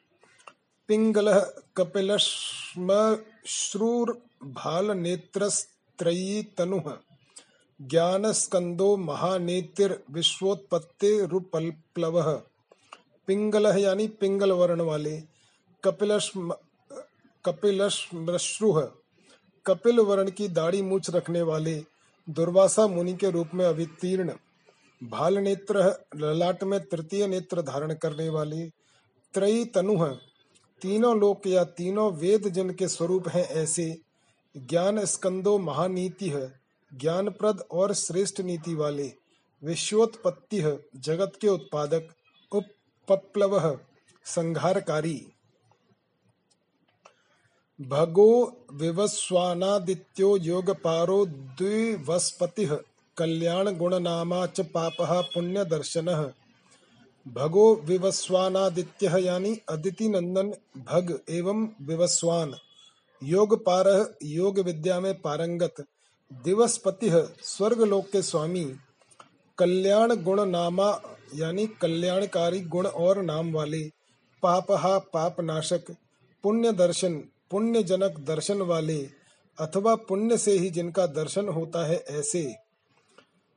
पिंगल 0.88 1.28
कपिल 1.76 2.16
श्रूर 3.54 4.10
भाल 4.58 4.90
नेत्रस्त्रयी 4.98 6.36
तनु 6.58 6.76
ज्ञान 7.80 8.28
स्कंदो 8.38 8.86
महानेतिर 9.08 9.94
विश्वोत्पत्तिरुपल्प्लव 10.14 12.16
पिंगल 13.28 13.68
यानी 13.80 14.06
पिंगल 14.22 14.54
वर्ण 14.60 14.86
वाले 14.90 15.12
कपिलश 15.84 16.28
कपिलश्मश्रु 17.44 18.70
कपिल 19.66 20.00
वर्ण 20.10 20.32
की 20.38 20.46
दाढ़ी 20.60 20.80
मूछ 20.90 21.10
रखने 21.16 21.42
वाले 21.50 21.74
दुर्वासा 22.28 22.86
मुनि 22.94 23.14
के 23.24 23.32
रूप 23.36 23.50
में 23.60 23.64
अवितीर्ण 23.66 24.36
भाल 25.02 25.38
नेत्र 25.48 25.84
ललाट 26.22 26.64
में 26.70 26.78
तृतीय 26.90 27.22
नेत्र 27.34 27.56
धारण 27.70 27.90
करने 28.02 28.28
वाले 28.38 28.62
त्रयी 29.34 29.60
तनु 29.74 29.94
तीनों 30.82 31.18
लोक 31.20 31.46
या 31.46 31.64
तीनों 31.64 32.12
वेद 32.12 32.48
जन 32.48 32.70
के 32.70 32.88
स्वरूप 32.88 33.28
हैं 33.28 33.44
ऐसे। 33.44 34.00
ज्ञान 34.56 35.04
स्कंदो 35.04 35.58
महानीति 35.58 36.28
है, 36.28 36.60
ज्ञानप्रद 36.94 37.64
और 37.70 37.94
श्रेष्ठ 37.94 38.40
नीति 38.40 38.74
वाले। 38.74 39.12
विश्वोत्पत्ति 39.64 40.60
जगत 40.96 41.32
के 41.40 41.48
उत्पादक 41.48 42.08
उपप्लव 42.52 43.78
संहारकारी। 44.24 45.32
भगो 47.80 48.66
विवस्वानादित्यो 48.72 50.36
योगपारो 50.36 51.26
द्विवस्पति 51.26 52.66
कल्याण 53.16 53.76
गुणनामा 53.76 54.46
च 54.46 54.60
पाप 54.60 54.96
पुण्य 55.34 55.64
दर्शन 55.64 56.32
भगो 57.34 57.74
विवस्वानादित्य 57.84 59.20
यानी 59.20 59.60
अदिति 59.68 60.08
नंदन 60.08 60.52
भग 60.78 61.18
एवं 61.30 61.68
विवस्वान। 61.82 62.54
योग 63.22 63.64
पार 63.64 64.14
योग 64.22 64.58
विद्या 64.58 65.00
में 65.00 65.20
पारंगत 65.20 65.74
दिवसपति 66.44 67.10
स्वर्ग 67.42 67.82
लोक 67.82 68.06
के 68.06 68.22
स्वामी। 68.22 68.64
कल्याण 69.58 70.14
गुण 70.14 70.44
नामा 70.46 70.90
यानी 71.34 71.66
कल्याणकारी 71.66 72.60
गुण 72.60 72.86
और 72.86 73.22
नाम 73.22 73.52
वाले। 73.52 73.82
पापहा 74.42 74.98
पाप 74.98 75.40
नाशक 75.40 75.90
पुण्य 76.44 76.72
दर्शन 76.72 77.14
पुण्य 77.50 77.82
जनक 77.82 78.18
दर्शन 78.18 78.62
वाले। 78.62 78.98
अथवा 79.58 79.94
पुण्य 79.94 80.38
से 80.38 80.52
ही 80.52 80.70
जिनका 80.70 81.06
दर्शन 81.06 81.48
होता 81.48 81.86
है 81.86 82.04
ऐसे। 82.10 82.67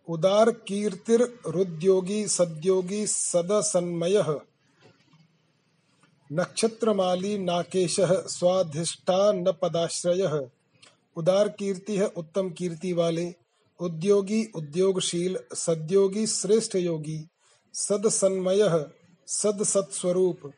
उदार 0.10 0.52
कीर्तिर 0.52 1.40
रुद्योगी 1.48 2.28
सद्योगी 2.28 3.08
सदसन्मय। 3.08 4.40
नक्षत्रमाली 6.32 7.38
नाकेश 7.38 8.00
पदाश्रय। 9.62 10.50
उदार 11.16 11.50
कीर्ति 11.50 11.98
है 11.98 12.08
उत्तम 12.08 12.50
कीर्ति 12.50 12.94
वाले। 12.94 13.34
उद्योगी 13.80 14.46
उद्योगशील, 14.56 15.38
सद्योगी 15.54 16.28
श्रेष्ठ 16.28 16.76
योगी। 16.76 17.28
सदसन्मय 17.74 18.86
सद 19.28 19.64
सत 19.64 19.88
स्वरूप 19.92 20.52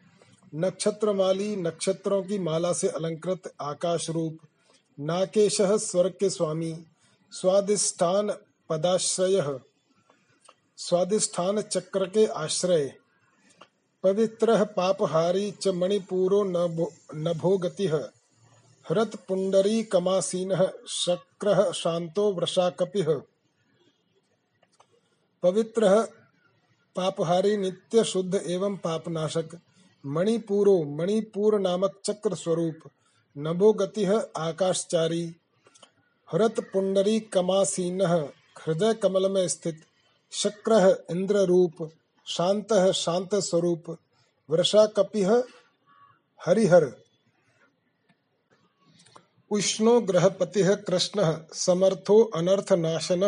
नक्षत्रमाली 0.56 1.56
नक्षत्रों 1.56 2.24
की 2.24 2.40
माला 2.40 2.74
से 2.74 2.88
अलंकृत 2.88 3.54
आकाश 3.62 4.10
रूप 4.10 4.38
नाकेश 5.00 5.62
स्वर्ग 5.62 6.12
के 6.12 6.30
स्वामी। 6.30 6.84
स्वादिष्ठान 7.32 8.34
पदाश्रय। 8.70 9.60
स्वादिष्ठान 10.78 11.62
चक्र 11.62 12.06
के 12.06 12.26
आश्रय। 12.26 12.94
पवित्र 14.04 14.64
पापहारी 14.66 15.52
च 15.52 15.68
मणिपूरो 15.68 16.44
नभो 16.44 17.58
गति 17.58 17.88
हृत 18.86 19.16
पुंडरी 19.28 19.84
कमासीन 19.84 20.56
शक्र 20.90 21.72
शांतो 21.74 22.32
वृषा 22.32 22.70
कपि 22.70 23.04
पवित्र 25.44 26.02
पापहारी 26.96 27.58
नित्य 27.58 28.04
शुद्ध 28.04 28.36
एवं 28.36 28.76
पापनाशक। 28.78 29.60
मणिपूरो 30.06 30.84
मणिपुर 30.84 31.60
नामक 31.60 32.00
चक्र 32.06 32.36
स्वरूप 32.36 32.90
नभो 33.38 33.74
गति 33.74 34.06
आकाशचारी। 34.38 35.36
हृत 36.30 36.60
पुंडरी 36.74 37.20
कमासीन 37.20 38.02
हृदय 38.60 38.94
कमल 38.94 39.30
में 39.32 39.48
स्थित 39.48 39.82
शक्र 40.32 41.06
इंद्र 41.12 41.36
रूप 41.36 41.90
शांत 42.28 42.74
शांत 42.92 43.36
स्वरूप 43.36 43.98
वृषा 44.50 44.86
कपिह 44.86 45.44
हरिहर। 46.46 46.86
उष्णो 49.52 50.00
ग्रहपति 50.02 50.64
कृष्ण, 50.88 51.38
समर्थो 51.54 52.24
अनर्थ 52.24 52.74
नाशन 52.74 53.24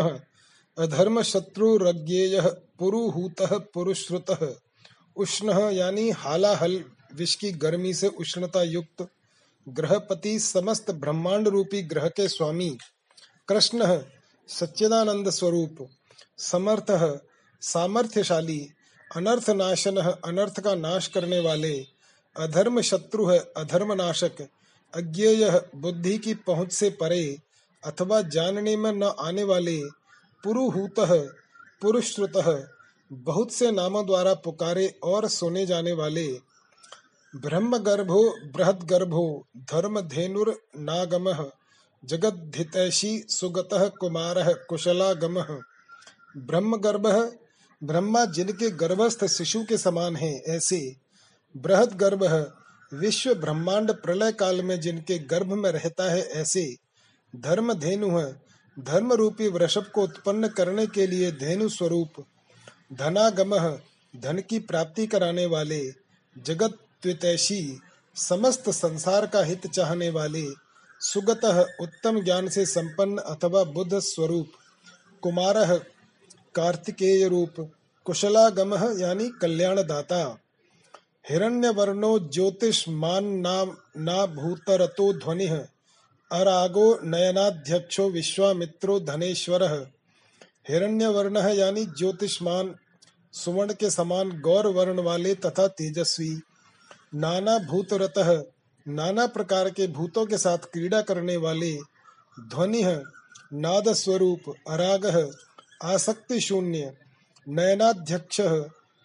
अधर्म 0.78 1.21
शत्रुरज्ञेय 1.21 2.41
पुरुहूत 2.80 3.41
पुरुश्रुत। 3.73 4.57
उष्ण 5.17 5.49
यानी 5.71 6.09
हालाहल 6.09 6.84
विष 7.15 7.36
की 7.36 7.51
गर्मी 7.51 7.93
से 7.93 8.07
उष्णता 8.07 8.63
युक्त 8.63 9.07
ग्रहपति 9.69 10.39
समस्त 10.39 10.91
ब्रह्मांड 10.91 11.47
रूपी 11.47 11.82
ग्रह 11.82 12.07
के 12.07 12.28
स्वामी। 12.28 12.78
कृष्ण 13.47 14.01
सच्चिदानंद 14.50 15.30
स्वरूप, 15.30 15.78
समर्थ, 16.38 16.91
सामर्थ्यशाली 17.62 18.60
अनर्थ 19.12 19.50
नाशन 19.50 19.98
अनर्थ 19.98 20.60
का 20.60 20.76
नाश 20.76 21.08
करने 21.08 21.39
वाले 21.39 21.74
अधर्म 22.36 22.82
शत्रु 22.82 23.26
है 23.26 23.38
अधर्म 23.58 23.93
नाशक 23.93 24.41
अज्ञेय, 24.93 25.50
बुद्धि 25.76 26.18
की 26.18 26.34
पहुँच 26.48 26.74
से 26.74 26.89
परे, 26.89 27.38
अथवा 27.84 28.22
जानने 28.22 28.76
में 28.78 28.91
न 28.91 29.14
आने 29.20 29.43
वाले, 29.43 29.80
पुरुहूत 30.43 31.00
पुरुश्रुत 31.82 32.34
बहुत 33.12 33.52
से 33.52 33.72
नामों 33.72 34.06
द्वारा 34.06 34.34
पुकारे 34.34 34.88
और 35.04 35.28
सुने 35.28 35.66
जाने 35.66 35.91
वाले 35.93 36.28
ब्रह्म 37.34 37.78
गर्भो 37.78 38.22
बृहद 38.52 38.84
गर्भो 38.84 39.26
धर्म 39.72 40.02
धेनुर 40.02 40.52
जगद्धितैषी 42.06 43.12
सुगत 43.30 43.70
कुमार 43.99 44.43
कुशलागम। 44.70 45.39
ब्रह्म 46.38 46.78
गर्भ 46.78 47.08
ब्रह्मा 47.82 48.24
जिनके 48.26 48.70
गर्भस्थ 48.78 49.26
शिशु 49.28 49.64
के 49.64 49.78
समान 49.78 50.16
है, 50.16 50.34
ऐसे 50.47 50.95
बृहद 51.56 51.93
गर्भ 51.93 52.24
विश्व 52.91 53.34
ब्रह्मांड 53.36 53.91
प्रलय 53.93 54.32
काल 54.32 54.62
में 54.62 54.80
जिनके 54.80 55.18
गर्भ 55.26 55.53
में 55.53 55.72
रहता 55.72 56.12
है, 56.12 56.22
ऐसे 56.22 56.76
धर्म 57.34 57.74
धेनु 57.76 58.10
है 58.10 58.32
धर्म 58.78 59.14
रूपी 59.14 59.47
वृषभ 59.47 59.86
को 59.93 60.01
उत्पन्न 60.01 60.47
करने 60.47 60.86
के 60.88 61.08
लिए 61.08 61.32
धेनु 61.34 61.70
स्वरूप, 61.70 62.24
धनागम, 62.93 63.56
धन 64.14 64.41
की 64.49 64.60
प्राप्ति 64.62 65.08
कराने 65.08 65.45
वाले 65.45 65.82
जगत 66.36 66.78
त्वितैषी 67.03 67.80
समस्त 68.16 68.70
संसार 68.70 69.26
का 69.28 69.43
हित 69.43 69.68
चाहने 69.68 70.10
वाले 70.10 70.45
सुगत 71.00 71.46
उत्तम 71.82 72.24
ज्ञान 72.24 72.48
से 72.50 72.66
संपन्न 72.66 73.18
अथवा 73.18 73.64
बुद्ध 73.64 74.00
स्वरूप, 74.00 74.48
कुमार 75.22 75.78
कार्तिकेय 76.56 77.28
रूप 77.28 77.72
कुशलागम 78.06 78.74
यानी 79.00 79.30
कल्याण 79.41 79.78
दाता 79.78 80.39
हिरण्य 81.30 81.70
वर्णो 81.70 82.20
ज्योतिषमान 82.20 83.26
नाम 83.26 83.78
ना 83.98 84.26
भूतरतो 84.26 85.14
ध्वनि, 85.14 85.48
अरागो 86.32 87.00
नयनाध्यक्षो 87.04 88.10
विश्वामित्रो 88.10 89.00
धनेश्वर। 89.00 89.64
हिरण्य 90.70 91.08
वर्ण 91.08 91.38
यानी 91.38 91.86
ज्योतिषमान, 91.86 92.76
सुवर्ण 93.34 93.74
के 93.74 93.89
समान 93.89 94.41
गौर 94.41 94.68
वर्ण 94.68 95.00
वाले 95.00 95.36
तथा 95.36 95.68
तेजस्वी। 95.68 96.41
नाना 97.16 97.58
भूतरत 97.58 98.14
नाना 98.88 99.25
प्रकार 99.27 99.69
के 99.69 99.88
भूतों 99.88 100.25
के 100.25 100.38
साथ 100.38 100.57
क्रीड़ा 100.57 101.01
करने 101.01 101.38
वाले 101.38 101.75
ध्वनि 102.39 102.83
नाद 103.53 103.93
स्वरूप 103.93 104.53
अराग 104.69 105.31
आसक्ति 105.83 106.39
शून्य, 106.39 106.93
नयनाध्यक्ष 107.47 108.41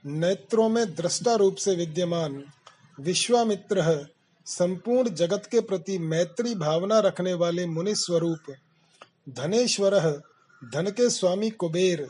नेत्रों 0.05 0.69
में 0.69 0.95
दृष्टा 0.95 1.35
रूप 1.35 1.57
से 1.57 1.75
विद्यमान, 1.75 2.43
विश्वामित्र 3.01 4.07
संपूर्ण 4.47 5.11
जगत 5.11 5.47
के 5.47 5.61
प्रति 5.61 5.99
मैत्री 5.99 6.55
भावना 6.55 6.99
रखने 6.99 7.35
वाले 7.35 7.67
मुनि 7.67 7.95
स्वरूप, 7.95 8.55
धनेश्वर 9.29 9.99
धन 10.63 10.91
के 10.91 11.11
स्वामी 11.11 11.51
कुबेर, 11.51 12.07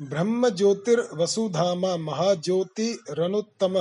ब्रह्म 0.00 0.48
ज्योतिर 0.48 1.08
वसुधामा 1.14 1.96
महाज्योति 1.96 3.04
रनुत्तम 3.10 3.78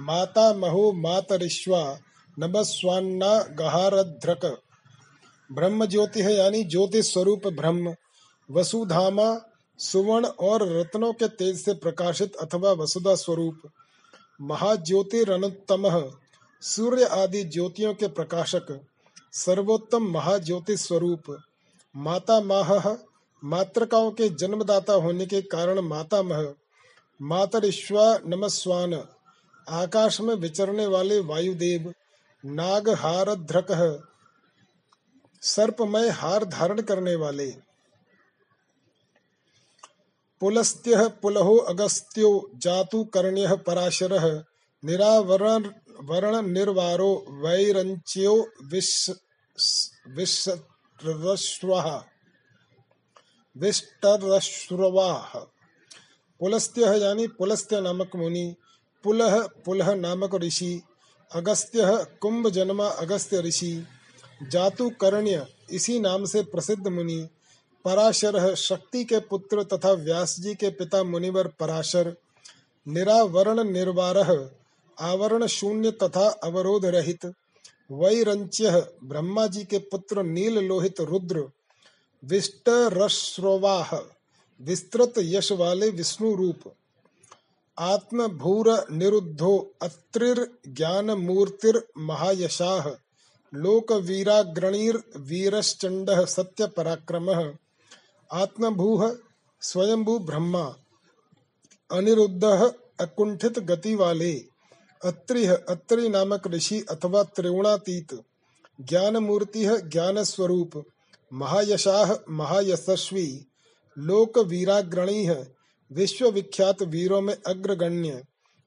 माता 0.00 0.54
महो 0.54 0.92
मातरिश्वा, 0.92 1.98
नमस्वान्ना 2.38 3.42
गहारध्रक। 3.42 4.60
ब्रह्म 5.52 5.86
ज्योति 5.86 6.20
है 6.20 6.34
यानी 6.34 6.64
ज्योति 6.64 7.02
स्वरूप 7.02 7.46
ब्रह्म। 7.46 7.94
वसुधामा, 8.50 9.40
सुवर्ण 9.78 10.26
और 10.26 10.68
रत्नों 10.68 11.12
के 11.12 11.28
तेज 11.28 11.64
से 11.64 11.74
प्रकाशित 11.74 12.36
अथवा 12.36 12.72
वसुधा 12.72 13.14
स्वरूप। 13.14 13.62
महाज्योति 14.40 15.24
रनुत्तम 15.24 16.12
सूर्य 16.60 17.04
आदि 17.04 17.44
ज्योतियों 17.44 17.94
के 17.94 18.08
प्रकाशक। 18.08 18.80
सर्वोत्तम 19.32 20.02
महाज्योति 20.02 20.76
स्वरूप 20.76 21.38
माता 21.96 22.40
माह, 22.40 22.94
मातृकाओं 23.44 24.10
के 24.10 24.28
जन्मदाता 24.28 24.92
होने 24.92 25.26
के 25.26 25.42
कारण 25.42 25.80
माता 25.80 26.22
मह 26.22 26.54
मातरिश्वा, 27.22 28.18
नमस्वान। 28.26 29.04
आकाश 29.70 30.20
में 30.20 30.34
विचरने 30.34 30.86
वाले 30.86 31.18
वायुदेव 31.20 31.92
नाग 32.44 32.88
हार 32.94 33.28
ध्रक 33.34 33.70
सर्पमय 35.42 36.08
हार 36.10 36.44
धारण 36.46 36.80
करने 36.82 37.14
वाले। 37.14 37.50
पुलस्त्य 40.42 41.08
पुलहो 41.22 41.56
अगस्त्यो 41.70 42.30
जातु 42.56 43.04
कर्ण्य 43.04 43.56
पराशर, 43.56 44.12
निरावरण 44.82 45.62
वर्ण 46.02 46.34
निर्वारो 46.46 47.12
वैरंच्यो 47.42 48.34
विश्व 48.64 49.12
विष्टरश्रवाह 53.56 55.30
पुलस्त्य 56.40 56.82
यानी 56.98 57.26
पुलस्त्य 57.28 57.80
नामक 57.80 58.16
मुनि 58.16 58.46
पुलह 59.04 59.40
पुलह 59.64 59.94
नामक 59.94 60.34
ऋषि, 60.34 60.82
अगस्त्य 61.34 62.06
कुंभ 62.20 62.48
जन्मा 62.48 62.86
अगस्त्य 62.86 63.40
ऋषि 63.40 63.86
जातुकर्ण्य 64.50 65.46
इसी 65.70 66.00
नाम 66.00 66.24
से 66.24 66.42
प्रसिद्ध 66.42 66.88
मुनि, 66.88 67.28
पराशर 67.84 68.54
शक्ति 68.54 69.04
के 69.04 69.18
पुत्र 69.20 69.62
तथा 69.62 69.92
व्यास 69.92 70.36
जी 70.40 70.54
के 70.54 70.70
पिता 70.70 71.02
मुनिवर 71.04 71.46
पराशर, 71.46 72.16
निरावरण 72.88 73.64
निर्वारह, 73.64 74.48
आवरण 74.98 75.46
शून्य 75.46 75.90
तथा 75.90 76.28
अवरोध 76.44 76.84
रहित, 76.84 77.26
वैरंच्य 77.92 78.70
ब्रह्मा 79.04 79.46
जी 79.46 79.64
के 79.64 79.78
पुत्र 79.78 80.22
नील 80.22 80.58
लोहित 80.58 81.00
रुद्र 81.00 81.44
विष्ट 82.24 82.68
विस्तृत 84.60 85.14
यश 85.18 85.52
वाले 85.52 85.88
विष्णु 85.90 86.34
रूप 86.34 86.72
आत्म 87.80 88.26
भूर 88.26 88.86
निरुद्धो 88.92 89.74
अत्रिर 89.82 90.38
ज्ञान 90.68 91.10
मूर्तिर 91.10 91.86
महायशाह 91.98 92.88
लोक 93.54 93.92
वीराग्रणीर 93.92 95.02
वीरश्चंड 95.16 96.10
सत्य 96.10 96.66
पराक्रम 96.66 97.30
आत्मभूह 98.30 99.16
स्वयंभू 99.60 100.18
ब्रह्मा। 100.18 100.74
अनिरुद्ध 101.90 102.44
अकुंठित 103.00 103.58
गति 103.58 103.94
वाले 103.94 104.32
अत्रि 105.04 105.46
अत्रि 105.46 106.08
नामक 106.08 106.48
ऋषि 106.48 106.84
अथवा 106.90 107.22
त्रिगुणातीत। 107.22 108.14
ज्ञान 108.80 109.16
मूर्ति 109.16 109.64
ज्ञान 109.66 110.22
स्वरूप 110.24 110.84
महायशाह 111.32 112.14
महायशस्वी। 112.30 113.46
लोक 113.98 114.38
वीराग्रणी 114.38 115.24
विश्व 115.92 116.28
विख्यात 116.30 116.82
वीरों 116.82 117.20
में 117.20 117.36
अग्रगण्य, 117.46 118.22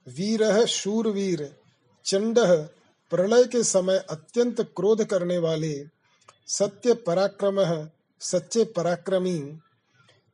वीर 0.07 0.65
शूरवीर, 0.65 1.55
चंड 2.05 2.39
प्रलय 3.11 3.43
के 3.43 3.63
समय 3.63 3.97
अत्यंत 4.09 4.61
क्रोध 4.61 5.03
करने 5.03 5.37
वाले, 5.37 5.85
सत्य 6.47 6.93
पराक्रम 6.93 7.87
सच्चे 8.19 8.63
पराक्रमी 8.63 9.59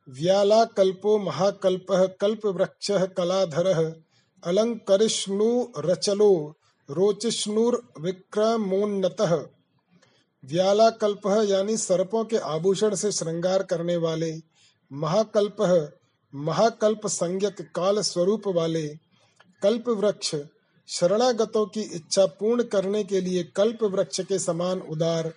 व्याला 0.08 0.64
कल्पो 0.64 1.18
महाकल्प 1.18 1.86
कल्प 2.20 2.46
वृक्ष 2.46 2.90
कलाधर, 2.90 4.02
अलंकरिष्णु 4.44 5.66
रचलो, 5.78 6.54
रोचिष्णुर 6.90 7.82
विक्रमोन्नत। 8.00 9.20
व्याला 10.44 10.90
कल्प 10.90 11.26
यानी 11.48 11.76
सर्पों 11.76 12.24
के 12.24 12.36
आभूषण 12.36 12.94
से 12.94 13.12
श्रृंगार 13.12 13.62
करने 13.62 13.96
वाले 13.96 14.40
महाकल्प 14.92 15.62
महाकल्प 16.34 17.06
संज्ञक 17.06 17.60
काल 17.74 18.00
स्वरूप 18.00 18.48
वाले 18.48 18.86
कल्प 19.62 19.88
वृक्ष 19.88 20.34
शरणागतों 20.88 21.66
की 21.66 21.80
इच्छा 21.80 22.26
पूर्ण 22.26 22.62
करने 22.62 23.02
के 23.04 23.20
लिए 23.20 23.42
कल्प 23.56 23.82
वृक्ष 23.84 24.20
के 24.20 24.38
समान 24.38 24.80
उदार 24.90 25.32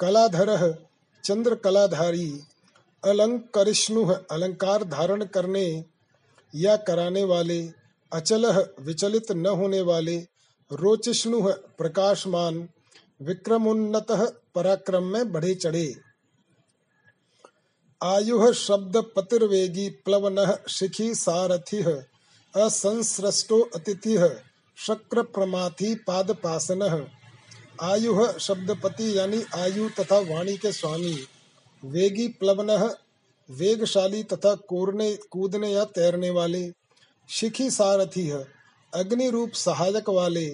कलाधर 0.00 0.50
चंद्र 1.24 1.54
कलाधारी 1.54 2.30
अलंकरिष्णु 3.02 4.04
अलंकार 4.30 4.84
धारण 4.84 5.24
करने 5.24 5.64
या 6.54 6.76
कराने 6.76 7.24
वाले 7.24 7.60
अचल 8.12 8.46
विचलित 8.80 9.32
न 9.32 9.46
होने 9.46 9.80
वाले 9.80 10.16
रोचिष्णु 10.70 11.40
प्रकाशमान 11.78 12.68
विक्रमोन्नत 13.20 14.12
पराक्रम 14.54 15.04
में 15.04 15.32
बढ़े 15.32 15.54
चढ़े। 15.54 15.86
आयु 18.02 18.52
शब्द 18.52 18.96
पतिर्वेगी 19.16 19.88
प्लवन 19.88 20.58
शिखी 20.68 21.14
सारथि 21.14 21.82
असंसृष्टो 22.56 23.60
अतिथि 23.60 24.16
शक्र 24.76 25.22
प्रमाथि 25.22 25.94
पाद 25.94 26.30
पासन 26.30 27.06
आयु 27.82 28.32
शब्दपति 28.40 29.18
यानी 29.18 29.42
आयु 29.54 29.88
तथा 29.88 30.18
वाणी 30.18 30.56
के 30.56 30.72
स्वामी, 30.72 31.26
वेगी 31.84 32.28
प्लवन 32.28 32.94
वेगशाली 33.50 34.22
तथा 34.22 34.54
कोरने, 34.54 35.18
कूदने 35.30 35.72
या 35.72 35.84
तैरने 35.84 36.30
वाले। 36.30 36.72
शिखी 37.28 37.70
सारथी 37.70 38.30
अग्नि 38.94 39.30
रूप 39.30 39.52
सहायक 39.52 40.10
वाले। 40.10 40.46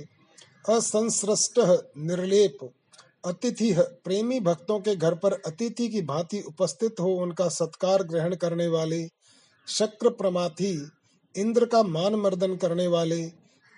असंसृष्ट 0.69 1.59
निर्लेप। 1.99 2.71
अतिथि 3.25 3.75
प्रेमी 3.79 4.41
भक्तों 4.41 4.81
के 4.81 4.97
घर 4.97 5.15
पर 5.15 5.33
अतिथि 5.33 5.89
की 5.89 6.03
भांति 6.03 6.41
उपस्थित 6.41 6.97
हो 7.01 7.15
उनका 7.15 7.49
सत्कार 7.49 8.03
ग्रहण 8.03 8.35
करने 8.35 8.69
वाले 8.69 9.09
शक्र 9.69 10.11
प्रमाथी 10.11 10.91
इंद्र 11.37 11.67
का 11.67 11.83
मान 11.83 12.15
मर्दन 12.15 12.57
करने 12.57 12.87
वाले 12.87 13.27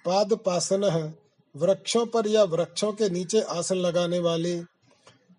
पाद 0.04 0.34
पासन 0.34 1.14
वृक्षों 1.56 2.06
पर 2.06 2.26
या 2.26 2.42
वृक्षों 2.44 2.92
के 2.92 3.10
नीचे 3.10 3.40
आसन 3.40 3.74
लगाने 3.74 4.18
वाले, 4.18 4.62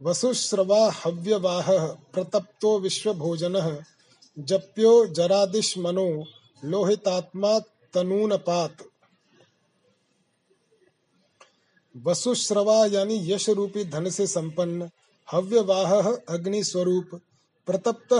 वसुश्रवा 0.02 0.92
हव्यवाह, 1.06 1.72
प्रतप्तो 1.88 2.80
विश्व 2.80 3.14
भोजन 3.14 3.84
जप्यो 4.40 5.06
जरादिश 5.06 5.78
मनो 5.78 6.26
लोहितात्मा 6.66 7.60
तनूनपात। 7.94 8.78
वसुश्रवा 11.96 12.86
यानी 12.86 13.20
यश 13.32 13.50
रूपी 13.50 13.84
धन 13.84 14.10
से 14.10 14.28
संपन्न, 14.28 14.90
हव्यवाह 15.28 15.92
अग्नि 16.30 16.64
स्वरूप, 16.64 17.10
प्रतप्त 17.68 18.14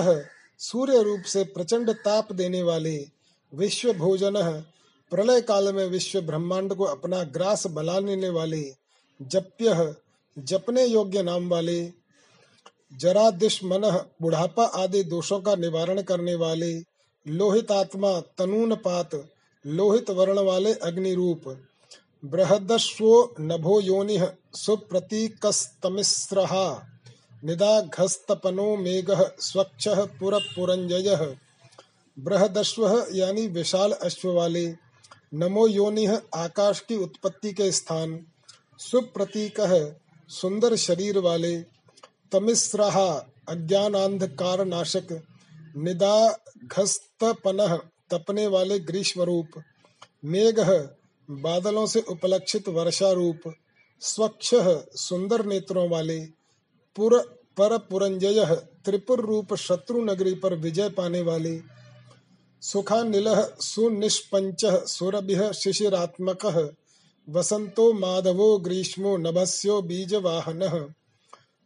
सूर्य 0.60 1.02
रूप 1.04 1.22
से 1.24 1.44
प्रचंड 1.44 1.90
ताप 1.90 2.32
देने 2.34 2.62
वाले 2.64 2.98
विश्व 3.54 3.94
भोजन 3.94 4.34
प्रलय 5.12 5.42
काल 5.42 5.74
में 5.74 5.86
विश्व 5.86 6.22
ब्रह्मांड 6.22 6.74
को 6.74 6.84
अपना 6.84 7.24
ग्रास 7.24 7.68
बला 7.68 7.98
लेने 8.00 8.30
वाले 8.30 8.64
जप्य, 9.20 9.96
जपने 10.38 10.86
योग्य 10.86 11.24
नाम 11.24 11.50
वाले 11.50 11.82
जरा 12.92 13.30
दुश्मन 13.32 13.90
बुढ़ापा 14.22 14.66
आदि 14.76 15.04
दोषों 15.04 15.40
का 15.40 15.56
निवारण 15.56 16.02
करने 16.02 16.36
वाले 16.36 16.74
लोहित 17.26 17.72
आत्मा 17.72 18.20
तनून 18.38 18.76
पात 18.76 19.16
लोहित 19.66 20.10
वर्ण 20.10 20.40
वाले 20.40 20.74
अग्नि 20.74 21.14
रूप 21.14 21.44
बृहदस्वो 22.26 23.36
नभो 23.40 23.82
योनि 23.82 24.28
सुप्रतीकस्तमिस्रहा 24.54 26.88
निदाघस्तपनो 27.44 28.78
मेघ 28.78 29.12
स्वच्छ 29.40 29.88
पुर 29.88 30.40
पुरंजय 30.56 31.36
बृहदस्व 32.20 33.06
यानी 33.14 33.48
विशाल 33.48 33.92
अश्व 33.92 34.32
वाले 34.32 34.76
नमो 35.34 35.68
योनि 35.68 36.18
आकाश 36.36 36.80
की 36.80 36.96
उत्पत्ति 36.96 37.54
के 37.54 37.72
स्थान। 37.72 38.26
सुप्रतीक, 38.80 39.94
सुंदर 40.30 40.76
शरीर 40.76 41.18
वाले 41.18 41.66
तमिस्रहा 42.32 43.28
अज्ञान 43.50 43.94
अंधकार 43.94 44.66
नाशक 44.66 45.24
निदाघस्तपन 45.78 47.80
तपने 48.12 48.48
वाले 48.48 48.80
ग्रीष्म 48.80 49.22
रूप 49.22 49.48
मेघ 50.26 50.60
बादलों 51.30 51.86
से 51.86 52.02
उपलक्षित 52.02 52.70
वर्षा 52.70 53.12
रूप 53.12 53.42
स्वच्छ 54.00 54.50
सुंदर 54.96 55.46
नेत्रों 55.46 55.90
वाले 55.90 56.20
पुर 56.96 57.20
पर 57.58 57.78
पुरंजय 57.78 58.46
त्रिपुर 58.86 59.20
रूप 59.20 59.54
शत्रु 59.56 60.02
नगरी 60.02 60.34
पर 60.34 60.56
विजय 60.56 60.90
पाने 60.90 61.22
वाले 61.22 61.62
सुखानिल 62.62 63.26
सुनिष्पंच 63.60 64.66
सुरभि 64.66 65.54
शिशिरात्मक, 65.54 66.74
वसंतो 67.30 67.94
माधवो 67.94 68.58
ग्रीष्मो 68.58 69.18
नभस्यो 69.18 69.82
बीजवाहन 69.82 70.94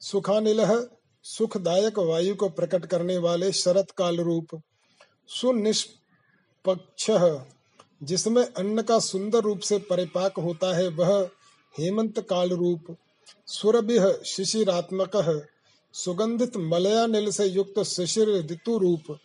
सुखानिल 0.01 0.89
सुखदायक 1.23 1.99
वायु 1.99 2.35
को 2.35 2.49
प्रकट 2.49 2.85
करने 2.85 3.17
वाले 3.17 3.51
शरत 3.51 3.91
काल 3.91 4.19
रूप 4.19 4.61
सुनिष्पक्ष 5.27 7.11
जिसमें 8.03 8.43
अन्न 8.43 8.81
का 8.81 8.99
सुंदर 8.99 9.39
रूप 9.39 9.59
से 9.59 9.77
परिपाक 9.79 10.39
होता 10.39 10.75
है, 10.77 10.87
वह 10.87 11.29
हेमंत 11.79 12.19
काल 12.19 12.49
रूप, 12.49 12.95
सुरभि 13.47 13.99
शिशिरात्मक, 14.25 15.45
सुगंधित 15.93 16.57
मलयानिल 16.57 17.31
से 17.31 17.45
युक्त 17.45 17.83
शिशिर 17.83 18.29
ऋतु 18.51 18.77
रूप, 18.77 19.17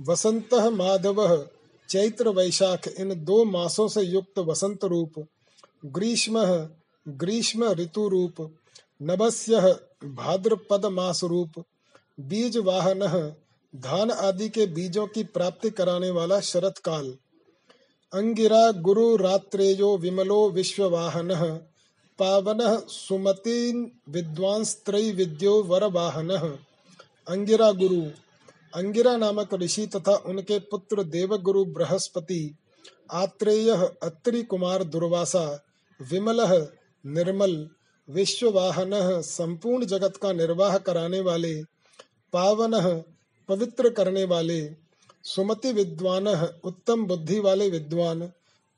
वसंत 0.00 0.54
माधव, 0.54 1.48
चैत्र 1.88 2.28
वैशाख, 2.28 2.88
इन 2.88 3.24
दो 3.24 3.44
मासों 3.44 3.88
से 3.88 4.02
युक्त 4.02 4.38
वसंत 4.38 4.84
रूप, 4.84 5.26
ग्रीष्म 5.86 6.44
ग्रीष्म 7.08 7.70
ऋतु 7.72 8.08
रूप, 8.08 8.56
नभस्य 9.02 9.60
भाद्रपद 10.04 10.86
मास 10.86 11.24
रूप, 11.24 11.64
बीज 12.20 12.56
वाहन, 12.56 13.32
धान 13.76 14.10
आदि 14.10 14.48
के 14.48 14.66
बीजों 14.66 15.06
की 15.06 15.24
प्राप्ति 15.24 15.70
कराने 15.70 16.10
वाला 16.10 16.40
शरत 16.40 16.78
काल 16.78 17.14
अंगिरा 18.12 18.70
गुरु 18.70 19.16
रात्रेयो 19.16 19.96
विमलो 19.96 20.48
विश्व 20.50 20.84
वाहन 20.88 21.30
पावन 22.18 22.60
सुमति 22.88 23.58
विद्वांस 24.08 24.74
त्रय 24.86 25.10
विद्यो 25.10 25.54
वर 25.62 25.84
वाहन 25.84 26.30
अंगिरा 27.26 27.70
गुरु, 27.72 28.00
अंगिरा 28.74 29.16
नामक 29.16 29.54
ऋषि 29.54 29.86
तथा 29.86 30.14
उनके 30.26 30.58
पुत्र 30.58 31.02
देवगुरु 31.02 31.64
बृहस्पति, 31.64 32.38
आत्रेय 33.12 33.70
अत्रि 34.02 34.42
कुमार 34.42 34.84
दुर्वासा, 34.84 35.44
विमल 36.00 36.40
निर्मल, 37.04 37.68
विश्ववाहन 38.08 38.90
संपूर्ण 39.22 39.86
जगत 39.86 40.16
का 40.16 40.32
निर्वाह 40.32 40.78
कराने 40.78 41.20
वाले, 41.20 41.54
पावन 42.32 43.02
पवित्र 43.48 43.90
करने 43.90 44.24
वाले 44.24 44.60
सुमति 45.26 45.72
विद्वान, 45.72 46.28
उत्तम 46.64 47.06
बुद्धि 47.06 47.40
वाले 47.40 47.70
विद्वान, 47.70 48.26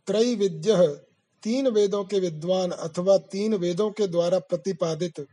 त्रय 0.07 0.34
विद्य, 0.34 1.01
तीन 1.42 1.68
वेदों 1.68 2.05
के 2.05 2.20
विद्वान 2.20 2.70
अथवा 2.70 3.18
तीन 3.18 3.55
वेदों 3.55 3.90
के 3.90 4.07
द्वारा 4.07 4.38
प्रतिपादित 4.38 5.26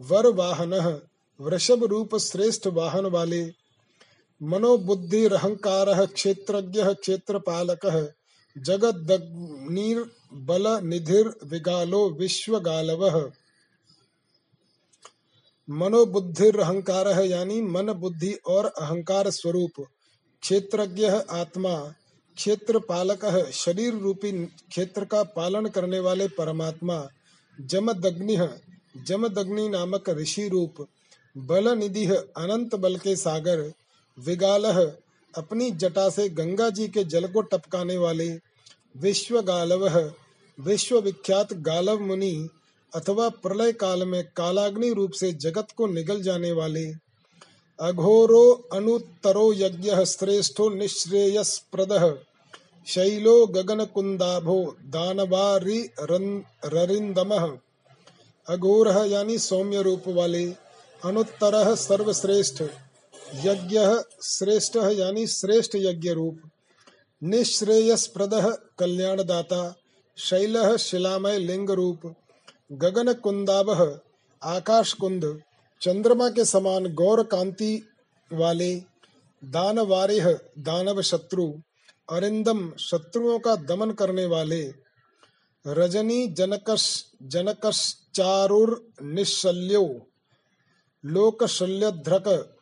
वर 0.00 0.26
वाहन, 0.26 1.00
वृषभ 1.40 1.84
रूप 1.84 2.16
श्रेष्ठ 2.16 2.66
वाहन 2.66 3.06
वाले, 3.06 3.52
मनोबुद्धि 4.42 5.24
अहंकार 5.26 6.06
क्षेत्रज्ञ, 6.06 6.94
क्षेत्रपालक 6.94 8.12
बल 10.32 10.80
निधिर, 10.84 11.34
विगालो, 11.44 12.10
विश्वगालवः। 12.10 13.30
मनोबुद्धिर 15.70 16.60
अहंकार 16.60 17.08
यानी 17.24 17.62
मन 17.62 17.92
बुद्धि 17.92 18.32
और 18.32 18.64
अहंकार 18.66 19.30
स्वरूप। 19.30 19.86
क्षेत्रज्ञ 20.42 21.06
आत्मा 21.32 21.74
क्षेत्र 22.36 22.78
पालक 22.78 23.24
शरीर 23.54 23.94
रूपी 23.94 24.30
क्षेत्र 24.46 25.04
का 25.04 25.22
पालन 25.36 25.66
करने 25.68 25.98
वाले 26.00 26.26
परमात्मा, 26.28 26.96
जमदग्नि 27.58 28.36
जमदग्नि 29.06 29.68
नामक 29.68 30.10
ऋषि 30.10 30.48
रूप 30.48 30.86
बल 31.36 31.68
निधि 31.78 32.06
अनंत 32.06 32.74
बल 32.74 32.96
के 32.96 33.14
सागर, 33.16 33.60
विगाल 34.18 34.64
अपनी 35.34 35.70
जटा 35.70 36.08
से 36.08 36.28
गंगा 36.30 36.68
जी 36.70 36.88
के 36.88 37.04
जल 37.04 37.26
को 37.26 37.42
टपकाने 37.42 37.96
वाले 37.96 38.28
विश्व 38.96 39.40
गालव 39.42 39.88
विश्व 40.58 40.98
विख्यात 41.00 41.52
गालव 41.62 42.00
मुनि 42.00 42.34
अथवा 42.92 43.28
प्रलय 43.42 43.72
काल 43.72 44.04
में 44.06 44.22
कालाग्नि 44.36 44.92
रूप 44.92 45.12
से 45.12 45.32
जगत 45.32 45.68
को 45.76 45.86
निगल 45.86 46.22
जाने 46.22 46.52
वाले 46.52 46.84
अघोरो 47.82 48.68
अनुत्तरो 48.72 49.52
यज्ञ 49.52 49.90
श्रेष्ठो 50.04 50.68
निश्रेयस्प्रद। 50.70 51.92
शैलो 52.86 53.34
गगन 53.46 53.84
कुंदाभो 53.84 54.58
दानवारी 54.86 55.80
अघोर 58.46 58.88
यानी 59.06 59.38
सौम्य 59.38 59.82
रूप 59.82 60.08
वाले 60.08 60.44
अनुत्तर 61.04 61.74
सर्वश्रेष्ठ। 61.76 62.62
यज्ञ 63.44 63.80
श्रेष्ठ 64.22 64.76
यानी 64.76 65.26
श्रेष्ठ 65.26 65.76
यज्ञ 65.76 66.10
रूप 66.10 66.40
निश्रेयस्प्रद 67.22 68.34
कल्याणदाता, 68.78 69.62
शैल 70.18 70.76
शिलामय 70.76 71.38
लिंग 71.38 71.70
रूप 71.70 72.12
गगन 72.72 73.12
कुंदाब 73.12 73.70
आकाश 74.42 74.92
कुंद 74.92 75.24
चंद्रमा 75.82 76.28
के 76.28 76.44
समान 76.44 76.94
गौर 76.94 77.22
कांति 77.22 77.88
वाले 78.32 78.82
दानवारेह 79.44 80.38
दानव 80.58 81.02
शत्रु, 81.02 81.54
अरिंदम 82.12 82.72
शत्रुओं 82.76 83.38
का 83.38 83.56
दमन 83.56 83.90
करने 83.90 84.26
वाले 84.26 84.74
रजनी 85.66 86.26
जनकश, 86.26 87.04
जनकश्चारुर 87.22 88.88
निशल्यो, 89.02 90.06
लोकशल्यध्रक 91.04 92.56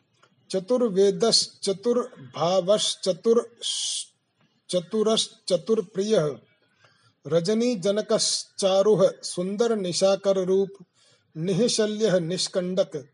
चतुर्वेदश 0.51 1.59
चतुर्भावश 1.63 2.97
चतुर 3.03 3.55
चतुरश 4.69 5.29
चतुर्प्रिय 5.47 6.39
रजनी 7.27 7.75
जनकश्चारुह 7.75 9.11
सुंदर 9.23 9.75
निशाकर 9.75 10.37
रूप, 10.37 10.69
निशल्य 11.37 12.19
निष्कंडक 12.19 13.10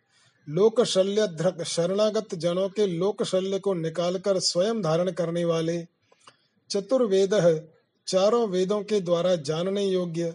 लोकशल्यध्रक 0.48 1.62
शरणागत 1.64 2.36
जनों 2.36 2.68
के 2.70 2.86
लोकशल्य 2.88 3.60
को 3.60 3.74
निकालकर 3.74 4.40
स्वयं 4.40 4.82
धारण 4.82 5.12
करने 5.12 5.44
वाले, 5.46 5.84
चतुर्वेद 6.70 7.34
चारों 8.08 8.48
वेदों 8.50 8.82
के 8.84 9.00
द्वारा 9.02 9.36
जानने 9.36 9.86
योग्य, 9.86 10.34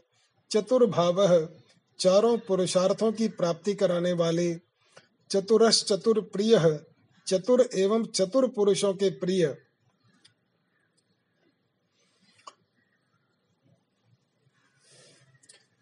चतुर्भाव 0.51 1.49
चारों 2.01 2.37
पुरुषार्थों 2.39 3.13
की 3.13 3.29
प्राप्ति 3.31 3.75
कराने 3.75 4.13
वाले 4.13 4.55
चतुरश 5.31 5.83
चतुर 5.85 6.21
प्रिय 6.33 6.81
चतुर 7.27 7.69
एवं 7.75 8.05
चतुर 8.07 8.47
पुरुषों 8.49 8.93
के 8.95 9.11
प्रिय। 9.11 9.57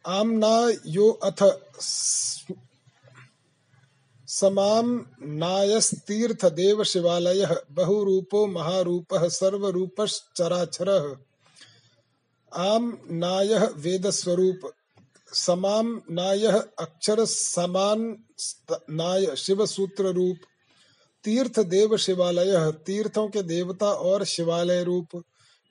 आमना 0.04 0.52
यो 0.86 1.10
अथ 1.22 1.42
समाम 4.40 4.92
नायस्तीर्थ 5.38 6.44
देव 6.54 6.82
शिवालय 6.84 7.46
बहुरूपो 7.70 8.46
महारूप 8.46 9.14
सर्वरूपश्चराचर। 9.30 10.90
आम 12.52 12.86
नाय 13.14 13.56
वेद 13.76 14.08
स्वरूप 14.10 14.70
समाम 15.32 15.90
नाय 16.10 16.46
अक्षर 16.78 17.24
समान 17.24 18.00
नाय 18.90 19.26
शिव 19.36 19.64
सूत्र 19.66 20.12
रूप 20.12 20.38
तीर्थ 21.24 21.60
देव 21.66 21.96
शिवालय 21.96 22.70
तीर्थों 22.86 23.26
के 23.28 23.42
देवता 23.42 23.86
और 23.86 24.24
शिवालय 24.24 24.82
रूप, 24.84 25.22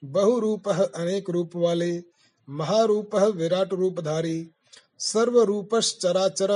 बहुरूप 0.03 0.67
अनेक 0.69 1.29
रूप 1.29 1.55
वाले, 1.55 1.91
महारूप 2.47 3.15
विराट 3.35 3.73
रूपधारी 3.73 4.37
सर्व 4.99 5.41
रूपश्चराचर 5.43 6.51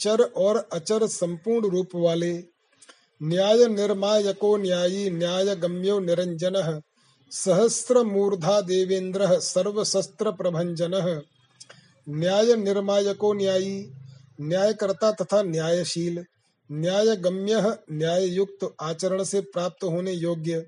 चर 0.00 0.22
और 0.22 0.56
अचर 0.72 1.06
संपूर्ण 1.06 1.68
रूप 1.68 1.94
वाले। 1.94 2.32
न्याय 3.20 3.66
निर्मायको 3.66 4.56
न्यायी 4.56 5.10
न्याय 5.10 5.54
गम्यो 5.56 5.98
निरंजन 5.98 6.80
सहस्र 7.32 8.02
मूर्धा 8.02 8.60
देवेंद्र 8.60 9.38
सर्वशस्त्र 9.40 10.30
प्रभंजन 10.30 11.22
न्याय 12.08 12.54
निर्मायको 12.56 13.32
न्यायी, 13.32 13.92
न्यायकर्ता 14.40 15.10
तथा 15.12 15.42
न्यायशील 15.42 16.24
न्याय 16.70 17.16
गम्य 17.16 17.78
न्याय 17.92 18.26
युक्त 18.26 18.74
आचरण 18.80 19.22
से 19.24 19.40
प्राप्त 19.40 19.84
होने 19.84 20.12
योग्य। 20.12 20.64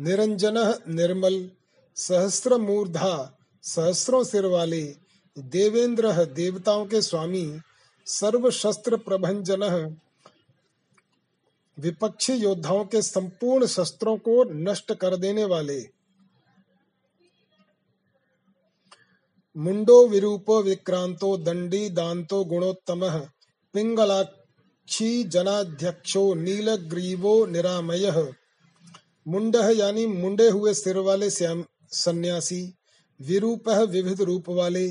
निरंजन 0.00 0.56
निर्मल 0.88 1.50
सहस्र 1.96 2.56
मूर्धा 2.56 3.38
सहस्रों 3.62 4.24
सिर 4.24 4.46
वाले। 4.46 4.82
देवेंद्र 5.36 6.12
देवताओं 6.26 6.86
के 6.86 7.02
स्वामी 7.02 7.44
सर्व 8.10 8.50
शस्त्र 8.50 8.96
प्रभंजन 8.96 9.62
विपक्षी 11.78 12.32
योद्धाओं 12.32 12.84
के 12.84 13.02
संपूर्ण 13.02 13.66
शस्त्रों 13.66 14.16
को 14.18 14.44
नष्ट 14.44 14.92
कर 14.92 15.16
देने 15.16 15.44
वाले। 15.44 15.80
मुंडो 19.56 20.06
विरूपो 20.06 20.62
विक्रांतो 20.62 21.36
दंडी 21.36 21.88
दांतो 21.90 22.42
गुणोत्तम 22.44 23.08
पिंगलाक्षी 23.74 25.24
जनाध्यक्षो 25.24 26.34
नीलग्रीवो 26.34 27.46
निरामय। 27.46 28.10
मुंड 29.28 29.56
यानी 29.56 30.06
मुंडे 30.06 30.48
हुए 30.48 30.74
सिर 30.74 30.98
वाले 30.98 31.30
सन्यासी, 31.30 32.62
विरूप 33.20 33.68
विविध 33.68 34.20
रूप 34.22 34.48
वाले, 34.48 34.86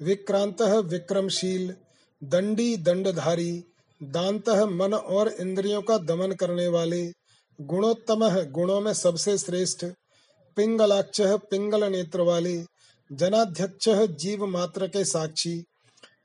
विक्रांत 0.00 0.62
विक्रमशील 0.62 1.72
दंडी, 2.22 2.76
दंडधारी, 2.76 3.64
दांत 4.02 4.48
मन 4.48 4.94
और 4.94 5.28
इंद्रियों 5.28 5.82
का 5.82 5.98
दमन 5.98 6.32
करने 6.32 6.68
वाले, 6.68 7.12
गुणोत्तम 7.60 8.28
गुणों 8.44 8.80
में 8.80 8.92
सबसे 8.94 9.38
श्रेष्ठ, 9.38 9.86
पिंगलाक्ष 10.56 11.20
पिंगल 11.20 11.92
नेत्र 11.92 12.20
वाले, 12.20 12.64
जनाध्यक्ष 13.12 13.88
जीव 14.16 14.46
मात्र 14.46 14.86
के 14.86 15.04
साक्षी, 15.04 15.64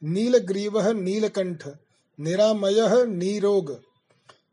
नीलग्रीव 0.04 0.92
नीलकंठ, 0.92 1.68
निरामय 2.20 3.06
नीरोग 3.06 3.82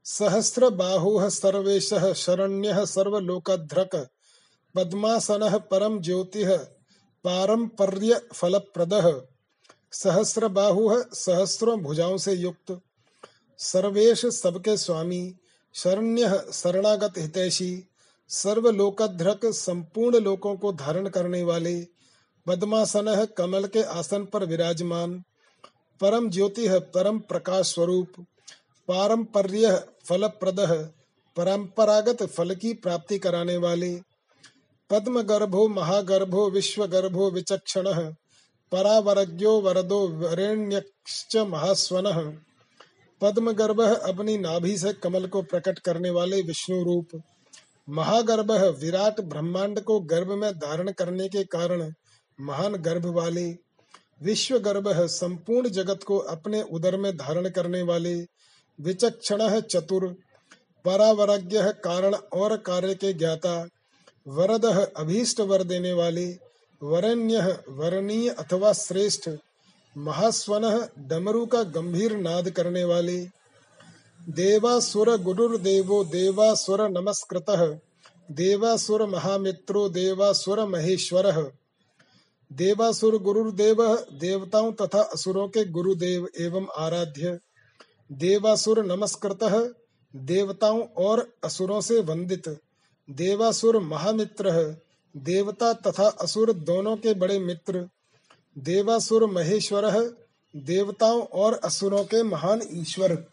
सहस्र 0.04 0.70
बाहु 0.70 1.30
सर्वेश 1.30 1.94
शरण्य 1.94 2.86
सर्वलोकध्रक 2.86 4.08
पद्मासन 4.74 5.58
परम 5.70 6.00
ज्योति, 6.00 6.44
पारंपर्य 7.24 8.20
फलप्रद। 8.34 9.26
सहस्र 9.92 10.48
बाहु 10.48 11.02
सहस्रों 11.14 11.80
भुजाओं 11.80 12.16
से 12.16 12.32
युक्त। 12.32 12.80
सर्वेश 13.58 14.26
सबके 14.26 14.76
स्वामी, 14.76 15.34
शरण्य 15.74 16.44
शरणागत 16.52 17.12
हितैषी, 17.18 17.88
सर्वलोकध्रक 18.28 19.40
संपूर्ण 19.44 20.18
लोकों 20.18 20.56
को 20.56 20.72
धारण 20.72 21.08
करने 21.08 21.42
वाले, 21.42 21.86
पद्मासन 22.46 23.26
कमल 23.38 23.64
के 23.64 23.82
आसन 23.82 24.24
पर 24.24 24.44
विराजमान, 24.44 25.22
परम 26.00 26.30
ज्योति 26.30 26.68
है 26.68 26.78
परम 26.78 27.18
प्रकाश 27.18 27.74
स्वरूप 27.74 28.12
पारंपर्य 28.88 29.84
फलप्रद, 30.04 30.90
परंपरागत 31.36 32.22
फल 32.22 32.54
की 32.54 32.72
प्राप्ति 32.74 33.18
कराने 33.18 33.56
वाले 33.56 34.00
पद्म 34.90 35.22
गर्भो 35.22 35.68
महागर्भो 35.68 36.50
विश्वगर्भो 36.50 37.30
विचक्षण 37.30 38.14
परावरज्ञो 38.72 39.60
वरदो 39.60 40.08
वरेण्यश्च 40.08 41.36
महास्वन। 41.36 42.38
पद्म 43.20 43.52
गर्भ 43.52 43.80
अपनी 43.80 44.38
नाभि 44.38 44.78
से 44.78 44.92
कमल 44.92 45.26
को 45.26 45.42
प्रकट 45.42 45.78
करने 45.78 46.10
वाले 46.10 46.42
विष्णु 46.42 46.84
रूप। 46.84 47.22
महागर्भ 47.88 48.50
विराट 48.52 49.20
ब्रह्मांड 49.20 49.80
को 49.80 50.00
गर्भ 50.00 50.30
में 50.30 50.52
धारण 50.54 50.90
करने 50.90 51.28
के 51.28 51.44
कारण 51.44 51.92
महान 52.40 52.72
गर्भ 52.72 53.06
वाले 53.06 53.58
विश्व 54.22 54.58
गर्भ 54.58 55.06
संपूर्ण 55.06 55.68
जगत 55.68 56.02
को 56.02 56.18
अपने 56.18 56.62
उदर 56.62 56.96
में 56.96 57.16
धारण 57.16 57.48
करने 57.48 57.82
वाले। 57.82 58.14
विचक्षण 58.80 59.60
चतुर। 59.60 60.16
परावरज्ञ 60.84 61.58
कारण 61.62 62.14
और 62.14 62.56
कार्य 62.56 62.94
के 62.94 63.12
ज्ञाता। 63.12 63.68
वरद 64.28 64.64
अभीष्ट 64.96 65.40
वर 65.40 65.62
देने 65.62 65.92
वाले। 65.92 66.49
वरण्य 66.82 67.64
वरणीय 67.68 68.28
अथवा 68.28 68.72
श्रेष्ठ, 68.72 69.30
महास्वन 69.96 70.88
डमरू 70.98 71.46
का 71.46 71.62
गंभीर 71.62 72.16
नाद 72.16 72.50
करने 72.50 72.84
वाले। 72.84 73.24
देवासुर 74.28 75.20
गुरुर्देवो 75.22 76.04
देवासुर 76.04 76.88
नमस्कृत, 76.88 77.80
देवासुर 78.30 79.06
महामित्रो, 79.06 79.88
देवासुर 79.88 80.64
महेश्वर। 80.64 81.52
देवासुर 82.52 83.22
गुरुर्देव, 83.22 83.94
देवताओं 83.96 84.72
तथा 84.72 85.02
असुरों 85.02 85.48
के 85.48 85.64
गुरुदेव 85.64 86.28
एवं 86.38 86.66
आराध्य। 86.78 87.38
देवासुर 88.12 88.84
नमस्कृत, 88.84 89.74
देवताओं 90.16 90.82
और 90.82 91.32
असुरों 91.44 91.80
से 91.80 92.00
वंदित। 92.00 92.58
देवासुर 93.10 93.78
महामित्र 93.78 94.76
देवता 95.16 95.72
तथा 95.72 96.08
असुर 96.08 96.52
दोनों 96.52 96.96
के 96.96 97.14
बड़े 97.14 97.38
मित्र, 97.38 97.88
देवासुर 98.58 99.26
महेश्वर, 99.26 100.16
देवताओं 100.56 101.22
और 101.22 101.54
असुरों 101.54 102.04
के 102.04 102.22
महान 102.22 102.60
ईश्वर। 102.72 103.26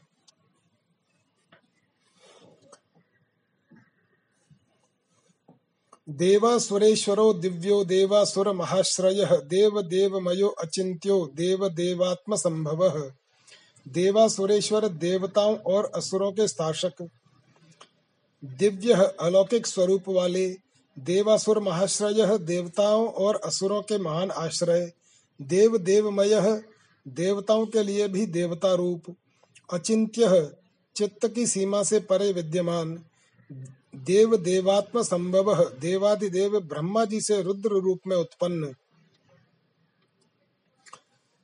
देवासुरेश्वरो 6.10 7.34
दिव्यो, 7.34 7.84
देवासुर 7.86 8.52
महाश्रय, 8.52 9.26
देव 9.32 9.82
देवमयो 9.82 10.48
अचिंत्यो 10.48 11.32
देव 11.36 11.70
देवात्म 11.70 12.36
संभव। 12.36 13.12
देवासुरेश्वर 13.88 14.88
देवताओं 14.88 15.58
और 15.58 15.92
असुरों 15.96 16.32
के 16.32 16.48
शासक 16.48 17.10
दिव्य 18.46 18.94
अलौकिक 19.20 19.68
स्वरूप 19.68 20.04
वाले 20.08 20.67
देवासुर 20.98 21.60
महाश्रय, 21.60 22.38
देवताओं 22.38 23.08
और 23.08 23.36
असुरों 23.36 23.82
के 23.82 23.98
महान 23.98 24.32
आश्रय, 24.32 24.92
देव 25.42 25.78
देवमय, 25.78 26.64
देवताओं 27.08 27.66
के 27.66 27.84
लिए 27.84 28.08
भी 28.08 28.26
देवता 28.26 28.74
रूप, 28.74 29.16
अचिंत्य, 29.74 30.52
चित्त 30.96 31.28
की 31.28 31.48
सीमा 31.48 31.84
से 31.84 32.00
परे 32.00 32.32
विद्यमान, 32.34 33.04
देव 33.96 34.36
देवात्म 34.38 35.02
संभव 35.04 35.54
देवादिदेव 35.80 36.60
ब्रह्मा 36.60 37.06
जी 37.06 37.22
से 37.22 37.42
रुद्र 37.42 37.70
रूप 37.70 38.00
में 38.08 38.16
उत्पन्न। 38.18 38.74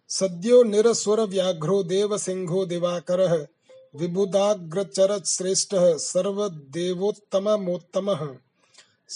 सद्यो 0.10 0.64
निरस्वर 0.64 1.22
व्याघ्रो 1.22 1.84
देव 1.84 2.18
सिंहो 2.18 2.66
दिवाकर 2.66 3.48
विबुदाग्रचर 3.96 5.22
श्रेष्ठ 5.24 5.70
सर्व 6.00 6.50
देवोत्तम 6.50 7.50
मोत्तम 7.50 8.14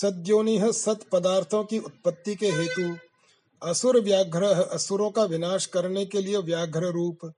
सद्योनि 0.02 0.60
सत 0.64 1.06
पदार्थों 1.12 1.64
की 1.64 1.80
उत्पत्ति 1.80 2.36
के 2.36 2.48
हेतु 2.48 2.96
असुर 3.62 4.00
व्याघ्र 4.02 4.44
असुरों 4.44 5.10
का 5.12 5.24
विनाश 5.24 5.66
करने 5.66 6.06
के 6.06 6.22
लिए 6.22 6.38
व्याघ्र 6.38 6.86
रूप, 6.86 7.34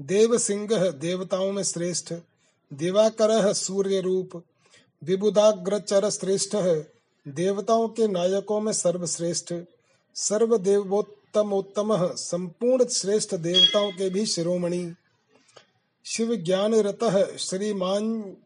देव 0.00 0.38
सिंह 0.38 0.68
देवताओं 0.90 1.52
में 1.52 1.62
श्रेष्ठ, 1.62 2.14
दिवाकर 2.72 3.52
सूर्य 3.52 4.00
रूप 4.00 4.42
विबुदाग्रचर 5.02 6.10
श्रेष्ठ 6.10 6.54
है 6.54 6.92
देवताओं 7.26 7.88
के 7.88 8.08
नायकों 8.08 8.60
में 8.60 8.72
सर्वश्रेष्ठ 8.72 9.54
सर्व 10.16 10.56
देवोत्तमोत्तम 10.58 11.96
संपूर्ण 12.14 12.86
श्रेष्ठ 12.88 13.34
देवताओं 13.34 13.90
के 13.92 14.08
भी 14.10 14.26
शिरोमणि। 14.26 14.94
शिव 16.04 16.34
ज्ञान 16.36 16.74
रत 16.74 17.04
श्रीमान 17.38 18.36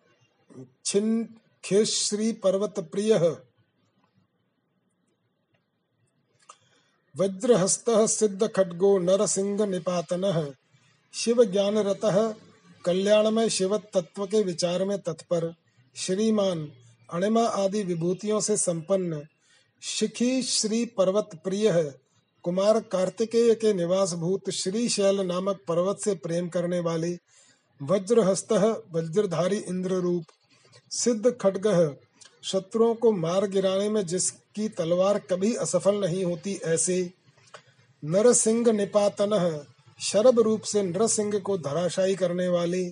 छिन्न 0.85 1.85
श्री 1.85 2.33
पर्वत 2.33 2.75
प्रिय 2.93 3.15
वज्रहस्त 7.17 7.85
नरसिंह 9.01 9.65
निपातन 9.67 10.55
शिव 11.15 11.45
ज्ञान 11.45 11.79
रत 11.79 12.01
कल्याणमय 12.85 13.49
शिव 13.49 13.77
तत्व 13.95 14.27
के 14.27 14.43
विचार 14.43 14.85
में 14.85 14.99
तत्पर। 14.99 15.55
श्रीमान 15.97 16.73
अणिमा 17.13 17.43
आदि 17.43 17.83
विभूतियों 17.83 18.41
से 18.41 18.57
संपन्न। 18.57 19.23
शिखी 19.83 20.43
श्री 20.43 20.85
पर्वत 20.85 21.31
प्रिय 21.45 21.71
है 21.71 21.95
कुमार 22.45 22.81
कार्तिकेय 22.81 23.55
के 23.55 23.73
निवास 23.75 24.15
भूत 24.15 24.51
श्री 24.51 24.89
शैल 24.89 25.21
नामक 25.21 25.61
पर्वत 25.69 25.99
से 25.99 26.15
प्रेम 26.15 26.49
करने 26.49 26.81
वाले। 26.81 27.19
वज्रहस्त 27.81 28.53
वज्रधारी 28.93 29.57
इंद्र 29.57 29.95
रूप 29.95 30.25
सिद्ध 30.91 31.31
खड्ग 31.31 31.97
शत्रुओं 32.45 32.95
को 32.95 33.13
मार 33.13 33.47
गिराने 33.47 33.89
में 33.89 34.05
जिसकी 34.57 34.69
तलवार 34.69 35.19
कभी 35.19 35.55
असफल 35.55 35.95
नहीं 35.95 36.25
होती 36.25 36.61
ऐसे। 36.65 37.13
नरसिंह 38.05 38.73
निपातन 38.73 39.65
शरब 40.01 40.41
रूप 40.41 40.63
से 40.63 40.83
नरसिंह 40.83 41.39
को 41.39 41.57
धराशायी 41.59 42.15
करने 42.15 42.49
वाले। 42.49 42.85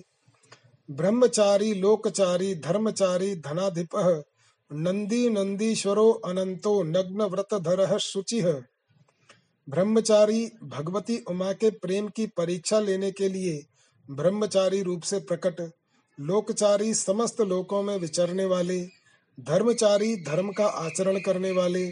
ब्रह्मचारी, 0.91 1.73
लोकचारी, 1.73 2.55
धर्मचारी, 2.55 3.35
धनाधिप 3.35 4.23
नंदी 4.71 5.29
नंदीश्वरो 5.29 6.11
अनंतो 6.11 6.83
नग्न 6.83 7.21
व्रत 7.21 7.53
धर 7.53 7.97
शुचि। 7.99 8.41
ब्रह्मचारी, 9.69 10.51
भगवती 10.63 11.17
उमा 11.29 11.51
के 11.53 11.69
प्रेम 11.71 12.07
की 12.07 12.25
परीक्षा 12.27 12.79
लेने 12.79 13.11
के 13.11 13.29
लिए 13.29 13.65
ब्रह्मचारी 14.11 14.81
रूप 14.81 15.01
से 15.01 15.19
प्रकट। 15.19 15.71
लोकचारी, 16.19 16.93
समस्त 16.93 17.41
लोकों 17.41 17.83
में 17.83 17.97
विचरने 17.97 18.45
वाले। 18.45 19.02
धर्मचारी 19.37 20.15
धर्म 20.23 20.51
का 20.51 20.65
आचरण 20.65 21.19
करने 21.19 21.51
वाले 21.51 21.85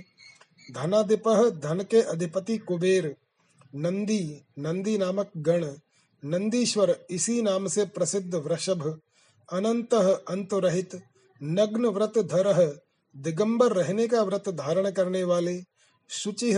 धनाधिप 0.72 1.28
धन 1.64 1.86
के 1.92 2.02
अधिपति 2.02 2.58
कुबेर, 2.58 3.16
नंदी 3.76 4.22
नंदी 4.60 4.98
नामक 4.98 5.32
गण, 5.38 5.66
नंदीश्वर 6.24 6.96
इसी 7.10 7.42
नाम 7.42 7.68
से 7.68 7.86
प्रसिद्ध 7.86 8.34
वृषभ, 8.36 8.84
अनंत 9.50 9.94
अंत 9.94 10.54
रहित 10.54 11.02
नग्न 11.42 11.86
व्रत 11.88 12.18
धर 12.32 12.54
दिगंबर 13.16 13.74
रहने 13.74 14.08
का 14.08 14.22
व्रत 14.24 14.50
धारण 14.50 14.90
करने 14.92 15.24
वाले 15.24 15.62
शुचि 16.10 16.54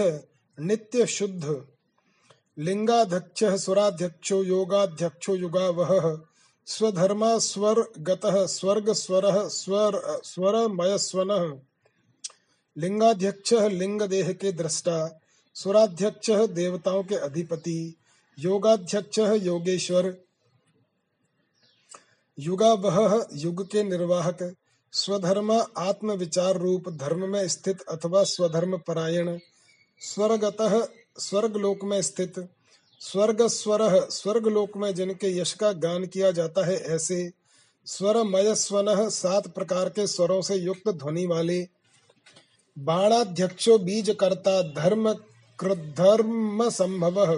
नित्य 0.58 1.06
शुद्ध, 1.06 1.66
लिंगाध्यक्ष, 2.58 3.44
सुराध्यक्षो, 3.64 4.44
योगाध्यक्षो 4.44 5.36
युगा 5.36 5.70
वह 5.70 6.24
स्वधर्मा 6.68 7.38
स्वर 7.38 7.92
गतः, 8.00 8.46
स्वर्ग 8.46 8.94
स्वर 8.94 9.48
स्वर 9.48 10.22
स्वर 10.24 10.68
मयस्वन। 10.68 11.62
लिंगाध्यक्ष 12.78 13.54
लिंग 13.54 14.02
देह 14.02 14.34
के 14.34 14.52
दृष्टा, 14.52 15.20
सुराध्यक्ष 15.54 16.32
देवताओं 16.32 17.04
के 17.04 17.16
अधिपति, 17.16 17.96
योगाध्यक्ष 18.40 19.20
योगेश्वर। 19.20 20.18
युगा 22.40 22.74
वह 22.74 23.28
युग 23.34 23.72
के 23.72 23.84
निर्वाहक, 23.84 24.56
स्वधर्म 24.92 25.66
आत्म 25.78 26.12
विचार 26.12 26.58
रूप, 26.58 26.90
धर्म 26.90 27.30
में 27.30 27.48
स्थित 27.48 27.82
अथवा 27.82 28.24
स्वधर्म 28.24 28.78
परायण, 28.78 29.40
स्वर्गत 30.00 30.90
स्वर्ग 31.20 31.58
लोक 31.58 31.84
में 31.84 32.02
स्थित। 32.02 32.53
स्वर्ग 33.04 33.48
स्वर 33.48 34.10
स्वर्ग 34.10 34.48
लोक 34.48 34.78
में 34.78 34.96
जिनके 34.96 35.38
यश 35.40 35.54
का 35.54 35.72
गान 35.72 36.06
किया 36.06 36.32
जाता 36.32 36.66
है 36.66 36.76
ऐसे 36.76 37.32
स्वर 37.86 38.24
मय 38.24 38.56
स्वन 38.56 39.10
सात 39.10 39.48
प्रकार 39.48 39.90
के 39.90 40.08
स्वरों 40.08 40.42
से 40.42 40.56
युक्त 40.56 40.90
ध्वनि 40.90 41.26
वाले, 41.26 41.68
बाणाध्यक्षो 42.78 43.78
बीज 43.78 44.16
करता 44.20 44.62
धर्म 44.62 45.14
कृधर्म 45.60 46.70
संभव 46.70 47.36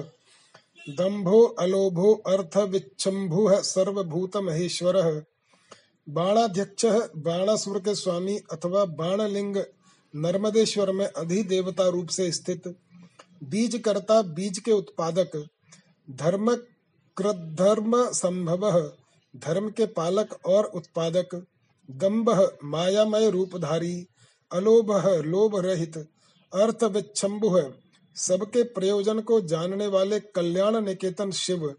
दंभो 0.89 1.43
अलोभो 1.43 2.13
अर्थ 2.13 2.57
विच्छम्भु 2.57 3.63
सर्वभूत 3.63 4.37
महेश्वर 4.37 5.25
बाणाध्यक्ष 6.09 6.85
बाणासुर 7.17 7.79
के 7.79 7.95
स्वामी 7.95 8.39
अथवा 8.51 8.85
बाणलिंग 8.85 9.57
नर्मदेश्वर 10.15 10.91
में 10.91 11.07
अधिदेवता 11.07 11.87
रूप 11.87 12.07
से 12.07 12.31
स्थित 12.31 12.75
बीज 13.43 13.81
करता 13.85 14.21
बीज 14.21 14.59
के 14.59 14.71
उत्पादक 14.71 15.47
धर्म 16.09 16.55
कृधर्म 17.17 18.11
संभव 18.11 18.91
धर्म 19.35 19.69
के 19.69 19.85
पालक 19.85 20.45
और 20.45 20.65
उत्पादक 20.65 21.45
दम्भ 21.91 22.57
मायामय 22.63 23.29
रूपधारी 23.29 24.07
अलोभ 24.51 24.91
लोभ 25.07 25.65
रहित 25.65 25.97
अर्थ 26.53 26.83
विच्छम्भु 26.83 27.71
सबके 28.15 28.63
प्रयोजन 28.63 29.19
को 29.19 29.41
जानने 29.41 29.87
वाले 29.87 30.19
कल्याण 30.19 30.85
निकेतन 30.85 31.31
शिव 31.31 31.75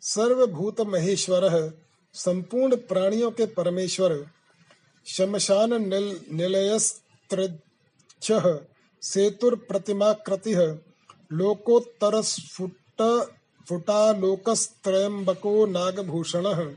सर्वभूत 0.00 0.80
महेश्वर 0.80 1.72
संपूर्ण 2.14 2.76
प्राणियों 2.76 3.30
के 3.30 3.46
परमेश्वर 3.46 4.26
शमशान 5.06 5.70
निल, 5.72 6.78
सेतुर 9.02 9.54
प्रतिमा 9.54 10.12
कृति 10.12 10.54
लोकोत्तर 11.32 12.22
स्फुट 12.22 13.30
फुटालोकस्त्रयंबको 13.70 15.66
नागभूषण। 15.66 16.74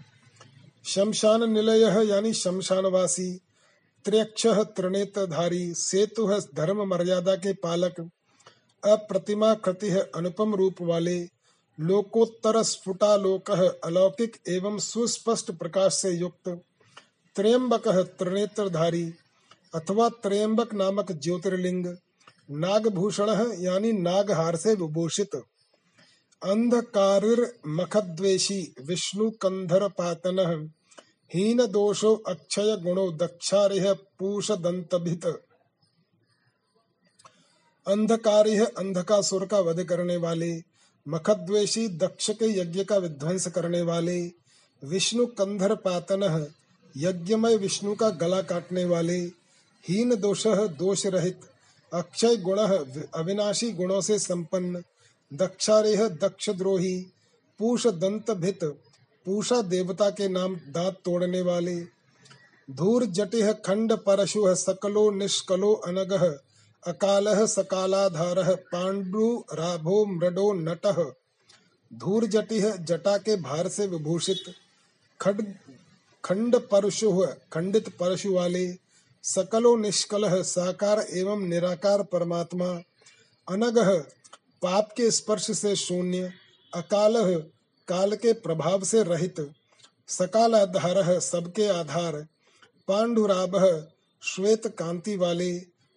शमशान 0.85 1.51
निलय 1.51 2.09
यानी 2.09 2.33
शमशानवासी 2.33 3.39
त्र्यक्ष 4.05 4.47
त्रिनेत्रधारी 4.47 5.73
सेतु 5.73 6.27
धर्म 6.55 6.83
मर्यादा 6.87 7.35
के 7.35 7.53
पालक 7.53 7.99
अप्रतिमा 8.83 9.53
कृति 9.53 9.89
अनुपम 10.15 10.55
रूप 10.55 10.81
वाले 10.81 11.17
लोकोत्तर 11.79 12.63
स्फुटालोक 12.63 13.51
अलौकिक 13.83 14.37
एवं 14.49 14.77
सुस्पष्ट 14.79 15.51
प्रकाश 15.51 15.93
से 15.93 16.11
युक्त, 16.11 16.49
त्रयंबक 17.35 17.87
त्रिनेत्रधारी 18.19 19.13
अथवा 19.75 20.09
त्रयंबक 20.09 20.73
नामक 20.73 21.11
ज्योतिर्लिंग, 21.11 21.87
नागभूषण 22.51 23.29
यानी 23.59 23.91
नागहार 23.91 24.55
से 24.55 24.73
विभूषित। 24.75 25.41
अंधकार 26.43 27.25
विष्णु 28.85 29.31
कंधर 29.31 29.87
पातन 29.87 30.39
अक्षय 32.27 32.75
गुणो 32.75 33.11
दक्षारिह 33.11 33.93
पूष 33.93 34.51
दंतभित 34.51 35.25
अंधकारिह 37.87 38.65
अंधकासुर 38.65 39.45
का 39.45 39.59
वध 39.59 39.83
करने 39.83 40.17
वाले 40.17 40.61
मखद्वेशी 41.07 41.87
दक्ष 41.87 42.29
के 42.31 42.59
यज्ञ 42.59 42.83
का 42.83 42.97
विध्वंस 42.97 43.47
करने 43.47 43.81
वाले, 43.81 44.31
विष्णु 44.83 45.25
कंधर 45.25 45.75
पातन 45.75 46.47
यज्ञमय 46.97 47.55
विष्णु 47.55 47.95
का 47.95 48.09
गला 48.09 48.41
काटने 48.41 48.85
वाले 48.85 49.19
हीन 49.83 50.15
दोष 50.15 50.47
दोष 50.47 51.05
रहित 51.05 51.39
अक्षय 51.93 52.35
गुण 52.35 52.57
अविनाशी 53.13 53.71
गुणों 53.71 54.01
से 54.01 54.19
संपन्न 54.19 54.83
दक्षारेह 55.31 56.07
दक्ष 56.21 56.49
द्रोही 56.49 56.97
पूष 57.59 57.85
दंत 57.87 58.31
भित 58.31 58.63
पूषा 59.25 59.61
देवता 59.61 60.09
के 60.09 60.27
नाम 60.27 60.55
दांत 60.55 60.97
तोड़ने 61.05 61.41
वाले। 61.41 61.75
धूर 62.67 63.05
जटिह 63.05 63.51
खंड 63.65 63.93
परशु 63.97 64.43
सकलो 64.55 65.09
निष्कलो 65.11 65.73
अनग 65.87 66.11
अकाल 66.83 67.45
सकालाधार 67.47 68.43
पांडु 68.71 69.27
राभो 69.53 70.05
मृडो 70.05 70.51
नट। 70.53 70.87
धूर 71.91 72.25
जटिह 72.25 72.69
जटा 72.81 73.17
के 73.17 73.35
भार 73.35 73.67
से 73.67 73.87
विभूषित, 73.87 74.43
खड 75.19 75.41
खंड 76.23 76.55
परशु 76.71 77.11
खंडित 77.53 77.89
परशु 77.89 78.33
वाले, 78.33 78.67
सकलो 79.23 79.75
निष्कल 79.77 80.41
साकार 80.43 81.05
एवं 81.11 81.47
निराकार 81.47 82.03
परमात्मा 82.03 82.67
अनग 83.47 83.77
पाप 84.63 84.91
के 84.97 85.09
स्पर्श 85.11 85.49
से 85.51 85.75
शून्य, 85.75 86.31
अकाल 86.73 87.13
काल 87.87 88.15
के 88.15 88.33
प्रभाव 88.33 88.83
से 88.83 89.03
रहित, 89.03 89.39
सकाल 90.09 90.55
आधार 90.55 91.19
सबके 91.21 91.67
आधार 91.69 92.15
पांडुराभ 92.87 93.57
श्वेत 94.23 94.67
कांति 94.79 95.15
वाले, 95.15 95.51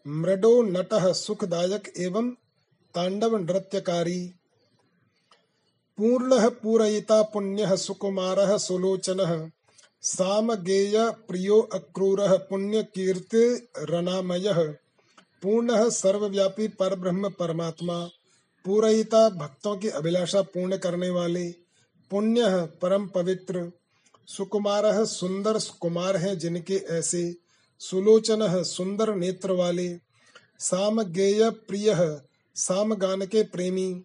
मृडो 0.06 0.62
नट 0.62 0.94
सुखदायक 1.14 1.92
एवं 1.98 2.30
तांडव 2.94 3.36
नृत्यकारी, 3.36 4.20
पूर्ण 5.98 6.48
पूरयिता 6.52 7.22
पुण्य 7.22 7.76
सुकुमार 7.76 8.56
सुलोचन 8.58 9.50
साम 10.02 10.52
गेय 10.54 10.98
प्रियो 11.28 11.60
अक्रूर 11.74 12.26
पुण्य 12.40 12.82
कीर्ति 12.94 13.46
रनामय 13.90 14.52
पूर्ण 15.42 15.88
सर्वव्यापी 15.90 16.68
पर 16.68 16.94
ब्रह्म 16.94 17.28
परमात्मा 17.30 18.06
पूरयिता 18.66 19.28
भक्तों 19.28 19.76
की 19.76 19.88
अभिलाषा 19.88 20.42
पूर्ण 20.42 20.76
करने 20.76 21.10
वाले 21.10 21.48
पुण्य 22.10 22.42
परम 22.82 23.06
पवित्र, 23.06 23.70
सुकुमार 24.26 25.04
सुंदर 25.04 25.58
कुमार 25.80 26.16
हैं 26.16 26.38
जिनके 26.38 26.74
ऐसे 26.74 27.36
सुलोचन 27.80 28.62
सुंदर 28.62 29.14
नेत्र 29.14 29.52
वाले 29.52 29.98
साम 30.58 31.02
गेय 31.02 31.50
प्रिय 31.50 32.20
साम 32.56 32.94
गान 32.94 33.22
के 33.26 33.42
प्रेमी, 33.42 34.02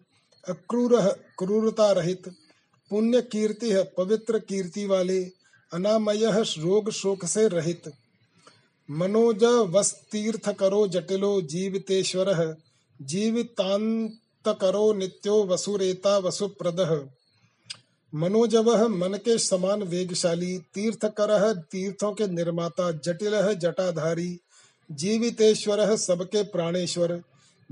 अक्रूर 0.48 1.00
क्रूरता 1.38 1.92
रहित, 1.92 2.28
पुण्य 2.90 3.22
कीर्ति 3.22 3.70
है 3.70 3.82
पवित्र 3.96 4.38
कीर्ति 4.38 4.86
वाले, 4.86 5.24
अनामय 5.72 6.26
रोग 6.58 6.90
शोक 6.90 7.24
से 7.24 7.48
रहित। 7.48 7.92
मनोज 8.90 9.44
वस 9.44 9.92
तीर्थ 10.12 10.52
करो 10.52 10.86
जटिलो 10.88 11.40
जीवितेश्वर, 11.42 12.56
जीवितांत 13.02 14.18
करो 14.48 14.92
नित्यो 14.92 15.44
वसुरेता 15.44 16.18
वसुप्रद। 16.18 17.10
मनोजव 18.14 18.88
मन 18.88 19.14
के 19.14 19.38
समान 19.38 19.82
वेगशाली 19.82 20.58
तीर्थ 20.58 21.04
कर 21.04 21.54
तीर्थों 21.54 22.12
के 22.12 22.26
निर्माता, 22.26 22.92
जटिल 22.92 23.54
जटाधारी, 23.54 24.40
जीवितेश्वर 24.90 25.96
सबके 25.96 26.42
प्राणेश्वर 26.42 27.22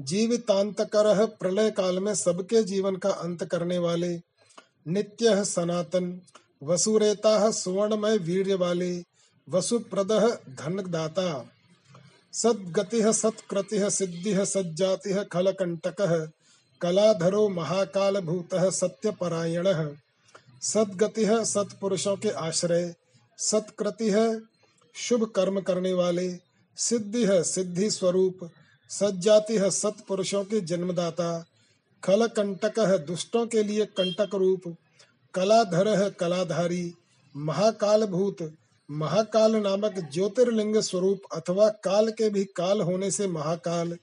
जीवितांत 0.01 0.81
कर 0.81 1.27
प्रलय 1.27 1.71
काल 1.71 1.99
में 1.99 2.15
सबके 2.15 2.63
जीवन 2.63 2.97
का 2.97 3.11
अंत 3.11 3.45
करने 3.45 3.79
वाले, 3.79 4.21
नित्य 4.89 5.45
सनातन, 5.45 6.21
वसुरेता 6.63 7.51
सुवर्णमय 7.51 8.17
वीर्य 8.17 8.55
वाले, 8.55 9.05
वसुप्रद 9.49 10.13
धनदाता। 10.61 11.51
सदगति, 12.33 13.13
सत्कृति, 13.13 13.91
सिद्धि, 13.91 14.47
सज्जाति, 14.47 15.25
खलकंटक 15.33 16.33
कलाधरो 16.81 17.49
महाकाल 17.49 18.21
भूत 18.21 18.55
सत्यपरायण। 18.73 19.67
सदगति 20.63 21.25
सत्पुरुषों 21.47 22.17
के 22.17 22.31
आश्रय, 22.39 22.95
सत्कृति 23.39 24.11
है 24.11 24.41
शुभ 24.95 25.25
कर्म 25.27 25.61
करने 25.61 25.93
वाले, 25.93 26.29
सिद्धि 26.77 27.25
है 27.25 27.43
सिद्धि 27.43 27.91
स्वरूप, 27.91 28.49
सज्जाति 28.91 29.59
है 29.59 29.71
सत्पुरुषों 29.71 30.45
के 30.45 30.61
जन्मदाता 30.61 31.45
खल 32.03 32.27
कंटक 32.27 32.79
है 32.79 32.99
दुष्टों 32.99 33.47
के 33.47 33.63
लिए 33.63 33.85
कंटक 33.97 34.35
रूप, 34.35 34.63
कलाधर 35.35 35.89
है 35.89 36.11
कलाधारी 36.11 36.93
महाकाल 37.35 38.05
भूत 38.07 38.51
महाकाल 38.89 39.57
नामक 39.57 39.99
ज्योतिर्लिंग 40.13 40.77
स्वरूप 40.81 41.21
अथवा 41.35 41.69
काल 41.85 42.11
के 42.11 42.29
भी 42.31 42.45
काल 42.57 42.81
होने 42.81 43.11
से 43.11 43.27
महाकाल 43.27 43.97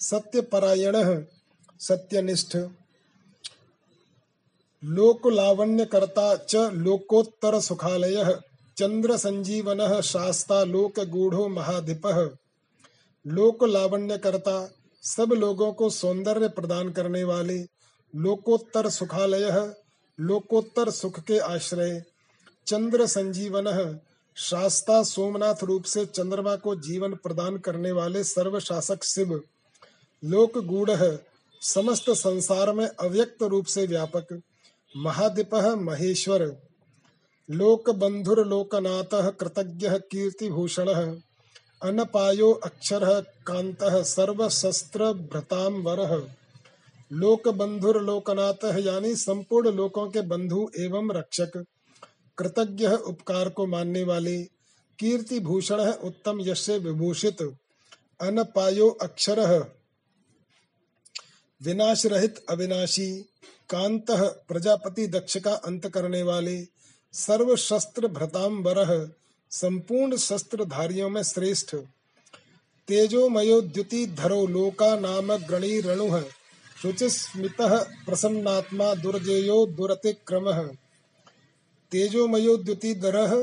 सत्य 0.00 0.40
परायण 0.40 0.96
सत्यनिष्ठ। 1.80 2.56
लोक 4.82 5.26
लावण्य 5.26 5.84
करता 5.84 6.34
च 6.36 6.56
लोकोत्तर 6.56 7.60
सुखालय 7.60 8.38
चंद्र 8.76 9.16
संजीवन 9.16 10.00
शास्ता 10.00 10.62
लोक 10.64 11.00
गूढ़ो 11.00 11.48
महाधिप। 11.48 12.06
लोक 13.26 13.64
लावण्य 13.64 14.18
करता 14.18 14.56
सब 15.02 15.32
लोगों 15.32 15.72
को 15.72 15.90
सौंदर्य 15.90 16.48
प्रदान 16.48 16.90
करने 16.90 17.24
वाले 17.24 17.58
लोकोत्तर 18.14 18.88
सुखालय 18.88 19.74
लोकोत्तर 20.18 20.90
सुख 20.90 21.20
के 21.20 21.38
आश्रय। 21.38 22.02
चंद्र 22.66 23.06
संजीवन 23.06 23.98
शास्ता 24.36 25.02
सोमनाथ 25.02 25.64
रूप 25.64 25.84
से 25.84 26.04
चंद्रमा 26.06 26.56
को 26.56 26.74
जीवन 26.76 27.14
प्रदान 27.14 27.56
करने 27.58 27.92
वाले 27.92 28.24
सर्वशासक 28.24 29.04
शिव। 29.04 29.42
लोक 30.22 30.58
गूढ़ 30.58 30.90
समस्त 31.60 32.10
संसार 32.10 32.72
में 32.72 32.88
अव्यक्त 32.88 33.42
रूप 33.42 33.64
से 33.64 33.86
व्यापक। 33.86 34.42
महादिप 34.96 35.54
महेश्वर। 35.54 36.56
लोक 37.50 37.90
बंधुर 37.90 38.46
लोकनाथ 38.46 39.32
कृतज्ञ 39.32 39.88
कीर्ति 39.90 40.48
भूषण 40.48 40.88
अनपायो 41.82 42.52
अक्षर 42.52 43.20
कांत 43.46 43.78
सर्वशस्त्र 43.82 45.12
भ्रताम 45.12 45.74
वरह 45.74 46.28
लोक 47.12 47.48
बंधुर 47.48 48.02
लोकनाथ 48.02 48.78
यानी 48.78 49.14
संपूर्ण 49.14 49.70
लोकों 49.70 50.10
के 50.10 50.20
बंधु 50.20 50.70
एवं 50.78 51.12
रक्षक। 51.12 51.64
कृतज्ञ 52.38 52.88
उपकार 52.88 53.48
को 53.48 53.66
मानने 53.66 54.02
वाले। 54.02 54.42
कीर्ति 54.98 55.40
भूषण 55.40 55.80
उत्तम 55.80 56.38
यश 56.40 56.60
से 56.60 56.78
विभूषित। 56.78 57.42
अनपायो 58.20 58.88
अक्षर 58.88 59.77
विनाश 61.62 62.06
रहित 62.06 62.44
अविनाशी, 62.50 63.20
कांत 63.70 64.06
प्रजापति 64.48 65.06
दक्ष 65.06 65.36
का 65.36 65.52
अंत 65.52 65.88
करने 65.88 66.22
वाले 66.22 66.66
सर्व 67.12 67.56
शस्त्र 67.56 68.08
भ्रतांबर 68.08 69.10
संपूर्ण 69.50 70.16
शस्त्र 70.16 70.64
धारियों 70.64 71.10
में 71.10 71.22
श्रेष्ठ। 71.22 71.76
तेजोमयो 72.88 73.60
द्युति 73.60 74.06
धरो 74.06 74.46
लोका 74.46 74.98
नाम 74.98 75.36
गणी 75.36 75.80
रणु, 75.80 76.20
शुचिस्मितः 76.82 77.78
प्रसन्नात्मा 77.78 78.94
दुर्जेयो 78.94 79.66
दुरतिक्रमः। 79.66 80.68
तेजोमयो 81.90 82.56
द्युतिधरः 82.56 83.42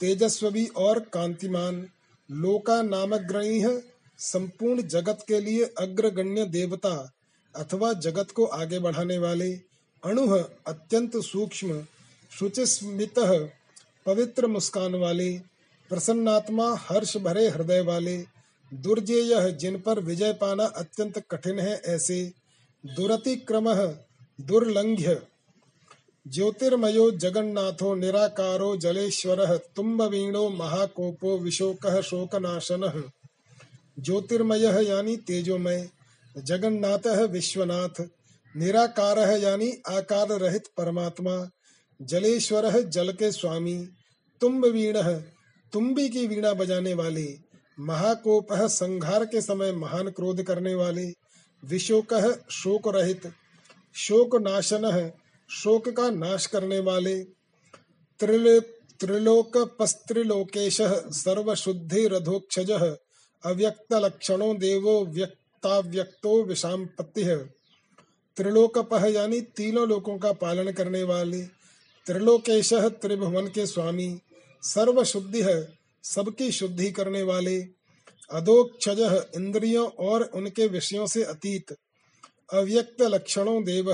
तेजस्वी 0.00 0.66
और 0.66 0.98
कांतिमान, 1.00 1.88
लोका 2.30 2.82
नामग्रणी 2.82 3.82
संपूर्ण 4.18 4.82
जगत 4.82 5.24
के 5.28 5.40
लिए 5.40 5.64
अग्रगण्य 5.78 6.44
देवता। 6.44 7.12
अथवा 7.56 7.92
जगत 7.92 8.30
को 8.30 8.44
आगे 8.44 8.78
बढ़ाने 8.78 9.18
वाले 9.18 9.52
अणु 10.04 10.38
अत्यंत 10.66 11.16
सूक्ष्म, 11.16 11.86
शुचिस्मित 12.38 13.14
पवित्र 14.06 14.46
मुस्कान 14.46 14.94
वाले, 14.94 15.38
प्रसन्नात्मा 15.88 16.76
हर्ष 16.76 17.16
भरे 17.16 17.48
हृदय 17.48 17.80
वाले, 17.80 18.26
दुर्जेय 18.74 19.52
जिन 19.52 19.80
पर 19.80 20.00
विजय 20.00 20.32
पाना 20.32 20.64
अत्यंत 20.64 21.18
कठिन 21.30 21.58
है 21.58 21.82
ऐसे 21.86 22.32
दुरतिक्रम 22.86 23.74
दुर्लंघ्य। 24.40 25.22
ज्योतिर्मयो 26.28 27.10
जगन्नाथो 27.10 27.94
निराकारो 27.94 28.76
जलेश्वर 28.76 29.56
तुम्बवीणो 29.56 30.48
महाकोपो 30.48 31.38
विशोक 31.38 32.00
शोकनाशन। 32.00 33.10
ज्योतिर्मय 33.98 34.88
यानी 34.88 35.16
तेजोमय 35.16 35.90
जगन्नाथ 36.38 37.06
विश्वनाथ, 37.28 38.02
निराकार 38.54 39.18
यानी 39.38 39.70
आकार 39.88 40.28
रहित 40.40 40.66
परमात्मा, 40.76 41.34
जलेश्वर 42.00 42.70
जल 42.82 43.12
के 43.12 43.30
स्वामी 43.32 43.76
तुम्ब 44.40 44.64
वीण 44.64 44.96
तुम्बी 45.72 46.08
की 46.08 46.26
वीणा 46.26 46.52
बजाने 46.52 46.94
वाले, 46.94 47.26
महाकोप 47.78 48.52
संघार 48.52 49.24
के 49.24 49.40
समय 49.40 49.72
महान 49.72 50.08
क्रोध 50.10 50.42
करने 50.42 50.74
वाले, 50.74 51.06
विशोक 51.62 52.14
शोक 52.50 52.88
रहित 52.88 53.32
शोक 53.96 54.36
नाशन 54.40 55.10
शोक 55.50 55.88
का 55.88 56.10
नाश 56.10 56.46
करने 56.46 56.78
वाले 56.80 57.18
त्रिलोक 58.20 59.56
पस्त्रिलोकेश 59.78 60.76
सर्वशुद्धि 61.14 62.06
रथोक्षज 62.06 62.70
अव्यक्त 63.42 63.92
लक्षणों 63.94 64.56
देवो 64.58 65.04
व्यक्ताव्यक्तो 65.64 66.42
विषापत्ति 66.42 67.22
त्रिलोकपह 68.36 69.06
यानी 69.06 69.40
तीनों 69.40 69.88
लोकों 69.88 70.18
का 70.18 70.32
पालन 70.32 70.70
करने 70.72 71.02
वाले, 71.02 71.42
त्रिलोकेश 72.06 72.72
त्रिभुवन 72.72 73.46
के 73.46 73.66
स्वामी 73.66 74.20
सर्व 74.62 75.04
शुद्धि 75.04 75.42
है, 75.42 75.78
सबकी 76.04 76.52
शुद्धि 76.52 76.90
करने 76.92 77.22
वाले, 77.22 77.60
अधोक्षज 78.30 79.26
इंद्रियों 79.34 79.88
और 79.88 80.22
उनके 80.22 80.66
विषयों 80.66 81.06
से 81.06 81.22
अतीत, 81.22 81.76
अव्यक्त 82.52 83.02
लक्षणों 83.02 83.64
देव 83.64 83.92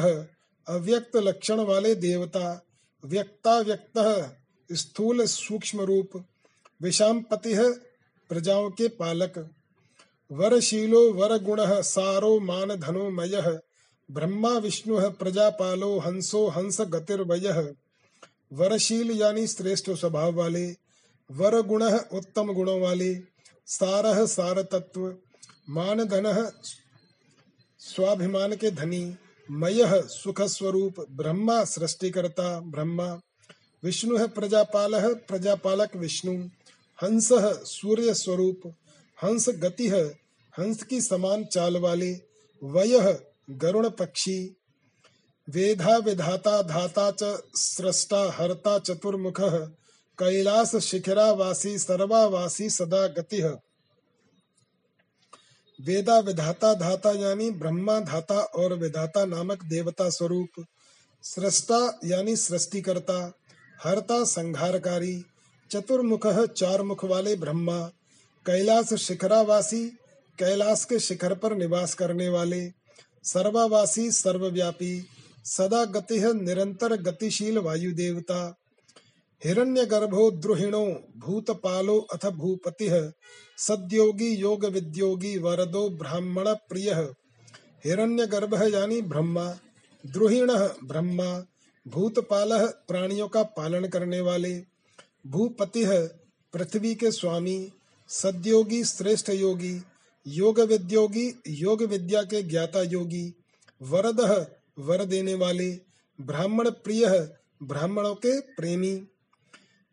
अव्यक्त 0.68 1.16
लक्षण 1.16 1.60
वाले 1.60 1.94
देवता 1.94 2.64
व्यक्ता 3.04 3.58
व्यक्त 3.60 3.96
स्थूल 4.72 5.26
सूक्ष्म 5.26 5.80
रूप 5.80 6.24
विषापति 6.82 7.54
है, 7.54 7.72
प्रजाओं 8.28 8.70
के 8.70 8.88
पालक। 8.88 9.50
वरशीलो 10.32 11.12
वर 11.12 11.38
गुण 11.38 11.82
सारो 11.82 12.40
मान 12.40 12.68
धनो 12.68 13.10
मय 13.10 13.58
ब्रह्मा 14.10 14.58
विष्णु 14.58 15.10
प्रजापालो 15.10 15.98
हंसो 15.98 16.48
हंस 16.48 16.80
गतिर्वय 16.80 17.74
वरशील 18.52 19.20
यानी 19.20 19.46
श्रेष्ठ 19.46 19.90
स्वभाव 19.90 20.32
वाले 20.32 20.76
वर 21.30 21.60
गुण 21.60 21.82
उत्तम 22.12 22.52
गुणों 22.52 22.80
वाले 22.80 23.14
सारह 23.66 24.26
सार 24.26 24.62
तत्व 24.62 25.14
मान 25.70 26.04
धन 26.04 26.50
स्वाभिमान 27.78 28.52
के 28.52 28.70
धनी, 28.70 29.16
मय 29.50 30.02
सुख 30.06 30.40
स्वरूप 30.40 31.06
ब्रह्मा 31.10 31.64
सृष्टिकर्ता, 31.64 32.60
ब्रह्मा। 32.60 33.20
विष्णु 33.84 34.28
प्रजापाल 34.28 35.14
प्रजापालक 35.14 35.96
विष्णु, 35.96 36.48
हंस 37.02 37.28
सूर्य 37.66 38.14
स्वरूप 38.14 38.74
हंस 39.24 39.48
गति 39.48 39.88
है, 39.88 40.04
हंस 40.58 40.82
की 40.82 41.00
समान 41.00 41.44
चाल 41.44 41.76
वाले, 41.76 42.12
वय 42.64 43.24
गरुण 43.50 43.90
पक्षी। 43.90 44.56
वेधा 45.50 45.96
विधाता 45.96 46.62
धाता 46.62 47.10
च 47.10 47.42
सृष्टा 47.54 48.32
हरता 48.32 48.78
चतुर्मुख, 48.78 49.40
कैलास 50.18 50.76
शिखरावासी 50.76 51.78
सर्वावासी 51.78 52.70
सदा 52.70 53.06
गति। 53.06 53.42
वेदा 55.80 56.18
विधाता 56.18 56.74
धाता 56.74 57.10
यानी 57.10 57.50
ब्रह्मा 57.50 58.00
धाता 58.00 58.38
और 58.38 58.74
विधाता 58.74 59.24
नामक 59.24 59.64
देवता 59.64 60.10
स्वरूप। 60.10 60.64
सृष्टा 61.22 61.98
यानी 62.04 62.36
सृष्टिकर्ता, 62.36 63.32
हरता 63.84 64.24
संहारकारी, 64.24 65.24
चतुर्मुख 65.70 66.26
चार 66.26 66.82
मुख 66.82 67.04
वाले 67.04 67.36
ब्रह्मा। 67.36 67.90
कैलाश 68.46 68.94
शिखरावासी 68.94 69.88
कैलाश 70.38 70.84
के 70.84 70.98
शिखर 70.98 71.34
पर 71.34 71.56
निवास 71.56 71.94
करने 71.94 72.28
वाले, 72.28 72.72
सर्वावासी 73.22 74.10
सर्वव्यापी, 74.10 75.06
सदा 75.44 75.84
गति 75.84 76.20
निरंतर 76.34 76.96
गतिशील 76.96 77.58
वायु 77.58 77.92
देवता 77.92 78.56
हिरण्य 79.44 79.84
गर्भो 79.86 80.30
द्रुहिणो 80.30 80.86
भूतपालो 81.16 81.98
अथ 82.00 82.30
भूपति, 82.30 83.12
सद्योगी 83.58 84.28
योग 84.28 84.64
विद्योगी 84.64 85.38
वरदो 85.38 85.88
ब्राह्मण 85.90 86.44
प्रिय। 86.48 86.90
हिरण्य 87.84 88.26
गर्भ 88.26 88.54
यानी 88.74 89.02
ब्रह्मा, 89.02 89.54
द्रुहिण 90.06 90.48
ब्रह्मा, 90.84 91.46
भूतपाल 91.88 92.66
प्राणियों 92.66 93.28
का 93.28 93.42
पालन 93.42 93.86
करने 93.86 94.20
वाले, 94.20 94.64
भूपति 95.26 95.84
पृथ्वी 96.52 96.94
के 96.94 97.10
स्वामी 97.10 97.72
सद्योगी, 98.08 98.84
श्रेष्ठ 98.84 99.30
योगी 99.30 99.82
योग 100.26 100.60
विद्योगी 100.60 101.42
योग 101.48 101.82
विद्या 101.82 102.22
के 102.22 102.42
ज्ञाता 102.42 102.82
योगी, 102.82 103.34
वरद 103.82 104.20
वर 104.78 105.04
देने 105.04 105.34
वाले, 105.34 105.70
ब्राह्मण 106.20 106.70
प्रिय, 106.70 107.06
ब्राह्मणों 107.62 108.14
के 108.14 108.40
प्रेमी, 108.40 109.06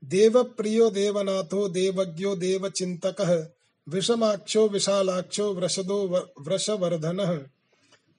देव 0.04 0.44
प्रियो 0.44 0.90
देवनाथो 0.90 1.68
देवज्ञो 1.70 2.36
देव 2.36 2.70
चिंतक 2.70 3.52
विषमाक्षो 3.90 4.68
विशालाक्षो 4.68 5.54
वृषदो 5.54 5.98
वृषवर्धन, 6.42 7.46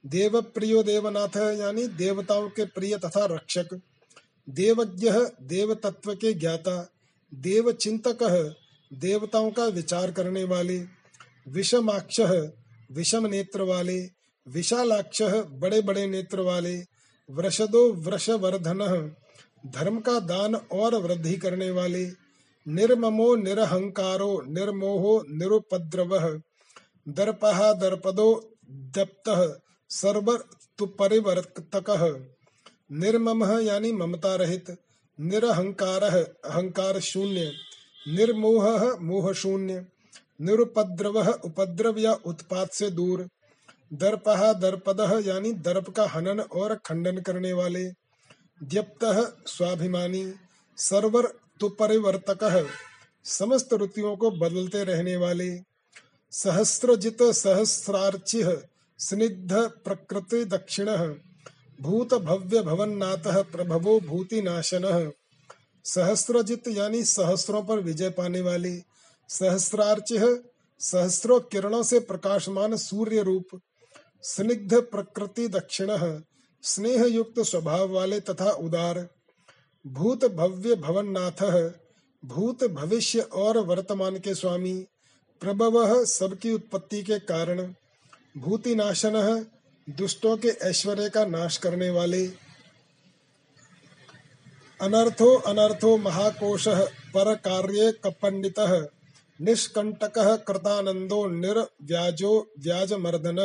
देव 0.06 0.40
प्रियो 0.40 0.82
देवनाथ 0.82 1.36
यानी 1.36 1.86
देवताओं 1.86 2.48
के 2.48 2.64
प्रिय 2.64 2.98
तथा 2.98 3.24
रक्षक, 3.24 3.80
देवज्ञ 4.48 5.10
देव 5.42 5.74
तत्व 5.74 6.14
के 6.14 6.32
ज्ञाता 6.34 6.90
देव 7.34 7.72
चिंतक 7.72 8.22
देवताओं 8.92 9.50
का 9.50 9.66
विचार 9.66 10.10
करने 10.10 10.44
वाले, 10.44 10.78
विषमाक्ष, 11.48 12.20
विषम 12.92 13.26
नेत्र 13.26 13.62
वाले, 13.62 14.10
विशालाक्ष 14.48 15.22
बड़े 15.50 15.80
बड़े 15.80 16.06
नेत्र 16.06 16.40
वाले, 16.40 16.82
वृषदो 17.30 17.92
वृषवर्धन, 17.92 19.12
धर्म 19.66 20.00
का 20.00 20.20
दान 20.20 20.54
और 20.54 20.94
वृद्धि 20.94 21.36
करने 21.36 21.70
वाले, 21.70 22.10
निर्ममो 22.68 23.34
निरहंकारो, 23.36 24.42
निर्मोहो 24.48 25.24
निरुपद्रव, 25.30 26.42
दर्पहा 27.08 27.72
दर्पदो 27.72 28.56
दप्त 28.70 29.58
सर्वर 29.88 30.44
तु 30.78 30.86
परिवर्तक 30.86 31.84
निर्मम 32.92 33.60
यानी 33.60 33.92
ममता 33.92 34.34
रहित, 34.34 34.76
निरहंकार, 35.20 36.04
अहंकार 36.44 37.00
शून्य। 37.00 37.52
निर्मोह 38.06 38.96
मोह 39.00 39.32
शून्य 39.32 39.84
निरुपद्रव 40.40 41.18
उपद्रव 41.44 41.98
या 41.98 42.12
उत्पात 42.26 42.72
से 42.72 42.90
दूर 42.90 43.28
दर्पहा 43.92 44.52
दर्पद 44.52 45.00
यानी 45.26 45.52
दर्प 45.52 45.90
का 45.90 46.06
हनन 46.06 46.40
और 46.40 46.74
खंडन 46.76 47.18
करने 47.18 47.52
वाले, 47.52 47.84
द्यप्त 48.62 49.04
स्वाभिमानी, 49.46 50.34
सर्वर 50.78 51.26
तु 51.60 51.68
परिवर्तक 51.68 52.68
समस्त 53.24 53.74
ऋतुओं 53.74 54.16
को 54.16 54.30
बदलते 54.30 54.84
रहने 54.84 55.16
वाले, 55.16 55.50
सहस्रजित 56.32 57.22
सहस्रार्चि, 57.22 58.42
स्निग्ध 58.98 59.52
प्रकृति 59.84 60.44
दक्षिण 60.44 60.86
भूत 61.80 62.14
भव्य 62.14 62.62
भवन्नाथ 62.62 63.32
प्रभवो 63.52 64.00
भूति 64.00 64.42
नाशन 64.42 65.12
सहस्रजित 65.84 66.68
यानी 66.68 67.02
सहस्रों 67.04 67.62
पर 67.62 67.80
विजय 67.80 68.10
पाने 68.10 68.40
वाले 68.40 68.76
सहस्रार्च 69.28 70.12
सहस्रों 70.80 71.40
किरणों 71.40 71.82
से 71.82 71.98
प्रकाशमान 72.00 72.76
सूर्य 72.76 73.22
रूप, 73.22 73.60
स्निग्ध 74.22 74.74
प्रकृति 74.74 75.48
दक्षिण 75.48 75.88
स्नेह 76.64 77.04
युक्त 77.04 77.40
स्वभाव 77.40 77.90
वाले 77.90 78.20
तथा 78.20 78.50
उदार, 78.50 79.06
भूत 79.84 80.24
भव्य 80.24 80.74
भवन्नाथ, 80.76 81.42
भूत 82.22 82.64
भविष्य 82.64 83.20
और 83.20 83.58
वर्तमान 83.58 84.18
के 84.18 84.34
स्वामी, 84.34 84.74
प्रभव 85.42 86.04
सबकी 86.04 86.52
उत्पत्ति 86.52 87.02
के 87.02 87.18
कारण, 87.18 87.62
भूतिनाशन, 88.36 89.46
दुष्टों 89.88 90.36
के 90.36 90.48
ऐश्वर्य 90.48 91.08
का 91.10 91.24
नाश 91.24 91.56
करने 91.56 91.90
वाले 91.90 92.26
अनर्थो 94.82 95.26
अनर्थो 95.48 95.96
महाकोश 95.96 96.64
पर 97.14 97.34
कार्य 97.44 97.90
कपंडित 98.04 98.58
निष्कंटक 99.40 100.18
कृतानंदो 100.46 101.26
निर्व्याजो 101.26 102.32
व्याज 102.64 102.92
मर्दन 103.04 103.38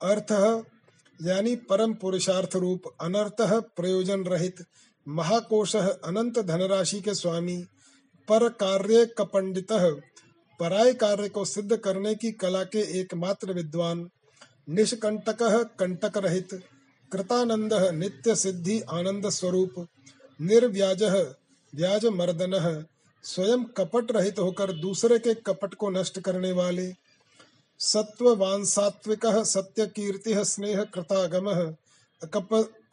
अर्थ, 0.00 0.32
यानी 1.20 1.54
परम 1.70 1.92
पुरुषार्थ 1.94 2.56
रूप 2.56 2.82
अनर्थ 3.00 3.42
प्रयोजन 3.76 4.24
रहित 4.24 4.64
महाकोश 5.06 5.76
अनंत 5.76 6.38
धनराशि 6.46 7.00
के 7.00 7.14
स्वामी 7.14 7.56
पर 8.28 8.48
कार्य 8.62 9.04
कपंडित 9.18 9.72
पराय 10.60 10.92
कार्य 10.94 11.28
को 11.28 11.44
सिद्ध 11.44 11.76
करने 11.76 12.14
की 12.14 12.32
कला 12.32 12.62
के 12.64 12.80
एकमात्र 13.00 13.52
विद्वान 13.52 14.08
निष्कंटक 14.68 15.42
कंटक 15.78 16.16
रहित 16.16 16.60
कृतानंद 17.12 17.72
नित्य 17.94 18.34
सिद्धि 18.36 18.80
आनंद 18.92 19.28
स्वरूप 19.28 19.86
निर्व्याज 20.40 21.02
व्याज 21.72 22.06
मर्दन 22.06 22.84
स्वयं 23.24 23.64
कपट 23.76 24.12
रहित 24.12 24.38
होकर 24.38 24.72
दूसरे 24.72 25.18
के 25.18 25.34
कपट 25.46 25.74
को 25.74 25.90
नष्ट 25.90 26.20
करने 26.20 26.52
वाले। 26.52 26.92
सत्ववान 27.80 28.64
सात्विक 28.64 29.26
सत्य 29.26 29.86
कीर्ति 29.86 30.34
स्नेह 30.44 30.82
कृतागम 30.84 31.50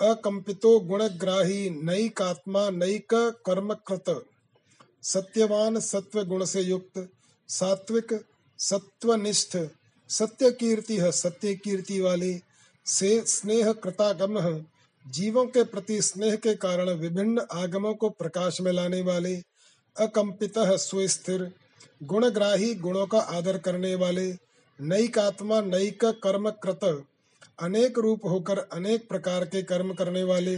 अकम्पितो 0.01 0.79
गुणग्राही, 0.79 1.69
नैकात्मा 1.69 2.69
नैक 2.69 3.13
कर्मकृत 3.45 4.25
सत्यवान 5.03 5.79
सत्व 5.79 6.23
गुण 6.23 6.45
से 6.45 6.61
युक्त, 6.61 7.09
सात्विक 7.49 8.13
सत्वनिष्ठ 8.59 9.57
सत्य 10.09 10.51
कीर्ति 10.51 10.97
सत्य 11.01 11.53
कीर्ति 11.55 11.99
वाले, 12.01 12.39
से 12.85 13.23
स्नेह 13.27 13.71
कृतागम 13.73 14.37
जीवों 15.07 15.45
के 15.45 15.63
प्रति 15.63 16.01
स्नेह 16.01 16.35
के 16.35 16.55
कारण 16.55 16.89
विभिन्न 16.89 17.41
आगमों 17.51 17.93
को 17.93 18.09
प्रकाश 18.09 18.61
में 18.61 18.71
लाने 18.71 19.01
वाले, 19.01 19.43
अकंपित 19.95 20.53
सुस्थिर, 20.57 21.51
गुणग्राही 22.03 22.75
गुणों 22.75 23.07
का 23.07 23.19
आदर 23.19 23.57
करने 23.57 23.95
वाले 23.95 24.35
नईकात्मा 24.79 25.61
नईक 25.61 26.19
कर्म 26.23 26.53
कृत 26.63 27.05
अनेक 27.59 27.99
रूप 27.99 28.25
होकर 28.25 28.57
अनेक 28.57 29.09
प्रकार 29.09 29.45
के 29.45 29.63
कर्म 29.63 29.93
करने 29.93 30.23
वाले, 30.23 30.57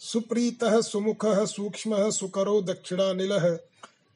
सुप्रीत 0.00 0.64
सुमुख 0.64 1.26
सूक्ष्म 1.26 2.10
सुकरो 2.10 2.62
दक्षिणानिल 2.62 3.58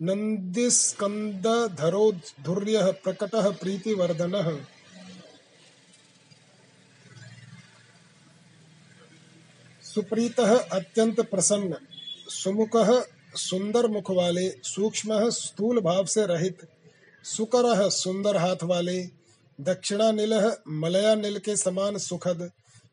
नन्दिस्कन्दधरो 0.03 2.13
धुर्यः 2.43 2.95
प्रकटः 3.05 3.51
प्रीतिवर्धनः 3.51 4.59
सुप्रीतः 9.97 10.57
अत्यंत 10.73 11.21
प्रसन्न, 11.21 11.77
सुमुख 12.29 12.77
सुंदर 13.37 13.87
मुख 13.87 14.11
वाले 14.11 14.49
सूक्ष्म 14.65 15.29
स्थूल 15.31 15.81
भाव 15.81 16.05
से 16.07 16.27
रहित, 16.27 16.59
सुकर 17.25 17.89
सुंदर 17.91 18.37
हाथ 18.37 18.65
वाले 18.65 18.99
दक्षिणानिल 19.59 20.35
मलयानिल 20.69 21.39
के 21.39 21.57
समान 21.57 21.99
सुखद 21.99 22.51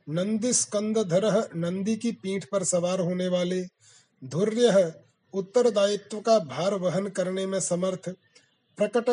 नंदी 0.10 0.54
स्कंदधर 0.54 1.50
नंदी 1.56 1.96
की 1.96 2.12
पीठ 2.14 2.46
पर 2.46 2.64
सवार 2.64 3.00
होने 3.00 3.28
वाले, 3.28 3.62
धुर्य 4.22 4.94
उत्तरदायित्व 5.34 6.20
का 6.20 6.40
भार 6.40 6.74
वहन 6.74 7.08
करने 7.08 7.46
में 7.46 7.60
समर्थ, 7.60 8.10
प्रकट 8.78 9.10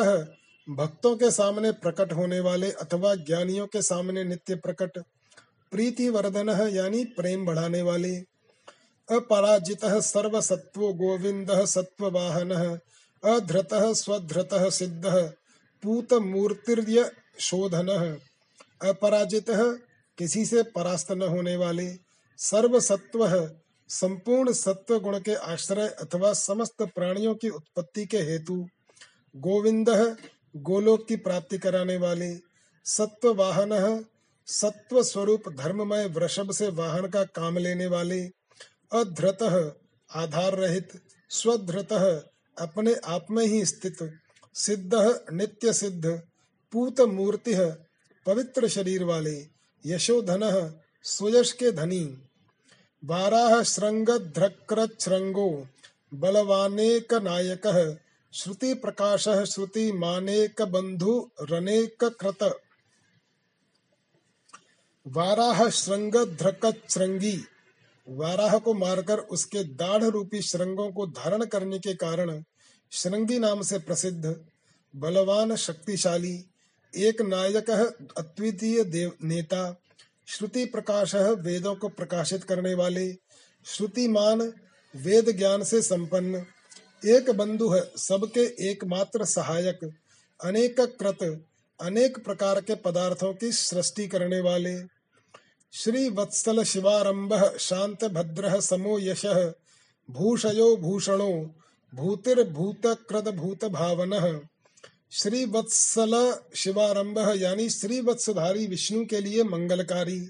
भक्तों 0.69 1.17
के 1.17 1.31
सामने 1.31 1.73
प्रकट 1.73 2.13
होने 2.13 2.41
वाले 2.41 2.71
अथवा 2.71 3.15
ज्ञानियों 3.15 3.67
के 3.67 3.83
सामने 3.83 4.25
नित्य 4.25 4.55
प्रकट 4.57 5.03
प्रीति 5.73 6.09
वर्धन 6.09 6.49
यानी 6.69 7.05
प्रेम 7.05 7.47
बढ़ाने 7.47 7.83
वाले। 7.83 8.17
अपराजित 9.09 9.85
सर्वसत्व 9.85 10.81
गोविंद 10.93 11.65
सत्ववाहन 11.65 12.79
अधृत 13.25 13.69
स्वधृत 13.75 14.49
सिद्ध 14.55 15.07
पूत 15.83 16.13
मूर्तिर्य 16.13 17.11
शोधन। 17.41 17.89
अपराजित 18.83 19.47
किसी 20.19 20.45
से 20.47 20.63
परास्त 20.63 21.13
न 21.13 21.23
होने 21.23 21.57
वाले। 21.57 21.95
सर्वसत्व 22.39 23.51
संपूर्ण 23.89 24.53
सत्व 24.53 24.99
गुण 25.01 25.19
के 25.19 25.35
आश्रय 25.35 25.89
अथवा 25.89 26.33
समस्त 26.33 26.83
प्राणियों 26.83 27.35
की 27.35 27.49
उत्पत्ति 27.49 28.07
के 28.07 28.19
हेतु। 28.19 28.67
गोविंद 29.37 30.17
गोलोक 30.57 31.07
की 31.09 31.17
प्राप्ति 31.17 31.59
कराने 31.59 31.97
वाले। 31.97 32.37
सत्व 32.85 33.35
वाहन 33.35 34.05
सत्व 34.51 35.03
स्वरूप 35.03 35.49
धर्ममय 35.49 36.07
वृषभ 36.07 36.53
से 36.53 36.69
वाहन 36.69 37.07
का 37.07 37.25
काम 37.25 37.59
लेने 37.59 37.87
वाले, 37.87 38.31
अधृत 38.93 39.77
आधार 40.11 40.55
रहित, 40.55 40.89
स्वधृत 41.31 41.93
अपने 42.59 42.95
आप 42.95 43.27
में 43.31 43.47
ही 43.47 43.65
स्थित, 43.65 44.21
सिद्ध 44.55 45.21
नित्य 45.33 45.73
सिद्ध, 45.73 46.23
पूत 46.73 47.01
मूर्ति, 47.01 47.73
पवित्र 48.27 48.69
शरीर 48.69 49.05
वाले, 49.05 49.47
यशोधन 49.87 50.75
सुयश 51.03 51.53
के 51.53 51.73
धनी। 51.73 52.23
वाराह 53.05 53.63
श्रृंगध्रक्रच्छृंगो, 53.63 55.67
बलवानेक 56.15 57.15
नायक, 57.15 57.99
श्रुति 58.33 58.75
प्रकाश 58.75 59.29
श्रुति 59.29 59.93
मानेक 59.93 60.63
बंधु 60.63 61.31
रनेक 61.43 62.05
कृत। 62.05 62.61
वाराह 65.11 65.69
श्रृंगध्रकच्छृंगी। 65.71 67.39
वाराह 68.09 68.59
को 68.59 68.75
मारकर 68.75 69.19
उसके 69.19 69.65
दाढ़ 69.65 70.05
रूपी 70.05 70.43
श्रृंगों 70.43 70.91
को 70.93 71.07
धारण 71.07 71.45
करने 71.45 71.79
के 71.79 71.95
कारण 71.95 72.43
श्रृंगी 72.93 73.39
नाम 73.39 73.63
से 73.63 73.79
प्रसिद्ध, 73.79 74.37
बलवान 74.97 75.57
शक्तिशाली, 75.57 76.51
एक 76.97 77.23
नायक 77.23 77.71
अद्वितीय 78.19 78.85
देव 78.85 79.13
नेता, 79.25 79.81
श्रुति 80.27 80.65
प्रकाश 80.65 81.15
वेदों 81.15 81.75
को 81.75 81.89
प्रकाशित 81.89 82.45
करने 82.45 82.75
वाले, 82.75 83.13
श्रुतिमान, 83.67 84.41
वेद 84.95 85.31
ज्ञान 85.39 85.65
से 85.65 85.83
संपन्न, 85.83 86.47
एक 87.07 87.31
बंधु 87.31 87.69
है, 87.69 87.83
सबके 87.97 88.71
एकमात्र 88.71 89.25
सहायक 89.25 89.91
अनेक 90.41 90.81
कृत 90.81 91.47
अनेक 91.81 92.25
प्रकार 92.25 92.61
के 92.61 92.75
पदार्थों 92.75 93.35
की 93.35 93.53
सृष्टि 93.53 94.07
करने 94.09 94.41
वाले। 94.41 95.00
श्री 95.73 96.09
वत्सल 96.09 96.63
शिवारंभ 96.63 97.57
शांत 97.59 98.05
भद्र 98.05 98.61
समो 98.61 98.99
यश। 98.99 99.27
भूषयो 100.11 100.77
भूषणो 100.77 101.55
श्री 105.13 105.45
वत्सल 105.45 106.35
शिवारंभ 106.55 107.19
यानी 107.37 107.69
श्री 107.71 108.01
वत्सधारी 108.01 108.67
विष्णु 108.67 109.05
के 109.07 109.21
लिए 109.21 109.43
मंगलकारी। 109.43 110.29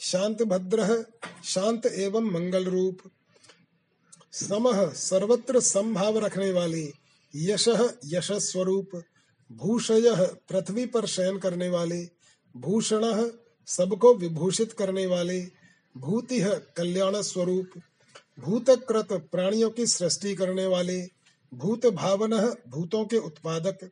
शांत 0.00 0.42
भद्र 0.42 1.04
शांत 1.44 1.86
एवं 1.86 2.30
मंगल 2.30 2.64
रूप 2.64 2.98
समह 4.32 4.86
सर्वत्र 4.86 5.60
संभाव 5.60 6.18
रखने 6.18 6.52
वाले, 6.52 6.92
यश 7.34 7.68
यश 8.04 8.32
स्वरूप 8.32 9.02
भूषय 9.52 10.16
पृथ्वी 10.48 10.86
पर 10.86 11.06
शयन 11.06 11.38
करने 11.38 11.68
वाले। 11.68 12.08
भूषण 12.56 13.30
सबको 13.66 14.14
विभूषित 14.14 14.72
करने 14.72 15.06
वाले 15.06 15.46
भूति 15.96 16.40
कल्याण 16.76 17.22
स्वरूप, 17.22 17.70
भूतकृत 18.40 19.12
प्राणियों 19.12 19.70
की 19.70 19.86
सृष्टि 19.86 20.34
करने 20.34 20.66
वाले 20.66 21.08
भूत 21.54 21.86
भावन 21.86 22.54
भूतों 22.68 23.04
के 23.04 23.16
उत्पादक। 23.16 23.90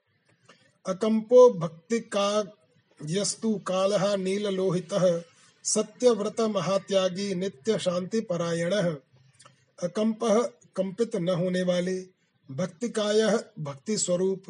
अकंपो 0.87 1.51
भक्ति 1.51 2.01
का 2.01 2.57
यस्तु 3.05 3.59
कालः 3.59 4.17
नीललोहितः, 4.17 5.23
सत्यव्रत 5.65 6.41
महात्यागी 6.41 7.35
नित्य 7.35 7.79
शांति 7.79 8.21
परायण। 8.21 8.73
अकंप 9.83 10.19
कंपित 10.77 11.17
न 11.17 11.29
होने 11.29 11.63
वाले 11.63 12.07
भक्ति 12.51 12.89
काय 12.89 13.45
भक्ति 13.59 13.99
स्वरूप, 13.99 14.43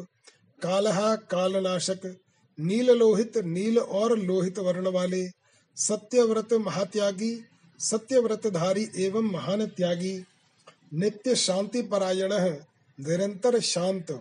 कालहा 0.61 1.15
कालनाशक 1.15 2.20
नील 2.59 2.91
लोहित 2.91 3.37
नील 3.37 3.79
और 3.79 4.19
लोहित 4.19 4.59
वर्ण 4.59 4.87
वाले, 4.87 5.27
सत्यव्रत 5.75 6.53
महात्यागी, 6.53 7.45
सत्यव्रतधारी 7.79 8.87
एवं 8.97 9.21
महान 9.21 9.65
त्यागी, 9.65 10.25
नित्य 10.93 11.35
शांति 11.35 11.81
परायण, 11.81 12.29
निरंतर 12.99 13.59
शांत। 13.59 14.11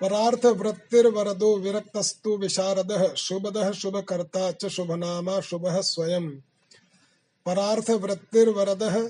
परार्थ 0.00 0.46
वृत्तिर्वरदो 0.46 1.56
विरक्तस्तु 1.56 2.36
विशारदः, 2.36 3.14
शुभदः 3.14 3.72
शुभकर्ता 3.72 4.52
च 4.52 4.66
शुभनामा 4.66 5.40
शुभः 5.40 5.80
स्वयं। 5.80 6.30
परार्थ 7.46 7.90
वृत्तिर्वरदः 7.90 9.08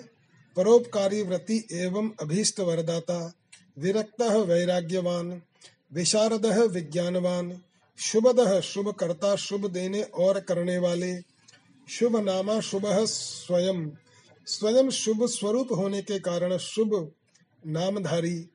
परोपकारी 0.56 1.22
व्रति 1.22 1.68
एवं 1.72 2.10
अभीष्ट 2.20 2.60
वरदाता 2.60 3.32
विरक्त 3.78 4.22
वैराग्यवान। 4.22 5.42
विशारदः 5.92 6.64
विज्ञानवान। 6.64 7.62
शुभदः 7.98 8.60
शुभ 8.60 8.94
कर्ता 8.94 9.36
शुभ 9.36 9.70
देने 9.70 10.02
और 10.02 10.40
करने 10.40 10.78
वाले। 10.78 11.20
शुभ 11.88 12.16
नामा 12.16 12.60
शुभ 12.60 12.82
स्वयं। 12.86 13.90
स्वयं 14.46 14.90
शुभ 14.90 15.26
स्वरूप 15.26 15.68
होने 15.72 16.02
के 16.02 16.18
कारण 16.18 16.56
शुभ 16.56 17.12
नामधारी। 17.66 18.48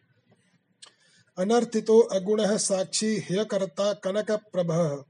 अनर्थितो 1.38 2.00
अगुण 2.00 2.58
साक्षी 2.58 3.18
ह्यकर्ता 3.18 3.94
कनक 3.94 4.32
प्रभ। 4.32 5.04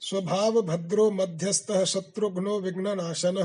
स्वभाव 0.00 0.62
भद्रो 0.62 1.10
मध्यस्थ 1.10 1.84
शत्रुघ्नो 1.84 2.60
विघ्न 2.60 2.88
नाशन 2.88 3.36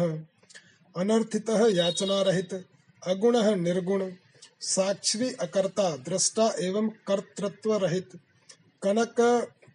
अनर्थित 0.97 1.49
याचना 1.49 2.21
रहित 2.21 2.65
अगुण 3.07 3.55
निर्गुण। 3.55 4.11
साक्षी 4.61 5.33
अकर्ता, 5.33 5.89
दृष्टा 5.97 6.47
एवं 6.59 6.89
कर्तृत्व 7.07 7.73
रहित 7.77 8.09
कनक 8.81 9.15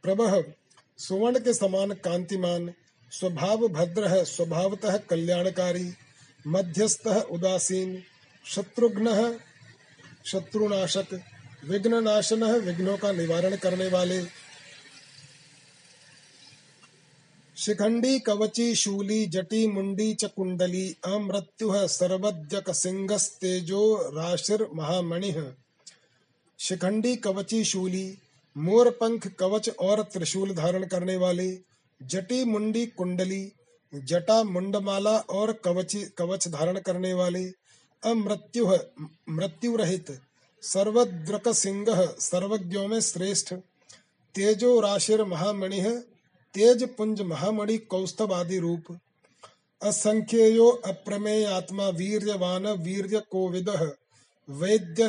प्रभ, 0.02 0.52
सुवर्ण 0.98 1.38
के 1.38 1.52
समान 1.54 1.92
कांतिमान, 2.04 2.72
स्वभाव 3.12 3.66
भद्र 3.68 4.08
है 4.08 4.24
स्वभावतः 4.24 4.96
कल्याणकारी, 5.10 5.92
मध्यस्थ 6.46 7.06
उदासीन, 7.30 8.02
शत्रुघ्न 8.44 9.38
शत्रुनाशक 10.26 11.20
विघ्न 11.64 12.02
नाशन 12.02 12.44
विघ्नों 12.60 12.96
का 12.96 13.12
निवारण 13.12 13.56
करने 13.56 13.88
वाले 13.88 14.20
शिखंडी, 17.56 18.18
कवची, 18.18 18.74
शूली, 18.74 19.26
जटी, 19.26 19.66
मुंडी 19.66 20.14
च 20.14 20.24
कुंडली 20.24 20.96
अमृत्यु 21.04 21.88
सर्वज्ञक, 21.88 22.70
सिंहस्तेजो, 22.70 23.94
राशिर 23.96 24.66
महामणि 24.74 25.32
शिखंडी, 26.58 27.16
कवची, 27.16 27.64
शूली, 27.64 28.18
मोर 28.56 28.90
पंख, 28.90 29.26
कवच 29.26 29.70
और 29.78 30.02
त्रिशूल 30.02 30.54
धारण 30.54 30.84
करने 30.84 31.16
वाले, 31.16 31.58
जटी, 32.02 32.44
मुंडी, 32.44 32.86
कुंडली, 32.86 33.52
जटा, 33.94 34.42
मुंडमाला 34.42 35.16
और 35.18 35.52
कवच 35.52 35.96
कवच 36.18 36.48
धारण 36.48 36.78
करने 36.78 37.12
वाले 37.14 37.44
अमृत्यु 38.04 38.66
मृत्यु 39.28 39.76
रहित 39.76 40.20
सर्वद्रक 40.62 41.48
सिंह, 41.48 41.86
सर्वज्ञों 42.20 42.86
में 42.88 43.00
श्रेष्ठ, 43.00 43.54
तेजो, 44.34 44.80
राशिर 44.80 45.24
महामणि 45.24 45.80
तेज 46.56 46.88
पुंज 46.96 47.22
महामणि 47.22 47.78
कौस्तभ 47.78 48.32
आदि 48.32 48.58
रूप। 48.58 48.98
असंख्यो 49.82 50.68
अप्रमेय 50.68 51.44
आत्मा 51.44 51.88
वीर्यवान 51.88 52.66
वीर्य 52.66 53.22
कोविद। 53.30 53.68
वैद्य 54.48 55.08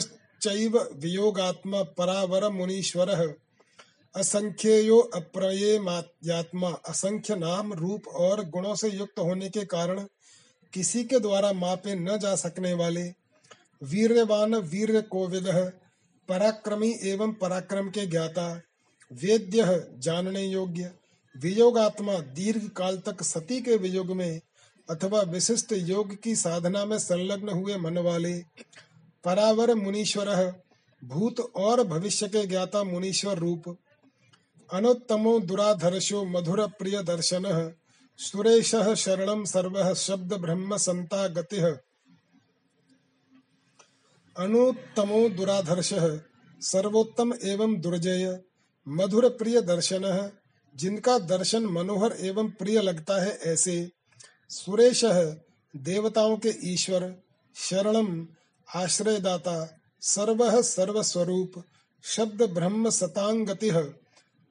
वियोगात्मा 0.93 1.83
परावर 1.83 2.49
मुनीश्वर। 2.49 3.35
असंख्यो 4.15 4.99
अप्रयेमात्मा 4.99 6.69
असंख्य 6.69 7.35
नाम, 7.35 7.73
रूप 7.73 8.07
और 8.07 8.45
गुणों 8.45 8.75
से 8.75 8.89
युक्त 8.89 9.19
होने 9.19 9.49
के 9.49 9.65
कारण 9.65 10.05
किसी 10.73 11.03
के 11.03 11.19
द्वारा 11.19 11.53
मापे 11.53 11.95
न 11.95 12.17
जा 12.17 12.35
सकने 12.35 12.73
वाले। 12.73 13.03
वीरवान 13.83 14.55
वीर 14.55 15.01
कोविद, 15.01 15.47
पराक्रमी 16.29 16.95
एवं 17.03 17.33
पराक्रम 17.33 17.89
के 17.89 18.05
ज्ञाता। 18.05 18.61
वेद्य 19.13 19.87
जानने 19.97 20.45
योग्य। 20.45 20.91
वियोगात्मा 21.35 22.13
दीर्घ 22.13 22.69
काल 22.69 22.97
तक 22.97 23.23
सती 23.23 23.61
के 23.61 23.75
वियोग 23.75 24.11
में 24.11 24.41
अथवा 24.89 25.21
विशिष्ट 25.21 25.73
योग 25.73 26.15
की 26.23 26.35
साधना 26.35 26.85
में 26.85 26.97
संलग्न 26.99 27.49
हुए 27.49 27.77
मन 27.77 27.97
वाले 27.97 28.33
परावर 29.23 29.73
मुनीश्वर 29.75 30.61
भूत 31.03 31.39
और 31.55 31.83
भविष्य 31.83 32.27
के 32.27 32.45
ज्ञाता 32.47 32.83
मुनीश्वर 32.83 33.37
रूप, 33.37 33.77
अनुत्तमो 34.73 35.39
दुराधर्शो 35.39 36.23
मधुर 36.25 36.67
प्रिय 36.67 37.03
दर्शन 37.03 37.73
सुरेश 38.19 38.75
शरण 38.75 39.43
सर्व 39.43 39.93
शब्द 39.95 40.33
ब्रह्म 40.33 40.77
संता 40.77 41.27
गति। 41.27 41.59
अनुत्तमो 44.35 45.29
दुराधर्श 45.29 45.93
सर्वोत्तम 46.61 47.33
एवं 47.43 47.79
दुर्जय 47.81 48.39
मधुर 48.87 49.29
प्रिय 49.29 49.61
दर्शन 49.61 50.31
जिनका 50.77 51.19
दर्शन 51.19 51.65
मनोहर 51.65 52.15
एवं 52.19 52.49
प्रिय 52.49 52.81
लगता 52.81 53.21
है 53.23 53.37
ऐसे, 53.37 53.91
सुरेश 54.49 55.01
देवताओं 55.75 56.37
के 56.37 56.53
ईश्वर 56.63 57.15
शरणम 57.55 58.27
आश्रयदाता, 58.75 59.79
सर्व 60.01 60.61
सर्वस्वरूप, 60.61 61.63
शब्द 62.03 62.41
ब्रह्म 62.41 62.89
सतांगति, 62.89 63.71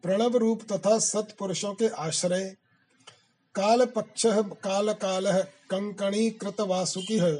प्रणव 0.03 0.37
रूप 0.37 0.63
तथा 0.73 0.99
सत्पुरुषों 0.99 1.75
के 1.75 1.89
आश्रय। 1.89 2.57
काल 3.55 3.85
पक्ष 3.85 4.23
काल 4.65 4.93
काल 4.93 5.43
कंकणी 5.43 6.31
कृत 6.31 6.61
वासुकी, 6.61 7.39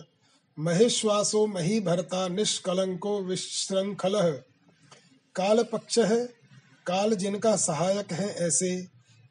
महेश्वासो 0.59 1.47
मही 1.47 1.81
भरता 1.81 2.29
निष्कलंको 2.29 3.21
विश्रृंखल। 3.21 4.43
काल 5.37 5.63
पक्ष 5.63 5.99
है 5.99 6.36
काल 6.87 7.15
जिनका 7.15 7.57
सहायक 7.57 8.13
है 8.13 8.47
ऐसे, 8.47 8.87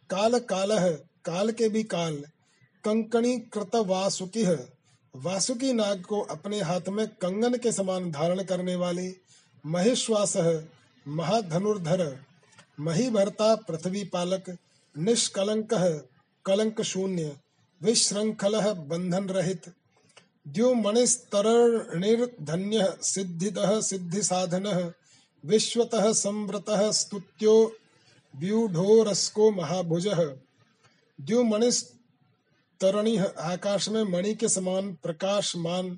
काल 0.10 0.40
काल 0.40 0.98
काल 1.26 1.52
के 1.52 1.70
भी 1.70 1.84
काल, 1.84 2.24
कंकणी 2.84 3.46
कृत 3.54 3.76
वासुकी 3.76 4.44
वासुकी 5.14 5.74
नाग 5.74 6.02
को 6.02 6.22
अपने 6.22 6.62
हाथ 6.62 6.90
में 6.90 7.08
कंगन 7.22 7.54
के 7.54 7.72
समान 7.72 8.12
धारण 8.12 8.44
करने 8.44 8.76
वाले 8.76 9.16
महेश्वास 9.66 10.34
महाधनुर्धर 11.06 12.20
मही 12.80 13.10
भरता 13.10 13.56
पृथ्वी 13.56 14.04
पालक, 14.04 14.58
निष्कलंक 14.96 16.04
कलंक 16.46 16.82
शून्य 16.82 17.38
विश्रृंखल 17.82 18.74
बंधन 18.74 19.30
रहित। 19.30 19.62
द्युमणिस्तरणिर्धन्य 20.48 22.94
सिद्धिद 23.02 23.82
सिद्धि 23.82 24.24
साधन 24.24 24.94
विश्वतः 25.46 26.12
संवृत 26.14 26.66
स्तुत्यो 26.94 27.56
व्यूढ़ोरस्को 28.34 29.50
महाभुज। 29.52 30.08
द्युमणिस्तरणी 31.20 33.18
आकाश 33.18 33.90
में 33.90 34.04
मणि 34.04 34.34
के 34.36 34.50
समान 34.50 34.94
प्रकाशमान 35.04 35.98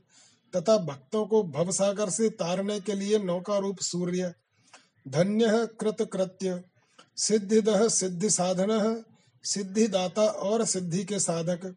तथा 0.53 0.77
भक्तों 0.77 1.25
को 1.25 1.43
भवसागर 1.43 2.09
से 2.09 2.29
तारने 2.29 2.79
के 2.79 2.93
लिए 2.93 3.19
नौका 3.19 3.57
रूप 3.57 3.79
सूर्य, 3.79 4.33
धन्य 5.05 5.67
कृत 5.79 6.01
कृत्य 6.13 6.63
सिद्धिद 7.17 7.69
सिद्धि 7.89 8.29
साधन 8.29 9.03
सिद्धिदाता 9.43 10.21
और 10.21 10.65
सिद्धि 10.65 11.03
के 11.03 11.19
साधक, 11.19 11.75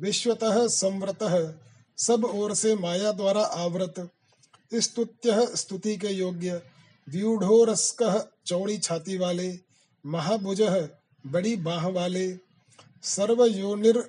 विश्वतः 0.00 0.66
संवृत, 0.68 1.18
सब 1.98 2.24
ओर 2.24 2.54
से 2.54 2.74
माया 2.74 3.12
द्वारा 3.12 3.42
आवृत, 3.42 4.08
स्तुत्य 4.74 5.48
स्तुति 5.54 5.96
के 5.96 6.08
योग्य 6.08 6.62
व्यूढ़ोरस्क 7.08 8.02
चौड़ी 8.46 8.76
छाती 8.78 9.16
वाले, 9.18 9.52
महाभुज 10.04 10.62
बड़ी 11.24 11.54
बाह 11.58 11.86
वाले 11.88 12.26
सर्व 13.02 13.44
योनिर 13.44 14.02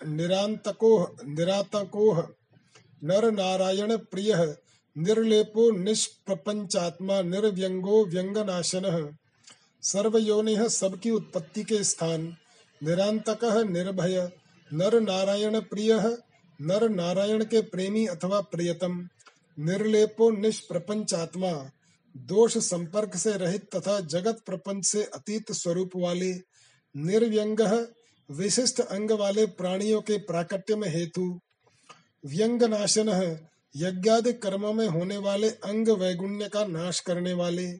निरांतको 0.00 0.92
निरातको 1.26 2.12
नर 3.02 3.30
नारायण 3.30 3.96
प्रिय, 3.96 4.34
निर्लेपो 4.96 5.70
निष्प्रपंचात्मा 5.72 7.20
निर्व्यंगो 7.22 8.04
व्यंगनाशन 8.06 9.14
सर्वयोनि 9.82 10.56
सबकी 10.70 11.10
उत्पत्ति 11.10 11.62
के 11.64 11.82
स्थान 11.84 12.26
निरांतक 12.80 13.44
निर्भय 13.68 14.16
नर 14.70 15.00
नारायण 15.00 15.60
प्रिय 15.60 15.92
नर 16.60 16.88
नारायण 16.90 17.44
के 17.44 17.60
प्रेमी 17.62 18.06
अथवा 18.06 18.40
प्रियतम, 18.52 18.98
निर्लेपो 19.58 20.30
निष्प्रपंचात्मा 20.30 21.52
दोष 22.16 22.56
संपर्क 22.58 23.16
से 23.16 23.36
रहित 23.36 23.68
तथा 23.74 24.00
जगत 24.00 24.42
प्रपंच 24.46 24.84
से 24.86 25.02
अतीत 25.04 25.52
स्वरूप 25.52 25.90
वाले 25.96 26.32
निर्व्यंग 26.94 27.60
विशिष्ट 28.30 28.80
अंग 28.80 29.10
वाले 29.10 29.46
प्राणियों 29.46 30.00
के 30.00 30.16
प्राकट्य 30.18 30.76
में 30.76 30.88
हेतु 30.88 31.40
व्यंग 32.24 32.62
नाशन 32.62 33.08
यज्ञादि 33.76 34.32
कर्मों 34.32 34.72
में 34.72 34.86
होने 34.88 35.16
वाले 35.16 35.50
अंग 35.50 35.88
वैगुण्य 35.88 36.48
का 36.48 36.64
नाश 36.66 37.00
करने 37.00 37.32
वाले 37.32 37.78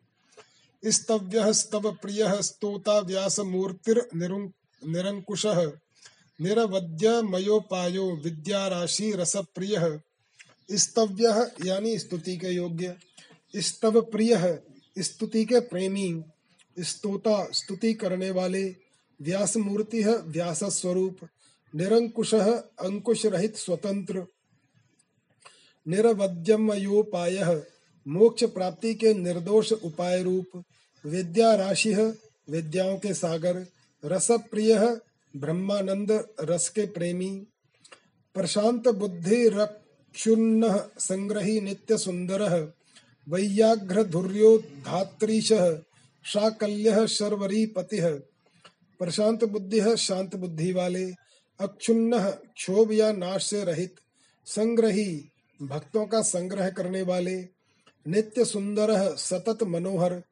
स्तव्य 0.83 1.53
स्तव 1.53 1.93
प्रिय 1.93 2.43
स्तोता 2.43 2.99
व्यास 2.99 3.39
मूर्तिर 3.41 4.09
निरंकुश 4.15 5.47
निरवद्य 6.41 7.21
मयोपायो 7.23 8.11
विद्या 8.17 8.67
राशि 8.69 9.13
रस 9.13 9.37
प्रिय 9.37 10.01
स्तव्य 10.71 11.51
यानी 11.67 11.99
स्तुति 11.99 12.37
के 12.37 12.49
योग्य। 12.49 12.95
स्तव 13.57 14.01
प्रिय 14.01 14.63
स्तुति 14.99 15.45
के 15.45 15.61
प्रेमी, 15.61 16.23
स्तोता, 16.79 17.49
स्तुति 17.53 17.95
करने 17.95 18.31
वाले, 18.31 18.65
व्यास 19.21 19.57
मूर्ति 19.57 20.03
है, 20.03 20.17
व्यास 20.23 20.65
स्वरूप, 20.65 21.19
निरंकुश 21.75 22.35
अंकुश 22.35 23.27
रहित 23.27 23.57
स्वतंत्र। 23.57 24.27
निरवध्यमयोपाय 25.89 27.63
मोक्ष 28.09 28.45
प्राप्ति 28.45 28.95
के 28.95 29.15
निर्दोष 29.15 29.73
उपाय 29.73 30.23
रूप, 30.23 30.65
विद्या 31.07 31.55
राशि 31.55 31.95
विद्याओं 32.51 32.99
के 32.99 33.15
सागर, 33.15 33.67
रस 34.05 34.29
प्रिय 34.31 35.01
ब्रह्मानंद 35.37 36.29
रस 36.41 36.69
के 36.69 36.87
प्रेमी। 36.87 37.47
प्रशांत 38.35 38.89
बुद्धि 38.89 39.49
रक्षुन्न 39.49 40.91
संग्रही 40.99 41.61
नित्य 41.61 41.99
सुंदर 41.99 42.43
वैयाघ्र 43.27 44.03
धुर्यो 44.03 44.57
धात्रीश 44.59 45.53
शाकल्य 46.25 47.07
शर्वरी 47.07 47.67
पति 47.67 48.01
प्रशांत 49.01 49.45
बुद्धि 49.45 49.97
शांत 49.97 50.37
बुद्धि 50.37 50.73
वाले 50.73 51.05
अक्षुन्न 51.61 52.19
क्षोभ 52.31 52.93
या 52.93 53.13
नाश 53.13 53.45
से 53.45 53.65
रहित, 53.65 53.95
संग्रही, 54.47 55.29
भक्तों 55.61 56.07
का 56.07 56.21
संग्रह 56.23 56.71
करने 56.71 57.03
वाले, 57.03 57.37
नित्य 58.07 58.45
सुंदर 58.45 59.17
सतत 59.17 59.63
मनोहर 59.63 60.23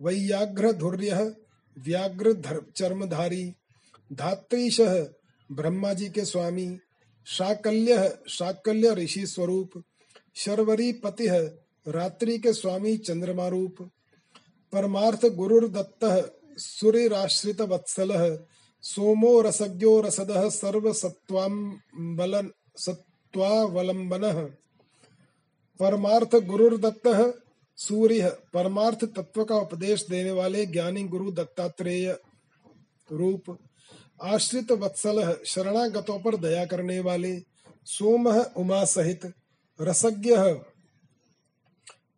वैयाघ्र 0.00 0.72
धुर्य 0.72 1.34
व्याघ्र 1.78 2.32
चर्मधारी, 2.76 3.52
धात्रीश 4.12 4.80
ब्रह्मा 5.50 5.92
जी 5.92 6.08
के 6.08 6.24
स्वामी, 6.24 6.78
शाकल्य 7.26 8.18
शाकल्य 8.28 8.94
ऋषि 8.94 9.26
स्वरूप 9.26 9.82
शर्वरी 10.34 10.92
पति 10.92 11.28
रात्रि 11.88 12.38
के 12.38 12.52
स्वामी 12.52 12.96
चंद्रमा 12.96 13.48
रूप 13.48 13.90
परमार्थ 14.72 15.26
गुरुर्दत्त 15.26 16.32
सूर्यराश्रित 16.58 17.60
वत्सल, 17.60 18.38
सोमो 18.82 19.40
रसज्ञो 19.40 20.00
रसदः 20.00 20.50
सर्वसत्त्वाम्बलन 20.50 22.50
सत्त्वावलम्बनः। 22.76 24.48
परमार्थ 25.80 26.36
गुरुर्दत्तः 26.36 27.32
सूर्य 27.76 28.36
परमार्थ 28.54 29.04
तत्व 29.04 29.44
का 29.44 29.56
उपदेश 29.56 30.06
देने 30.10 30.30
वाले 30.30 30.66
ज्ञानी 30.66 31.04
गुरु 31.04 31.30
दत्तात्रेय 31.30 32.18
रूप, 33.12 33.58
आश्रित 34.22 34.72
वत्सल, 34.72 35.36
शरणागतों 35.46 36.20
पर 36.20 36.36
दया 36.36 36.64
करने 36.64 37.00
वाले 37.00 37.42
सोम 37.84 38.42
उमा 38.56 38.84
सहित 38.84 39.32
रसज्ञ 39.80 40.34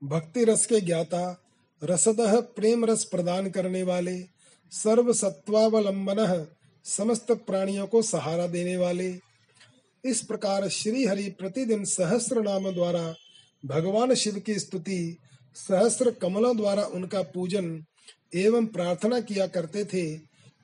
भक्ति 0.04 0.44
रस 0.44 0.66
के 0.66 0.80
ज्ञाता 0.80 1.42
रसद 1.84 2.16
प्रेम 2.56 2.84
रस 2.84 3.04
प्रदान 3.04 3.50
करने 3.50 3.82
वाले, 3.82 4.24
सर्व 4.70 5.12
सत्वावलंबन 5.12 6.46
समस्त 6.84 7.32
प्राणियों 7.32 7.86
को 7.86 8.02
सहारा 8.02 8.46
देने 8.46 8.76
वाले। 8.76 9.18
इस 10.04 10.22
प्रकार 10.22 10.68
श्री 10.68 11.06
हरि 11.06 11.30
प्रतिदिन 11.30 11.84
सहस्र 11.84 12.42
नाम 12.42 12.70
द्वारा 12.70 13.14
भगवान 13.66 14.14
शिव 14.14 14.38
की 14.38 14.58
स्तुति, 14.58 15.18
सहस्र 15.54 16.10
कमलों 16.10 16.56
द्वारा 16.56 16.84
उनका 16.84 17.22
पूजन 17.22 17.84
एवं 18.34 18.66
प्रार्थना 18.66 19.20
किया 19.20 19.46
करते 19.46 19.84
थे। 19.84 20.20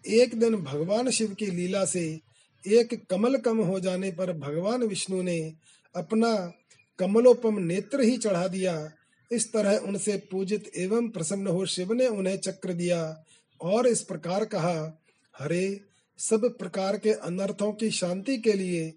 एक 0.07 0.41
दिन 0.41 0.57
भगवान 0.57 1.11
शिव 1.11 1.35
की 1.35 1.47
लीला 1.47 1.85
से 1.85 2.21
एक 2.67 3.07
कमल 3.11 3.37
कम 3.37 3.59
हो 3.59 3.81
जाने 3.81 4.13
पर 4.13 4.33
भगवान 4.33 4.83
विष्णु 4.83 5.23
ने 5.23 5.53
अपना 5.97 6.53
कमलोपम 6.99 7.59
नेत्र 7.59 8.01
ही 8.01 8.17
चढ़ा 8.19 8.49
दिया। 8.49 8.93
इस 9.33 9.53
तरह 9.53 9.77
उनसे 9.77 10.17
पूजित 10.31 10.71
एवं 10.77 11.09
प्रसन्न 11.09 11.47
हो 11.47 11.67
शिव 11.67 11.93
ने 11.93 12.07
उन्हें 12.07 12.39
चक्र 12.39 12.73
दिया 12.73 13.25
और 13.61 13.87
इस 13.87 14.03
प्रकार 14.03 14.45
कहा, 14.45 15.03
हरे, 15.39 15.81
सब 16.19 16.59
प्रकार 16.59 16.99
के 16.99 17.13
अनर्थों 17.13 17.73
की 17.73 17.91
शांति 17.91 18.39
के 18.39 18.53
लिए 18.53 18.95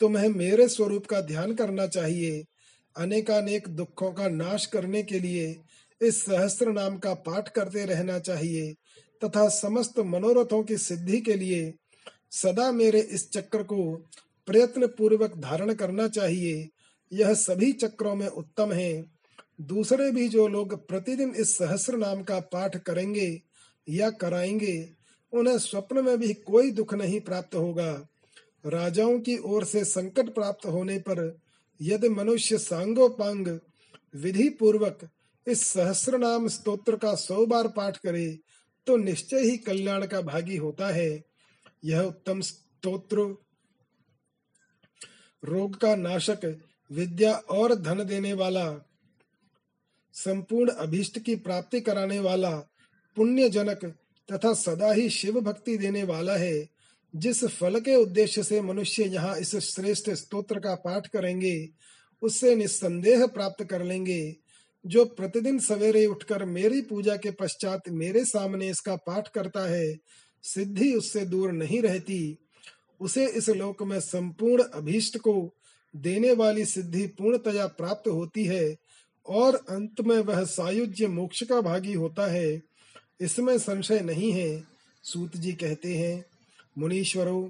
तुम्हें 0.00 0.28
मेरे 0.28 0.68
स्वरूप 0.68 1.06
का 1.06 1.20
ध्यान 1.20 1.54
करना 1.54 1.86
चाहिए। 1.86 2.44
अनेकानेक 2.96 3.68
दुखों 3.68 4.12
का 4.12 4.28
नाश 4.28 4.66
करने 4.66 5.02
के 5.02 5.20
लिए 5.20 5.60
इस 6.00 6.24
सहस्त्र 6.24 6.72
नाम 6.72 6.98
का 6.98 7.14
पाठ 7.14 7.48
करते 7.48 7.84
रहना 7.84 8.18
चाहिए 8.18 8.72
तथा 9.24 9.48
समस्त 9.48 9.98
मनोरथों 9.98 10.62
की 10.62 10.78
सिद्धि 10.78 11.20
के 11.20 11.34
लिए 11.34 11.74
सदा 12.32 12.72
मेरे 12.72 13.00
इस 13.00 13.30
चक्र 13.30 13.62
को 13.62 13.94
प्रयत्न 14.46 14.86
पूर्वक 14.86 15.36
धारण 15.36 15.74
करना 15.74 16.08
चाहिए। 16.08 16.68
यह 17.12 17.34
सभी 17.34 17.72
चक्रों 17.72 18.14
में 18.14 18.26
उत्तम 18.26 18.72
है। 18.72 19.13
दूसरे 19.58 20.10
भी 20.10 20.28
जो 20.28 20.46
लोग 20.48 20.74
प्रतिदिन 20.88 21.34
इस 21.34 21.56
सहस्र 21.58 21.96
नाम 21.96 22.22
का 22.22 22.38
पाठ 22.52 22.76
करेंगे 22.76 23.42
या 23.88 24.10
कराएँगे, 24.10 24.90
उन्हें 25.32 25.58
स्वप्न 25.58 26.04
में 26.04 26.18
भी 26.18 26.32
कोई 26.34 26.70
दुख 26.70 26.94
नहीं 26.94 27.20
प्राप्त 27.20 27.54
होगा। 27.54 27.92
राजाओं 28.66 29.18
की 29.20 29.36
ओर 29.38 29.64
से 29.64 29.84
संकट 29.84 30.34
प्राप्त 30.34 30.66
होने 30.66 30.98
पर 30.98 31.38
यदि 31.80 32.08
मनुष्य 32.08 32.58
सांगोपांग 32.58 33.48
विधि 34.14 34.48
पूर्वक 34.50 35.08
इस 35.46 35.62
सहस्र 35.62 36.18
नाम 36.18 36.48
स्तोत्र 36.48 36.96
का 36.96 37.14
सौ 37.14 37.44
बार 37.46 37.68
पाठ 37.68 37.96
करे 37.96 38.26
तो 38.86 38.96
निश्चय 38.96 39.40
ही 39.40 39.56
कल्याण 39.56 40.06
का 40.06 40.20
भागी 40.20 40.56
होता 40.56 40.88
है। 40.88 41.24
यह 41.84 42.00
उत्तम 42.00 42.40
स्तोत्र 42.40 43.16
रोग 45.42 45.76
का 45.76 45.94
नाशक, 45.96 46.60
विद्या 46.90 47.32
और 47.32 47.74
धन 47.74 48.04
देने 48.04 48.32
वाला 48.32 48.66
संपूर्ण 50.14 50.70
अभिष्ट 50.70 51.18
की 51.18 51.36
प्राप्ति 51.36 51.80
कराने 51.80 52.18
वाला 52.18 52.50
पुण्य 53.16 53.48
जनक 53.48 53.84
तथा 54.32 54.54
सदा 54.54 54.92
ही 54.92 55.10
शिव 55.10 55.40
भक्ति 55.40 55.78
देने 55.78 56.02
वाला 56.02 56.36
है। 56.36 56.68
जिस 57.16 57.44
फल 57.44 57.80
के 57.80 57.94
उद्देश्य 57.94 58.42
से 58.42 58.60
मनुष्य 58.60 59.04
यहाँ 59.04 59.36
इस 59.36 59.56
श्रेष्ठ 59.56 60.10
स्तोत्र 60.10 60.60
का 60.60 60.74
पाठ 60.74 61.06
करेंगे, 61.06 61.68
उससे 62.22 62.54
निस्संदेह 62.54 63.26
प्राप्त 63.26 63.64
कर 63.64 63.82
लेंगे। 63.82 64.36
जो 64.86 65.04
प्रतिदिन 65.04 65.58
सवेरे 65.58 66.06
उठकर 66.06 66.44
मेरी 66.44 66.80
पूजा 66.80 67.16
के 67.16 67.30
पश्चात 67.30 67.82
मेरे 67.88 68.24
सामने 68.24 68.68
इसका 68.68 68.96
पाठ 68.96 69.28
करता 69.28 69.60
है, 69.60 69.96
सिद्धि 70.42 70.94
उससे 70.94 71.20
दूर 71.20 71.52
नहीं 71.52 71.82
रहती। 71.82 72.38
उसे 73.00 73.26
इस 73.26 73.50
लोक 73.50 73.82
में 73.82 74.00
संपूर्ण 74.00 74.62
अभीष्ट 74.62 75.18
को 75.18 75.54
देने 75.96 76.32
वाली 76.32 76.64
सिद्धि 76.64 77.06
पूर्णतया 77.06 77.66
प्राप्त 77.66 78.08
होती 78.08 78.44
है। 78.44 78.76
और 79.26 79.54
अंत 79.54 80.00
में 80.00 80.18
वह 80.18 80.44
सायुज्य 80.44 81.06
मोक्ष 81.06 81.42
का 81.42 81.60
भागी 81.60 81.92
होता 81.92 82.26
है, 82.26 82.62
इसमें 83.20 83.58
संशय 83.58 84.00
नहीं 84.00 84.32
है, 84.32 84.64
सूत 85.04 85.36
जी 85.36 85.52
कहते 85.52 85.94
हैं। 85.96 86.24
मुनीश्वरों, 86.78 87.48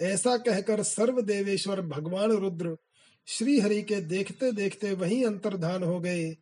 ऐसा 0.00 0.36
कहकर 0.36 0.82
सर्व 0.82 1.20
देवेश्वर 1.20 1.80
भगवान 1.80 2.30
रुद्र 2.30 2.76
श्री 3.28 3.58
हरि 3.60 3.82
के 3.82 4.00
देखते 4.00 4.50
देखते 4.52 4.92
वही 4.92 5.22
अंतर्धान 5.24 5.82
हो 5.82 5.98
गए। 6.00 6.36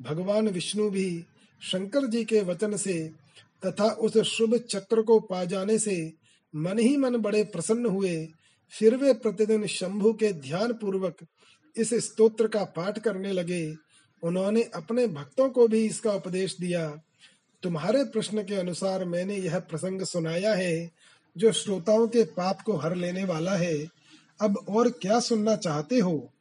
भगवान 0.00 0.48
विष्णु 0.48 0.88
भी 0.90 1.24
शंकर 1.62 2.06
जी 2.06 2.24
के 2.24 2.40
वचन 2.40 2.76
से 2.76 2.94
तथा 3.62 3.88
उस 4.00 4.16
शुभ 4.18 4.56
चक्र 4.60 5.02
को 5.02 5.18
पा 5.20 5.44
जाने 5.44 5.78
से 5.78 6.12
मन 6.54 6.78
ही 6.78 6.96
मन 6.96 7.16
बड़े 7.16 7.42
प्रसन्न 7.44 7.86
हुए। 7.86 8.28
फिर 8.72 8.96
वे 8.96 9.12
प्रतिदिन 9.12 9.66
शंभु 9.66 10.12
के 10.12 10.32
ध्यान 10.32 10.72
पूर्वक 10.72 11.16
इस 11.76 11.94
स्तोत्र 12.04 12.48
का 12.48 12.64
पाठ 12.76 12.98
करने 12.98 13.32
लगे। 13.32 13.66
उन्होंने 14.22 14.62
अपने 14.62 15.06
भक्तों 15.06 15.50
को 15.50 15.68
भी 15.68 15.86
इसका 15.86 16.12
उपदेश 16.12 16.56
दिया। 16.60 17.00
तुम्हारे 17.62 18.04
प्रश्न 18.04 18.42
के 18.42 18.54
अनुसार 18.54 19.04
मैंने 19.04 19.36
यह 19.36 19.58
प्रसंग 19.58 20.02
सुनाया 20.02 20.54
है, 20.54 20.90
जो 21.36 21.52
श्रोताओं 21.52 22.08
के 22.08 22.24
पाप 22.24 22.60
को 22.60 22.76
हर 22.76 22.94
लेने 22.94 23.24
वाला 23.24 23.56
है। 23.56 23.86
अब 24.40 24.66
और 24.68 24.90
क्या 24.90 25.20
सुनना 25.20 25.56
चाहते 25.56 25.98
हो? 25.98 26.32